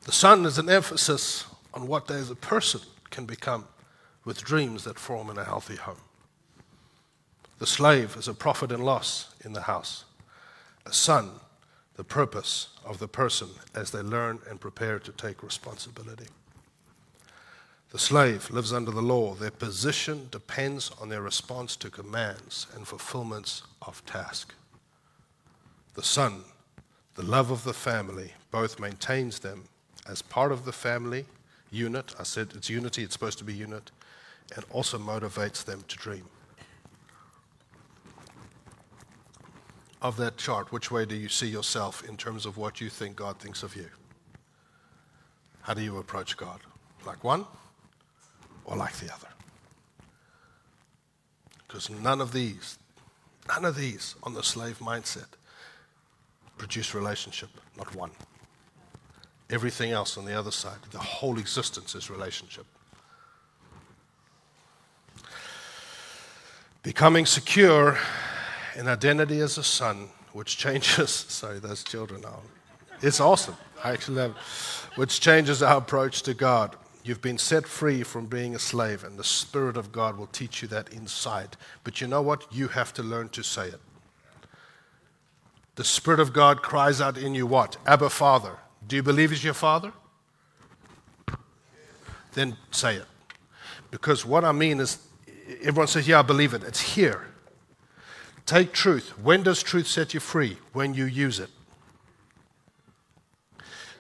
The 0.05 0.13
son 0.13 0.47
is 0.47 0.57
an 0.59 0.71
emphasis 0.71 1.47
on 1.75 1.87
what 1.89 2.07
they 2.07 2.15
as 2.15 2.31
a 2.31 2.37
person 2.37 2.81
can 3.11 3.27
become 3.27 3.67
with 4.25 4.43
dreams 4.43 4.85
that 4.85 4.99
form 4.99 5.29
in 5.31 5.37
a 5.37 5.45
healthy 5.45 5.77
home. 5.77 5.97
The 7.59 7.67
slave 7.67 8.17
is 8.17 8.29
a 8.29 8.35
profit 8.35 8.71
and 8.71 8.85
loss 8.85 9.35
in 9.45 9.53
the 9.53 9.63
house. 9.63 10.05
A 10.87 10.93
son, 10.93 11.31
the 11.97 12.05
purpose 12.05 12.69
of 12.85 12.99
the 12.99 13.09
person 13.09 13.49
as 13.75 13.91
they 13.91 14.01
learn 14.01 14.39
and 14.49 14.61
prepare 14.61 14.99
to 15.01 15.13
take 15.13 15.43
responsibility. 15.43 16.29
The 17.91 17.99
slave 17.99 18.51
lives 18.51 18.73
under 18.73 18.91
the 18.91 19.03
law. 19.03 19.35
Their 19.35 19.51
position 19.51 20.29
depends 20.31 20.91
on 21.01 21.09
their 21.09 21.23
response 21.23 21.75
to 21.77 21.91
commands 21.91 22.67
and 22.75 22.87
fulfillments 22.87 23.63
of 23.83 24.05
task. 24.07 24.55
The 25.95 26.03
son, 26.03 26.45
the 27.15 27.25
love 27.25 27.51
of 27.51 27.65
the 27.65 27.73
family, 27.73 28.35
both 28.51 28.79
maintains 28.79 29.41
them 29.41 29.65
as 30.07 30.23
part 30.23 30.53
of 30.53 30.65
the 30.65 30.73
family 30.73 31.25
unit. 31.71 32.15
I 32.19 32.23
said 32.23 32.53
it's 32.55 32.71
unity, 32.71 33.03
it's 33.03 33.15
supposed 33.15 33.39
to 33.39 33.45
be 33.45 33.55
unit, 33.55 33.91
and 34.55 34.65
also 34.71 34.99
motivates 34.99 35.65
them 35.65 35.83
to 35.89 35.97
dream. 35.97 36.27
Of 40.01 40.17
that 40.17 40.37
chart, 40.37 40.71
which 40.71 40.91
way 40.91 41.05
do 41.05 41.15
you 41.15 41.29
see 41.29 41.49
yourself 41.49 42.09
in 42.09 42.17
terms 42.17 42.47
of 42.47 42.57
what 42.57 42.81
you 42.81 42.89
think 42.89 43.17
God 43.17 43.39
thinks 43.39 43.63
of 43.63 43.75
you? 43.75 43.89
How 45.63 45.75
do 45.75 45.83
you 45.83 45.99
approach 45.99 46.37
God? 46.37 46.61
Like 47.05 47.23
one 47.25 47.45
or 48.65 48.77
like 48.77 48.97
the 48.97 49.13
other? 49.13 49.29
Because 51.67 51.91
none 51.91 52.21
of 52.21 52.33
these, 52.33 52.79
none 53.49 53.65
of 53.65 53.77
these 53.77 54.15
on 54.23 54.35
the 54.35 54.43
slave 54.43 54.79
mindset 54.79 55.27
produce 56.57 56.95
relationship, 56.95 57.51
not 57.77 57.95
one. 57.95 58.11
Everything 59.51 59.93
else 59.93 60.17
on 60.17 60.25
the 60.25 60.39
other 60.39 60.51
side, 60.51 60.79
the 60.91 60.99
whole 60.99 61.39
existence 61.39 61.95
is 61.95 62.11
relationship. 62.11 62.67
Becoming 66.83 67.27
secure 67.27 67.99
an 68.79 68.89
identity 68.89 69.41
as 69.41 69.59
a 69.59 69.65
son, 69.65 70.09
which 70.33 70.57
changes, 70.57 71.11
sorry, 71.29 71.59
those 71.59 71.83
children 71.83 72.25
are, 72.25 72.41
it's 73.03 73.21
awesome. 73.21 73.57
I 73.83 73.93
actually 73.93 74.23
have, 74.23 74.37
which 74.95 75.21
changes 75.21 75.63
our 75.63 75.79
approach 75.79 76.23
to 76.23 76.35
God. 76.35 76.77
You've 77.05 77.23
been 77.23 77.39
set 77.39 77.67
free 77.67 78.03
from 78.03 78.27
being 78.27 78.55
a 78.55 78.59
slave, 78.59 79.05
and 79.05 79.19
the 79.19 79.25
Spirit 79.25 79.77
of 79.77 79.93
God 79.93 80.17
will 80.17 80.27
teach 80.27 80.63
you 80.63 80.69
that 80.69 80.93
inside. 80.93 81.57
But 81.85 82.01
you 82.01 82.07
know 82.07 82.23
what? 82.23 82.47
You 82.53 82.69
have 82.69 82.93
to 82.95 83.03
learn 83.03 83.29
to 83.31 83.43
say 83.43 83.69
it. 83.69 83.81
The 85.77 85.85
Spirit 85.85 86.21
of 86.21 86.33
God 86.33 86.63
cries 86.63 87.01
out 87.01 87.17
in 87.17 87.35
you 87.35 87.47
what? 87.47 87.77
Abba, 87.87 88.11
Father. 88.11 88.57
Do 88.87 88.97
you 88.97 89.03
believe 89.03 89.31
He's 89.31 89.45
your 89.45 89.55
Father? 89.55 89.93
Then 92.33 92.57
say 92.71 92.97
it. 92.97 93.07
Because 93.91 94.27
what 94.27 94.45
I 94.45 94.53
mean 94.53 94.81
is, 94.81 94.99
everyone 95.63 95.87
says, 95.87 96.07
Yeah, 96.07 96.19
I 96.19 96.23
believe 96.23 96.53
it. 96.53 96.63
It's 96.65 96.81
here. 96.81 97.28
Take 98.49 98.73
truth. 98.73 99.11
When 99.23 99.43
does 99.43 99.63
truth 99.63 99.87
set 99.87 100.15
you 100.15 100.21
free? 100.21 100.57
When 100.73 100.95
you 100.95 101.05
use 101.05 101.39
it. 101.39 101.51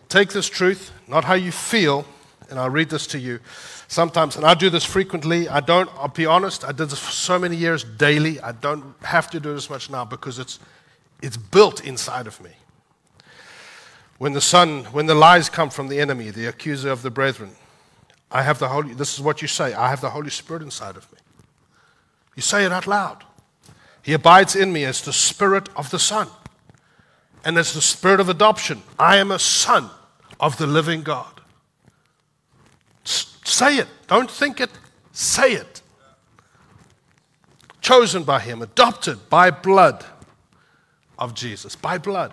Take 0.09 0.31
this 0.31 0.49
truth, 0.49 0.91
not 1.07 1.25
how 1.25 1.35
you 1.35 1.53
feel, 1.53 2.07
and 2.49 2.59
I'll 2.59 2.71
read 2.71 2.89
this 2.89 3.07
to 3.09 3.19
you. 3.19 3.41
Sometimes, 3.89 4.37
and 4.37 4.47
I 4.47 4.55
do 4.55 4.71
this 4.71 4.85
frequently. 4.85 5.51
I 5.51 5.61
don't, 5.61 5.91
I'll 5.97 6.09
be 6.09 6.25
honest, 6.25 6.65
I 6.65 6.73
did 6.73 6.89
this 6.89 6.99
for 6.99 7.11
so 7.11 7.39
many 7.39 7.57
years 7.57 7.85
daily. 7.85 8.41
I 8.41 8.53
don't 8.53 8.95
have 9.03 9.29
to 9.33 9.41
do 9.41 9.53
this 9.53 9.69
much 9.69 9.91
now 9.91 10.07
because 10.07 10.39
it's, 10.39 10.59
it's 11.21 11.37
built 11.37 11.85
inside 11.85 12.27
of 12.27 12.43
me. 12.43 12.53
When 14.17 14.33
the 14.33 14.41
sun, 14.41 14.85
when 14.85 15.05
the 15.05 15.15
lies 15.15 15.51
come 15.51 15.69
from 15.69 15.89
the 15.89 16.01
enemy, 16.01 16.31
the 16.31 16.47
accuser 16.47 16.89
of 16.89 17.03
the 17.03 17.11
brethren, 17.11 17.51
I 18.31 18.45
have 18.45 18.59
the 18.59 18.69
Holy, 18.69 18.95
this 18.95 19.13
is 19.13 19.21
what 19.21 19.43
you 19.43 19.49
say, 19.49 19.75
I 19.75 19.91
have 19.91 20.01
the 20.01 20.09
Holy 20.09 20.31
Spirit 20.31 20.63
inside 20.63 20.97
of 20.97 21.13
me. 21.13 21.19
You 22.35 22.41
say 22.41 22.65
it 22.65 22.73
out 22.73 22.87
loud. 22.87 23.25
He 24.09 24.15
abides 24.15 24.57
in 24.57 24.73
me 24.73 24.87
as 24.87 25.03
the 25.03 25.13
Spirit 25.13 25.69
of 25.77 25.91
the 25.91 25.99
Son 25.99 26.29
and 27.45 27.59
as 27.59 27.75
the 27.75 27.83
Spirit 27.83 28.21
of 28.21 28.31
adoption. 28.31 28.83
I 28.99 29.19
am 29.19 29.31
a 29.31 29.39
son 29.39 29.91
of 30.41 30.57
the 30.57 30.67
living 30.67 31.03
God. 31.03 31.43
say 33.05 33.77
it. 33.77 33.87
Don't 34.07 34.31
think 34.31 34.63
it. 34.63 34.71
Say 35.13 35.53
it. 35.53 35.83
Chosen 37.83 38.23
by 38.25 38.41
Him, 38.41 38.63
adopted 38.63 39.29
by 39.29 39.51
blood 39.51 40.07
of 41.19 41.35
Jesus, 41.35 41.77
by 41.77 41.99
blood, 41.99 42.33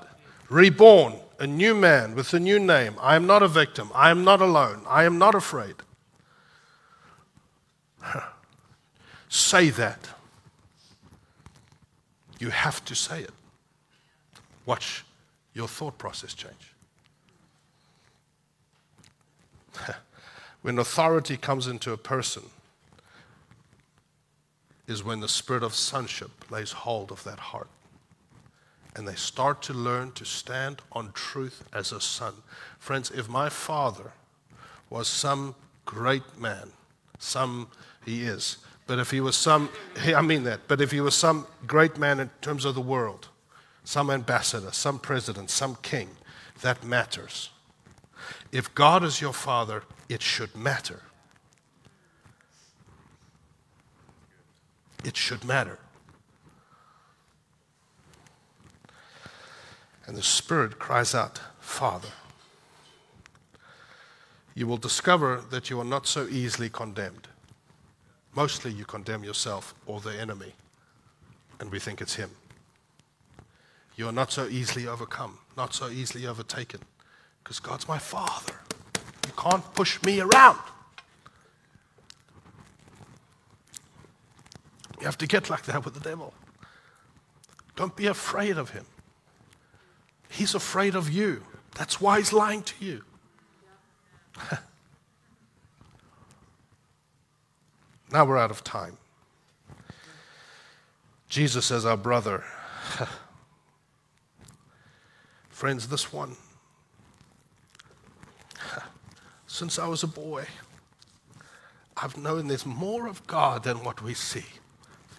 reborn, 0.49 1.15
a 1.39 1.45
new 1.45 1.75
man 1.75 2.15
with 2.15 2.33
a 2.33 2.39
new 2.39 2.57
name. 2.57 2.95
I 3.01 3.17
am 3.17 3.27
not 3.27 3.43
a 3.43 3.49
victim. 3.49 3.91
I 3.93 4.11
am 4.11 4.23
not 4.23 4.39
alone. 4.39 4.83
I 4.87 5.03
am 5.03 5.17
not 5.17 5.35
afraid. 5.35 5.75
Say 9.27 9.71
that. 9.71 10.14
You 12.45 12.51
have 12.51 12.85
to 12.85 12.93
say 12.93 13.21
it. 13.21 13.31
Watch 14.67 15.03
your 15.55 15.67
thought 15.67 15.97
process 15.97 16.35
change. 16.35 16.75
when 20.61 20.77
authority 20.77 21.37
comes 21.37 21.65
into 21.65 21.91
a 21.91 21.97
person, 21.97 22.43
is 24.85 25.03
when 25.03 25.21
the 25.21 25.27
spirit 25.27 25.63
of 25.63 25.73
sonship 25.73 26.29
lays 26.51 26.71
hold 26.71 27.11
of 27.11 27.23
that 27.23 27.39
heart. 27.39 27.69
And 28.95 29.07
they 29.07 29.15
start 29.15 29.63
to 29.63 29.73
learn 29.73 30.11
to 30.11 30.23
stand 30.23 30.83
on 30.91 31.13
truth 31.13 31.63
as 31.73 31.91
a 31.91 31.99
son. 31.99 32.35
Friends, 32.77 33.09
if 33.09 33.27
my 33.27 33.49
father 33.49 34.11
was 34.91 35.07
some 35.07 35.55
great 35.83 36.39
man, 36.39 36.69
some 37.17 37.69
he 38.05 38.21
is, 38.21 38.57
but 38.87 38.99
if 38.99 39.11
he 39.11 39.21
was 39.21 39.35
some, 39.35 39.69
I 40.05 40.21
mean 40.21 40.43
that, 40.43 40.61
but 40.67 40.81
if 40.81 40.91
he 40.91 41.01
was 41.01 41.15
some 41.15 41.47
great 41.65 41.97
man 41.97 42.19
in 42.19 42.29
terms 42.41 42.65
of 42.65 42.75
the 42.75 42.81
world, 42.81 43.29
some 43.83 44.09
ambassador, 44.09 44.71
some 44.71 44.99
president, 44.99 45.49
some 45.49 45.77
king, 45.81 46.09
that 46.61 46.83
matters. 46.83 47.49
If 48.51 48.73
God 48.73 49.03
is 49.03 49.21
your 49.21 49.33
father, 49.33 49.83
it 50.09 50.21
should 50.21 50.55
matter. 50.55 51.01
It 55.03 55.15
should 55.15 55.43
matter. 55.43 55.79
And 60.07 60.15
the 60.15 60.23
Spirit 60.23 60.79
cries 60.79 61.15
out, 61.15 61.41
Father. 61.59 62.09
You 64.53 64.67
will 64.67 64.77
discover 64.77 65.43
that 65.49 65.69
you 65.69 65.79
are 65.79 65.85
not 65.85 66.07
so 66.07 66.27
easily 66.27 66.69
condemned. 66.69 67.27
Mostly 68.35 68.71
you 68.71 68.83
condemn 68.85 69.23
yourself 69.23 69.73
or 69.85 70.01
the 70.01 70.11
enemy, 70.19 70.53
and 71.59 71.71
we 71.71 71.79
think 71.79 72.01
it's 72.01 72.15
him. 72.15 72.31
You 73.95 74.07
are 74.07 74.11
not 74.11 74.31
so 74.31 74.45
easily 74.47 74.87
overcome, 74.87 75.39
not 75.55 75.73
so 75.73 75.89
easily 75.89 76.27
overtaken, 76.27 76.81
because 77.43 77.59
God's 77.59 77.87
my 77.87 77.97
Father. 77.97 78.53
You 79.25 79.33
can't 79.37 79.73
push 79.73 80.01
me 80.03 80.19
around. 80.19 80.59
You 84.99 85.05
have 85.05 85.17
to 85.19 85.27
get 85.27 85.49
like 85.49 85.63
that 85.63 85.85
with 85.85 85.93
the 85.93 85.99
devil. 86.01 86.33
Don't 87.75 87.95
be 87.95 88.07
afraid 88.07 88.57
of 88.57 88.71
him. 88.71 88.85
He's 90.29 90.55
afraid 90.55 90.95
of 90.95 91.09
you. 91.09 91.43
That's 91.75 92.01
why 92.01 92.17
he's 92.17 92.33
lying 92.33 92.63
to 92.63 92.85
you. 92.85 93.03
now 98.15 98.23
we're 98.23 98.37
out 98.37 98.49
of 98.49 98.63
time. 98.63 98.97
Jesus 101.27 101.69
as 101.69 101.85
our 101.85 101.97
brother. 101.97 102.45
Friends, 105.49 105.89
this 105.89 106.13
one, 106.13 106.37
since 109.47 109.77
I 109.77 109.89
was 109.89 110.01
a 110.01 110.07
boy, 110.07 110.45
I've 111.97 112.15
known 112.15 112.47
there's 112.47 112.65
more 112.65 113.05
of 113.07 113.27
God 113.27 113.63
than 113.63 113.83
what 113.83 114.01
we 114.01 114.13
see 114.13 114.45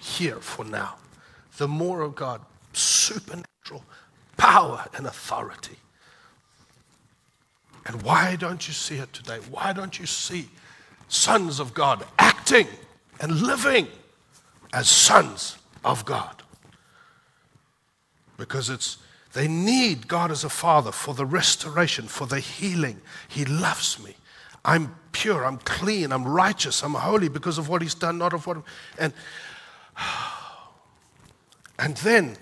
here 0.00 0.36
for 0.36 0.64
now. 0.64 0.94
The 1.58 1.68
more 1.68 2.00
of 2.00 2.14
God, 2.14 2.40
supernatural 2.72 3.84
power 4.38 4.86
and 4.94 5.06
authority. 5.06 5.76
And 7.84 8.00
why 8.00 8.36
don't 8.36 8.66
you 8.66 8.72
see 8.72 8.96
it 8.96 9.12
today? 9.12 9.40
Why 9.50 9.74
don't 9.74 9.98
you 9.98 10.06
see 10.06 10.48
sons 11.08 11.60
of 11.60 11.74
God 11.74 12.02
acting 12.18 12.68
and 13.20 13.42
living 13.42 13.88
as 14.72 14.88
sons 14.88 15.58
of 15.84 16.04
God? 16.04 16.42
Because 18.36 18.68
it's 18.68 18.98
they 19.32 19.48
need 19.48 20.08
God 20.08 20.30
as 20.30 20.44
a 20.44 20.48
father 20.48 20.90
for 20.90 21.12
the 21.12 21.26
restoration, 21.26 22.06
for 22.06 22.26
the 22.26 22.40
healing. 22.40 23.02
He 23.28 23.44
loves 23.44 24.02
me. 24.02 24.16
I'm 24.64 24.94
pure, 25.12 25.44
I'm 25.44 25.58
clean, 25.58 26.10
I'm 26.10 26.24
righteous, 26.26 26.82
I'm 26.82 26.94
holy 26.94 27.28
because 27.28 27.58
of 27.58 27.68
what 27.68 27.82
he's 27.82 27.94
done, 27.94 28.16
not 28.16 28.32
of 28.32 28.46
what 28.46 28.62
and 28.98 29.12
and 31.78 31.96
then 31.98 32.36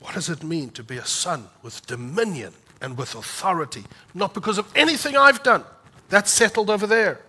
what 0.00 0.14
does 0.14 0.28
it 0.28 0.42
mean 0.42 0.70
to 0.70 0.82
be 0.82 0.96
a 0.96 1.04
son 1.04 1.46
with 1.62 1.86
dominion 1.86 2.52
and 2.80 2.98
with 2.98 3.14
authority? 3.14 3.84
Not 4.12 4.34
because 4.34 4.58
of 4.58 4.66
anything 4.74 5.16
I've 5.16 5.42
done. 5.42 5.62
That's 6.08 6.32
settled 6.32 6.68
over 6.68 6.86
there. 6.86 7.20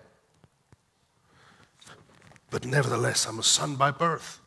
But 2.52 2.66
nevertheless, 2.66 3.26
I'm 3.26 3.40
a 3.40 3.44
son 3.44 3.76
by 3.76 3.90
birth. 3.90 4.40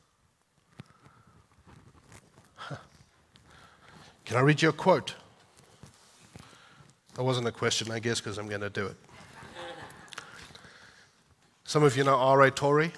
Can 4.25 4.37
I 4.37 4.41
read 4.41 4.63
you 4.63 4.69
a 4.69 4.73
quote? 4.73 5.15
That 7.15 7.25
wasn't 7.25 7.49
a 7.49 7.53
question, 7.53 7.91
I 7.91 7.99
guess, 7.99 8.21
because 8.21 8.39
I'm 8.39 8.49
going 8.49 8.61
to 8.61 8.71
do 8.71 8.87
it. 8.87 8.97
Some 11.65 11.83
of 11.83 11.97
you 11.97 12.05
know 12.05 12.15
R.A. 12.15 12.51
Torrey. 12.51 12.93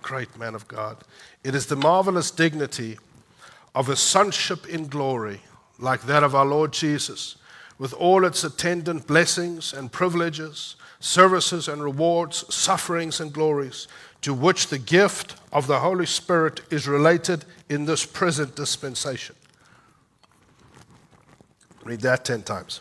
Great 0.00 0.38
man 0.38 0.54
of 0.54 0.68
God. 0.68 0.98
It 1.42 1.54
is 1.54 1.66
the 1.66 1.76
marvelous 1.76 2.30
dignity 2.30 2.98
of 3.74 3.88
a 3.88 3.96
sonship 3.96 4.68
in 4.68 4.86
glory, 4.86 5.40
like 5.78 6.02
that 6.02 6.22
of 6.22 6.34
our 6.34 6.46
Lord 6.46 6.72
Jesus, 6.72 7.36
with 7.78 7.92
all 7.92 8.24
its 8.24 8.44
attendant 8.44 9.06
blessings 9.06 9.72
and 9.72 9.90
privileges, 9.90 10.76
services 11.06 11.68
and 11.68 11.82
rewards, 11.82 12.52
sufferings 12.52 13.20
and 13.20 13.32
glories, 13.32 13.86
to 14.22 14.34
which 14.34 14.66
the 14.66 14.78
gift 14.78 15.36
of 15.52 15.68
the 15.68 15.78
Holy 15.78 16.06
Spirit 16.06 16.60
is 16.70 16.88
related 16.88 17.44
in 17.68 17.84
this 17.84 18.04
present 18.04 18.56
dispensation. 18.56 19.36
Read 21.84 22.00
that 22.00 22.24
10 22.24 22.42
times. 22.42 22.80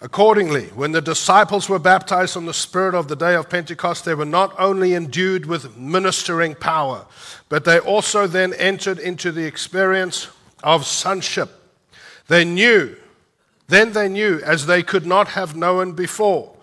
Accordingly, 0.00 0.66
when 0.68 0.92
the 0.92 1.02
disciples 1.02 1.68
were 1.68 1.78
baptized 1.78 2.36
on 2.36 2.46
the 2.46 2.54
Spirit 2.54 2.94
of 2.94 3.08
the 3.08 3.16
day 3.16 3.34
of 3.34 3.50
Pentecost, 3.50 4.04
they 4.04 4.14
were 4.14 4.24
not 4.24 4.58
only 4.58 4.94
endued 4.94 5.44
with 5.44 5.76
ministering 5.76 6.54
power, 6.54 7.06
but 7.48 7.64
they 7.64 7.78
also 7.78 8.26
then 8.26 8.54
entered 8.54 8.98
into 8.98 9.30
the 9.30 9.44
experience 9.44 10.28
of 10.62 10.86
sonship. 10.86 11.50
They 12.28 12.44
knew, 12.44 12.96
then 13.68 13.92
they 13.92 14.08
knew, 14.08 14.40
as 14.40 14.66
they 14.66 14.82
could 14.82 15.04
not 15.04 15.28
have 15.28 15.54
known 15.54 15.92
before, 15.92 16.53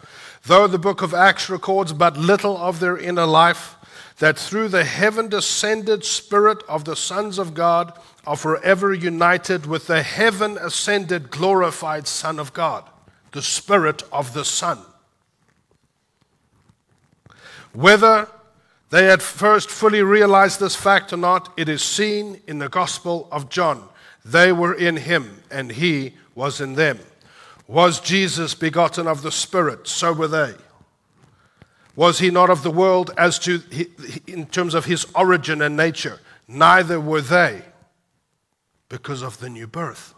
though 0.45 0.67
the 0.67 0.79
book 0.79 1.01
of 1.01 1.13
Acts 1.13 1.49
records 1.49 1.93
but 1.93 2.17
little 2.17 2.57
of 2.57 2.79
their 2.79 2.97
inner 2.97 3.25
life, 3.25 3.75
that 4.19 4.37
through 4.37 4.67
the 4.67 4.83
heaven 4.83 5.29
descended 5.29 6.05
Spirit 6.05 6.61
of 6.69 6.85
the 6.85 6.95
sons 6.95 7.39
of 7.39 7.53
God 7.53 7.97
are 8.25 8.35
forever 8.35 8.93
united 8.93 9.65
with 9.65 9.87
the 9.87 10.03
heaven 10.03 10.57
ascended 10.57 11.31
glorified 11.31 12.07
Son 12.07 12.39
of 12.39 12.53
God 12.53 12.87
the 13.31 13.41
Spirit 13.41 14.03
of 14.11 14.33
the 14.33 14.45
Son. 14.45 14.79
Whether 17.73 18.27
they 18.89 19.05
had 19.05 19.21
first 19.21 19.69
fully 19.69 20.03
realized 20.03 20.59
this 20.59 20.75
fact 20.75 21.13
or 21.13 21.17
not, 21.17 21.53
it 21.55 21.69
is 21.69 21.81
seen 21.81 22.41
in 22.45 22.59
the 22.59 22.67
Gospel 22.67 23.29
of 23.31 23.49
John. 23.49 23.87
They 24.25 24.51
were 24.51 24.73
in 24.73 24.97
him, 24.97 25.43
and 25.49 25.71
he 25.71 26.13
was 26.35 26.59
in 26.59 26.73
them. 26.75 26.99
Was 27.71 28.01
Jesus 28.01 28.53
begotten 28.53 29.07
of 29.07 29.21
the 29.21 29.31
Spirit? 29.31 29.87
So 29.87 30.11
were 30.11 30.27
they. 30.27 30.55
Was 31.95 32.19
he 32.19 32.29
not 32.29 32.49
of 32.49 32.63
the 32.63 32.69
world 32.69 33.11
as 33.17 33.39
to 33.39 33.61
in 34.27 34.47
terms 34.47 34.73
of 34.73 34.83
his 34.83 35.05
origin 35.15 35.61
and 35.61 35.77
nature? 35.77 36.19
Neither 36.49 36.99
were 36.99 37.21
they 37.21 37.61
because 38.89 39.21
of 39.21 39.39
the 39.39 39.47
new 39.47 39.67
birth. 39.67 40.13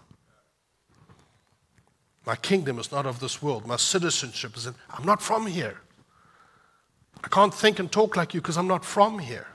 My 2.25 2.35
kingdom 2.35 2.79
is 2.79 2.91
not 2.91 3.05
of 3.05 3.19
this 3.19 3.39
world. 3.39 3.67
My 3.67 3.75
citizenship 3.75 4.57
is 4.57 4.65
in. 4.65 4.73
I'm 4.89 5.05
not 5.05 5.21
from 5.21 5.45
here. 5.45 5.81
I 7.23 7.27
can't 7.27 7.53
think 7.53 7.77
and 7.77 7.91
talk 7.91 8.17
like 8.17 8.33
you 8.33 8.41
because 8.41 8.57
I'm 8.57 8.67
not 8.67 8.83
from 8.83 9.19
here. 9.19 9.47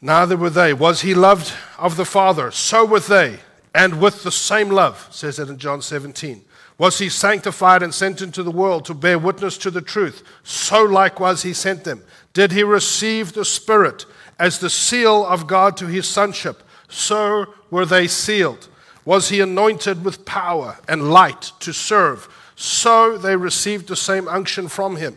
Neither 0.00 0.36
were 0.36 0.50
they. 0.50 0.74
Was 0.74 1.02
he 1.02 1.14
loved 1.14 1.52
of 1.78 1.96
the 1.96 2.04
Father? 2.04 2.50
So 2.50 2.84
were 2.84 2.98
they, 2.98 3.38
and 3.76 4.00
with 4.00 4.22
the 4.22 4.32
same 4.32 4.70
love, 4.70 5.06
says 5.10 5.38
it 5.38 5.48
in 5.48 5.58
John 5.58 5.82
17. 5.82 6.42
Was 6.78 6.98
he 6.98 7.08
sanctified 7.08 7.82
and 7.82 7.94
sent 7.94 8.22
into 8.22 8.42
the 8.42 8.50
world 8.50 8.84
to 8.86 8.94
bear 8.94 9.18
witness 9.18 9.56
to 9.58 9.70
the 9.70 9.80
truth? 9.80 10.22
So 10.42 10.82
likewise 10.82 11.42
he 11.42 11.52
sent 11.52 11.84
them. 11.84 12.02
Did 12.32 12.52
he 12.52 12.62
receive 12.62 13.32
the 13.32 13.44
Spirit 13.44 14.04
as 14.38 14.58
the 14.58 14.70
seal 14.70 15.24
of 15.24 15.46
God 15.46 15.76
to 15.76 15.86
his 15.86 16.08
sonship? 16.08 16.62
so 16.88 17.46
were 17.70 17.86
they 17.86 18.06
sealed. 18.06 18.68
Was 19.04 19.28
he 19.28 19.40
anointed 19.40 20.04
with 20.04 20.24
power 20.24 20.78
and 20.88 21.10
light 21.10 21.52
to 21.60 21.72
serve? 21.72 22.28
So 22.56 23.18
they 23.18 23.36
received 23.36 23.88
the 23.88 23.96
same 23.96 24.28
unction 24.28 24.68
from 24.68 24.96
him. 24.96 25.16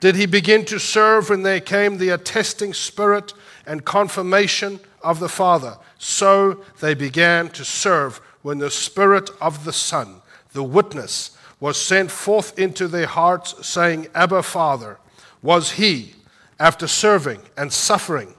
Did 0.00 0.16
he 0.16 0.26
begin 0.26 0.64
to 0.66 0.78
serve 0.78 1.30
when 1.30 1.42
there 1.42 1.60
came 1.60 1.96
the 1.96 2.10
attesting 2.10 2.74
spirit 2.74 3.32
and 3.66 3.84
confirmation 3.84 4.80
of 5.02 5.20
the 5.20 5.28
Father? 5.28 5.78
So 5.98 6.64
they 6.80 6.94
began 6.94 7.48
to 7.50 7.64
serve 7.64 8.18
when 8.42 8.58
the 8.58 8.70
Spirit 8.70 9.30
of 9.40 9.64
the 9.64 9.72
Son, 9.72 10.22
the 10.52 10.62
witness, 10.62 11.36
was 11.58 11.80
sent 11.80 12.10
forth 12.10 12.58
into 12.58 12.86
their 12.86 13.06
hearts, 13.06 13.66
saying, 13.66 14.08
Abba, 14.14 14.42
Father. 14.42 14.98
Was 15.42 15.72
he, 15.72 16.14
after 16.60 16.86
serving 16.86 17.40
and 17.56 17.72
suffering, 17.72 18.34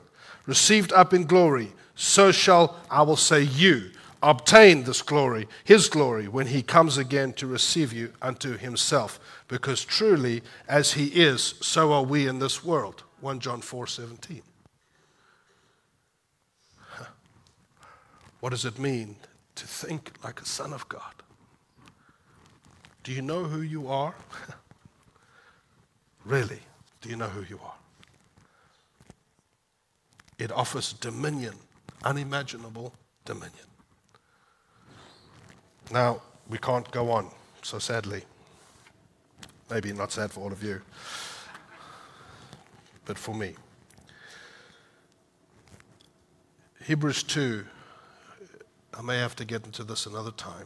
received 0.46 0.94
up 0.94 1.14
in 1.14 1.26
glory? 1.26 1.72
so 1.98 2.32
shall, 2.32 2.78
I 2.90 3.02
will 3.02 3.18
say, 3.18 3.42
you 3.42 3.90
obtain 4.22 4.84
this 4.84 5.02
glory, 5.02 5.48
his 5.64 5.90
glory, 5.90 6.28
when 6.28 6.48
he 6.48 6.62
comes 6.62 6.98
again 6.98 7.34
to 7.34 7.48
receive 7.48 7.92
you 7.92 8.14
unto 8.22 8.56
himself. 8.56 9.20
Because 9.48 9.84
truly, 9.84 10.44
as 10.68 10.94
he 10.94 11.08
is, 11.08 11.56
so 11.62 11.92
are 11.92 12.04
we 12.04 12.28
in 12.28 12.40
this 12.40 12.64
world. 12.64 13.04
1 13.22 13.40
John 13.40 13.62
4 13.62 13.88
17. 13.88 14.42
What 18.40 18.52
does 18.52 18.66
it 18.66 18.80
mean 18.80 19.16
to 19.56 19.66
think 19.66 20.12
like 20.24 20.42
a 20.42 20.46
son 20.46 20.74
of 20.74 20.88
God? 20.90 21.14
Do 23.04 23.12
you 23.12 23.22
know 23.22 23.46
who 23.46 23.62
you 23.62 23.88
are? 23.88 24.16
really, 26.26 26.60
do 27.02 27.10
you 27.10 27.16
know 27.16 27.28
who 27.28 27.44
you 27.44 27.60
are? 27.64 27.76
It 30.38 30.52
offers 30.52 30.94
dominion 30.94 31.56
unimaginable 32.04 32.94
dominion. 33.26 33.68
Now, 35.92 36.22
we 36.50 36.58
can't 36.58 36.90
go 36.92 37.12
on, 37.12 37.30
so 37.62 37.80
sadly. 37.80 38.24
Maybe 39.70 39.92
not 39.92 40.12
sad 40.12 40.32
for 40.32 40.42
all 40.42 40.52
of 40.52 40.64
you, 40.64 40.82
but 43.06 43.18
for 43.18 43.36
me. 43.36 43.56
Hebrews 46.86 47.24
2, 47.24 47.66
I 48.98 49.02
may 49.02 49.18
have 49.20 49.36
to 49.36 49.46
get 49.46 49.66
into 49.66 49.84
this 49.84 50.06
another 50.08 50.32
time, 50.32 50.66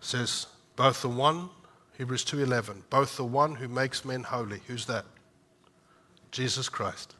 says, 0.00 0.46
both 0.74 1.02
the 1.02 1.08
one, 1.08 1.50
Hebrews 1.98 2.24
2.11, 2.24 2.82
both 2.88 3.16
the 3.16 3.24
one 3.24 3.56
who 3.56 3.68
makes 3.68 4.04
men 4.04 4.22
holy, 4.22 4.60
who's 4.66 4.86
that? 4.86 5.04
Jesus 6.30 6.68
Christ. 6.68 7.14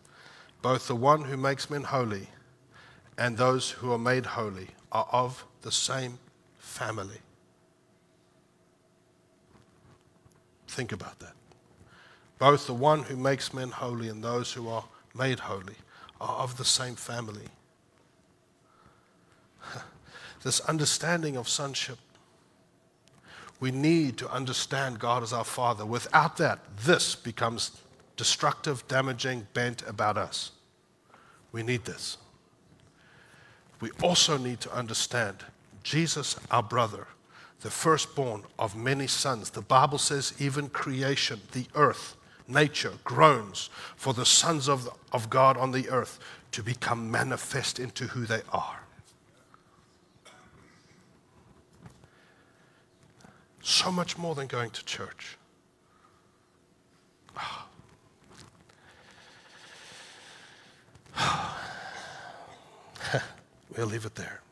Both 0.63 0.89
the 0.89 0.97
one 0.97 1.25
who 1.25 1.37
makes 1.37 1.69
men 1.69 1.83
holy 1.83 2.29
and 3.19 3.37
those 3.37 3.71
who 3.71 3.93
are 3.93 3.99
made 3.99 4.25
holy 4.25 4.69
are 4.91 5.07
of 5.13 5.45
the 5.63 5.71
same 5.71 6.19
family. 6.59 7.19
Think 10.67 10.91
about 10.91 11.21
that. 11.21 11.35
Both 12.39 12.67
the 12.67 12.75
one 12.75 13.03
who 13.03 13.17
makes 13.17 13.55
men 13.55 13.71
holy 13.71 14.09
and 14.09 14.25
those 14.25 14.53
who 14.53 14.69
are 14.69 14.85
made 15.15 15.41
holy 15.41 15.77
are 16.21 16.37
of 16.37 16.57
the 16.57 16.65
same 16.65 16.97
family. 16.97 17.47
This 20.45 20.61
understanding 20.61 21.37
of 21.37 21.49
sonship, 21.49 21.99
we 23.59 23.71
need 23.71 24.19
to 24.19 24.31
understand 24.31 24.99
God 24.99 25.23
as 25.23 25.33
our 25.33 25.45
Father. 25.45 25.87
Without 25.87 26.37
that, 26.37 26.61
this 26.85 27.17
becomes 27.17 27.71
destructive, 28.17 28.87
damaging, 28.87 29.47
bent 29.55 29.83
about 29.89 30.19
us. 30.19 30.53
We 31.51 31.63
need 31.63 31.87
this. 31.87 32.19
We 33.81 33.91
also 34.03 34.37
need 34.37 34.61
to 34.61 34.73
understand 34.73 35.39
Jesus, 35.83 36.37
our 36.51 36.63
brother, 36.63 37.07
the 37.61 37.71
firstborn 37.71 38.43
of 38.59 38.77
many 38.77 39.07
sons. 39.07 39.51
The 39.51 39.63
Bible 39.63 39.99
says, 39.99 40.35
even 40.39 40.69
creation, 40.69 41.41
the 41.53 41.67
earth, 41.75 42.17
nature 42.47 42.93
groans 43.03 43.71
for 43.97 44.13
the 44.13 44.27
sons 44.27 44.69
of, 44.69 44.91
of 45.11 45.31
God 45.31 45.57
on 45.57 45.73
the 45.73 45.89
earth 45.89 46.19
to 46.53 46.63
become 46.63 47.11
manifest 47.11 47.79
into 47.79 48.09
who 48.09 48.27
they 48.27 48.43
are. 48.53 48.84
So 53.65 53.91
much 53.91 54.17
more 54.19 54.35
than 54.35 54.47
going 54.47 54.69
to 54.73 54.85
church. 54.85 55.39
we'll 63.75 63.87
leave 63.87 64.05
it 64.05 64.17
there. 64.17 64.43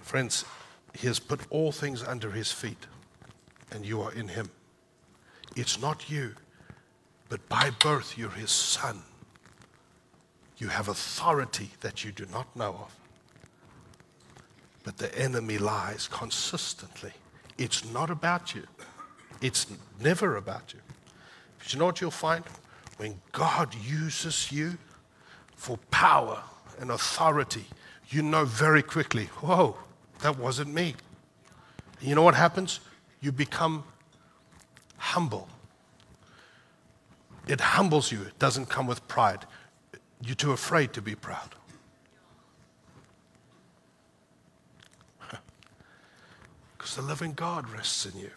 Friends, 0.00 0.46
He 0.94 1.08
has 1.08 1.18
put 1.18 1.40
all 1.50 1.72
things 1.72 2.02
under 2.02 2.30
His 2.30 2.50
feet, 2.52 2.86
and 3.70 3.84
you 3.84 4.00
are 4.00 4.12
in 4.12 4.28
Him. 4.28 4.48
It's 5.54 5.78
not 5.78 6.08
you, 6.08 6.36
but 7.28 7.46
by 7.50 7.68
birth 7.68 8.16
you're 8.16 8.30
His 8.30 8.50
son. 8.50 9.02
You 10.56 10.68
have 10.68 10.88
authority 10.88 11.72
that 11.80 12.02
you 12.02 12.12
do 12.12 12.24
not 12.32 12.56
know 12.56 12.70
of. 12.70 12.99
But 14.82 14.98
the 14.98 15.16
enemy 15.18 15.58
lies 15.58 16.08
consistently. 16.08 17.12
It's 17.58 17.84
not 17.92 18.10
about 18.10 18.54
you. 18.54 18.66
It's 19.42 19.66
never 20.00 20.36
about 20.36 20.72
you. 20.72 20.80
But 21.58 21.72
you 21.72 21.78
know 21.78 21.86
what 21.86 22.00
you'll 22.00 22.10
find? 22.10 22.44
When 22.96 23.20
God 23.32 23.74
uses 23.74 24.50
you 24.50 24.78
for 25.56 25.78
power 25.90 26.42
and 26.78 26.90
authority, 26.90 27.64
you 28.08 28.22
know 28.22 28.44
very 28.44 28.82
quickly, 28.82 29.26
whoa, 29.40 29.76
that 30.22 30.38
wasn't 30.38 30.72
me. 30.72 30.94
And 32.00 32.08
you 32.08 32.14
know 32.14 32.22
what 32.22 32.34
happens? 32.34 32.80
You 33.20 33.32
become 33.32 33.84
humble. 34.96 35.48
It 37.46 37.60
humbles 37.60 38.12
you, 38.12 38.22
it 38.22 38.38
doesn't 38.38 38.66
come 38.66 38.86
with 38.86 39.06
pride. 39.08 39.46
You're 40.22 40.34
too 40.34 40.52
afraid 40.52 40.92
to 40.94 41.02
be 41.02 41.14
proud. 41.14 41.54
Because 46.80 46.96
the 46.96 47.02
living 47.02 47.34
God 47.34 47.68
rests 47.68 48.06
in 48.06 48.18
you. 48.18 48.30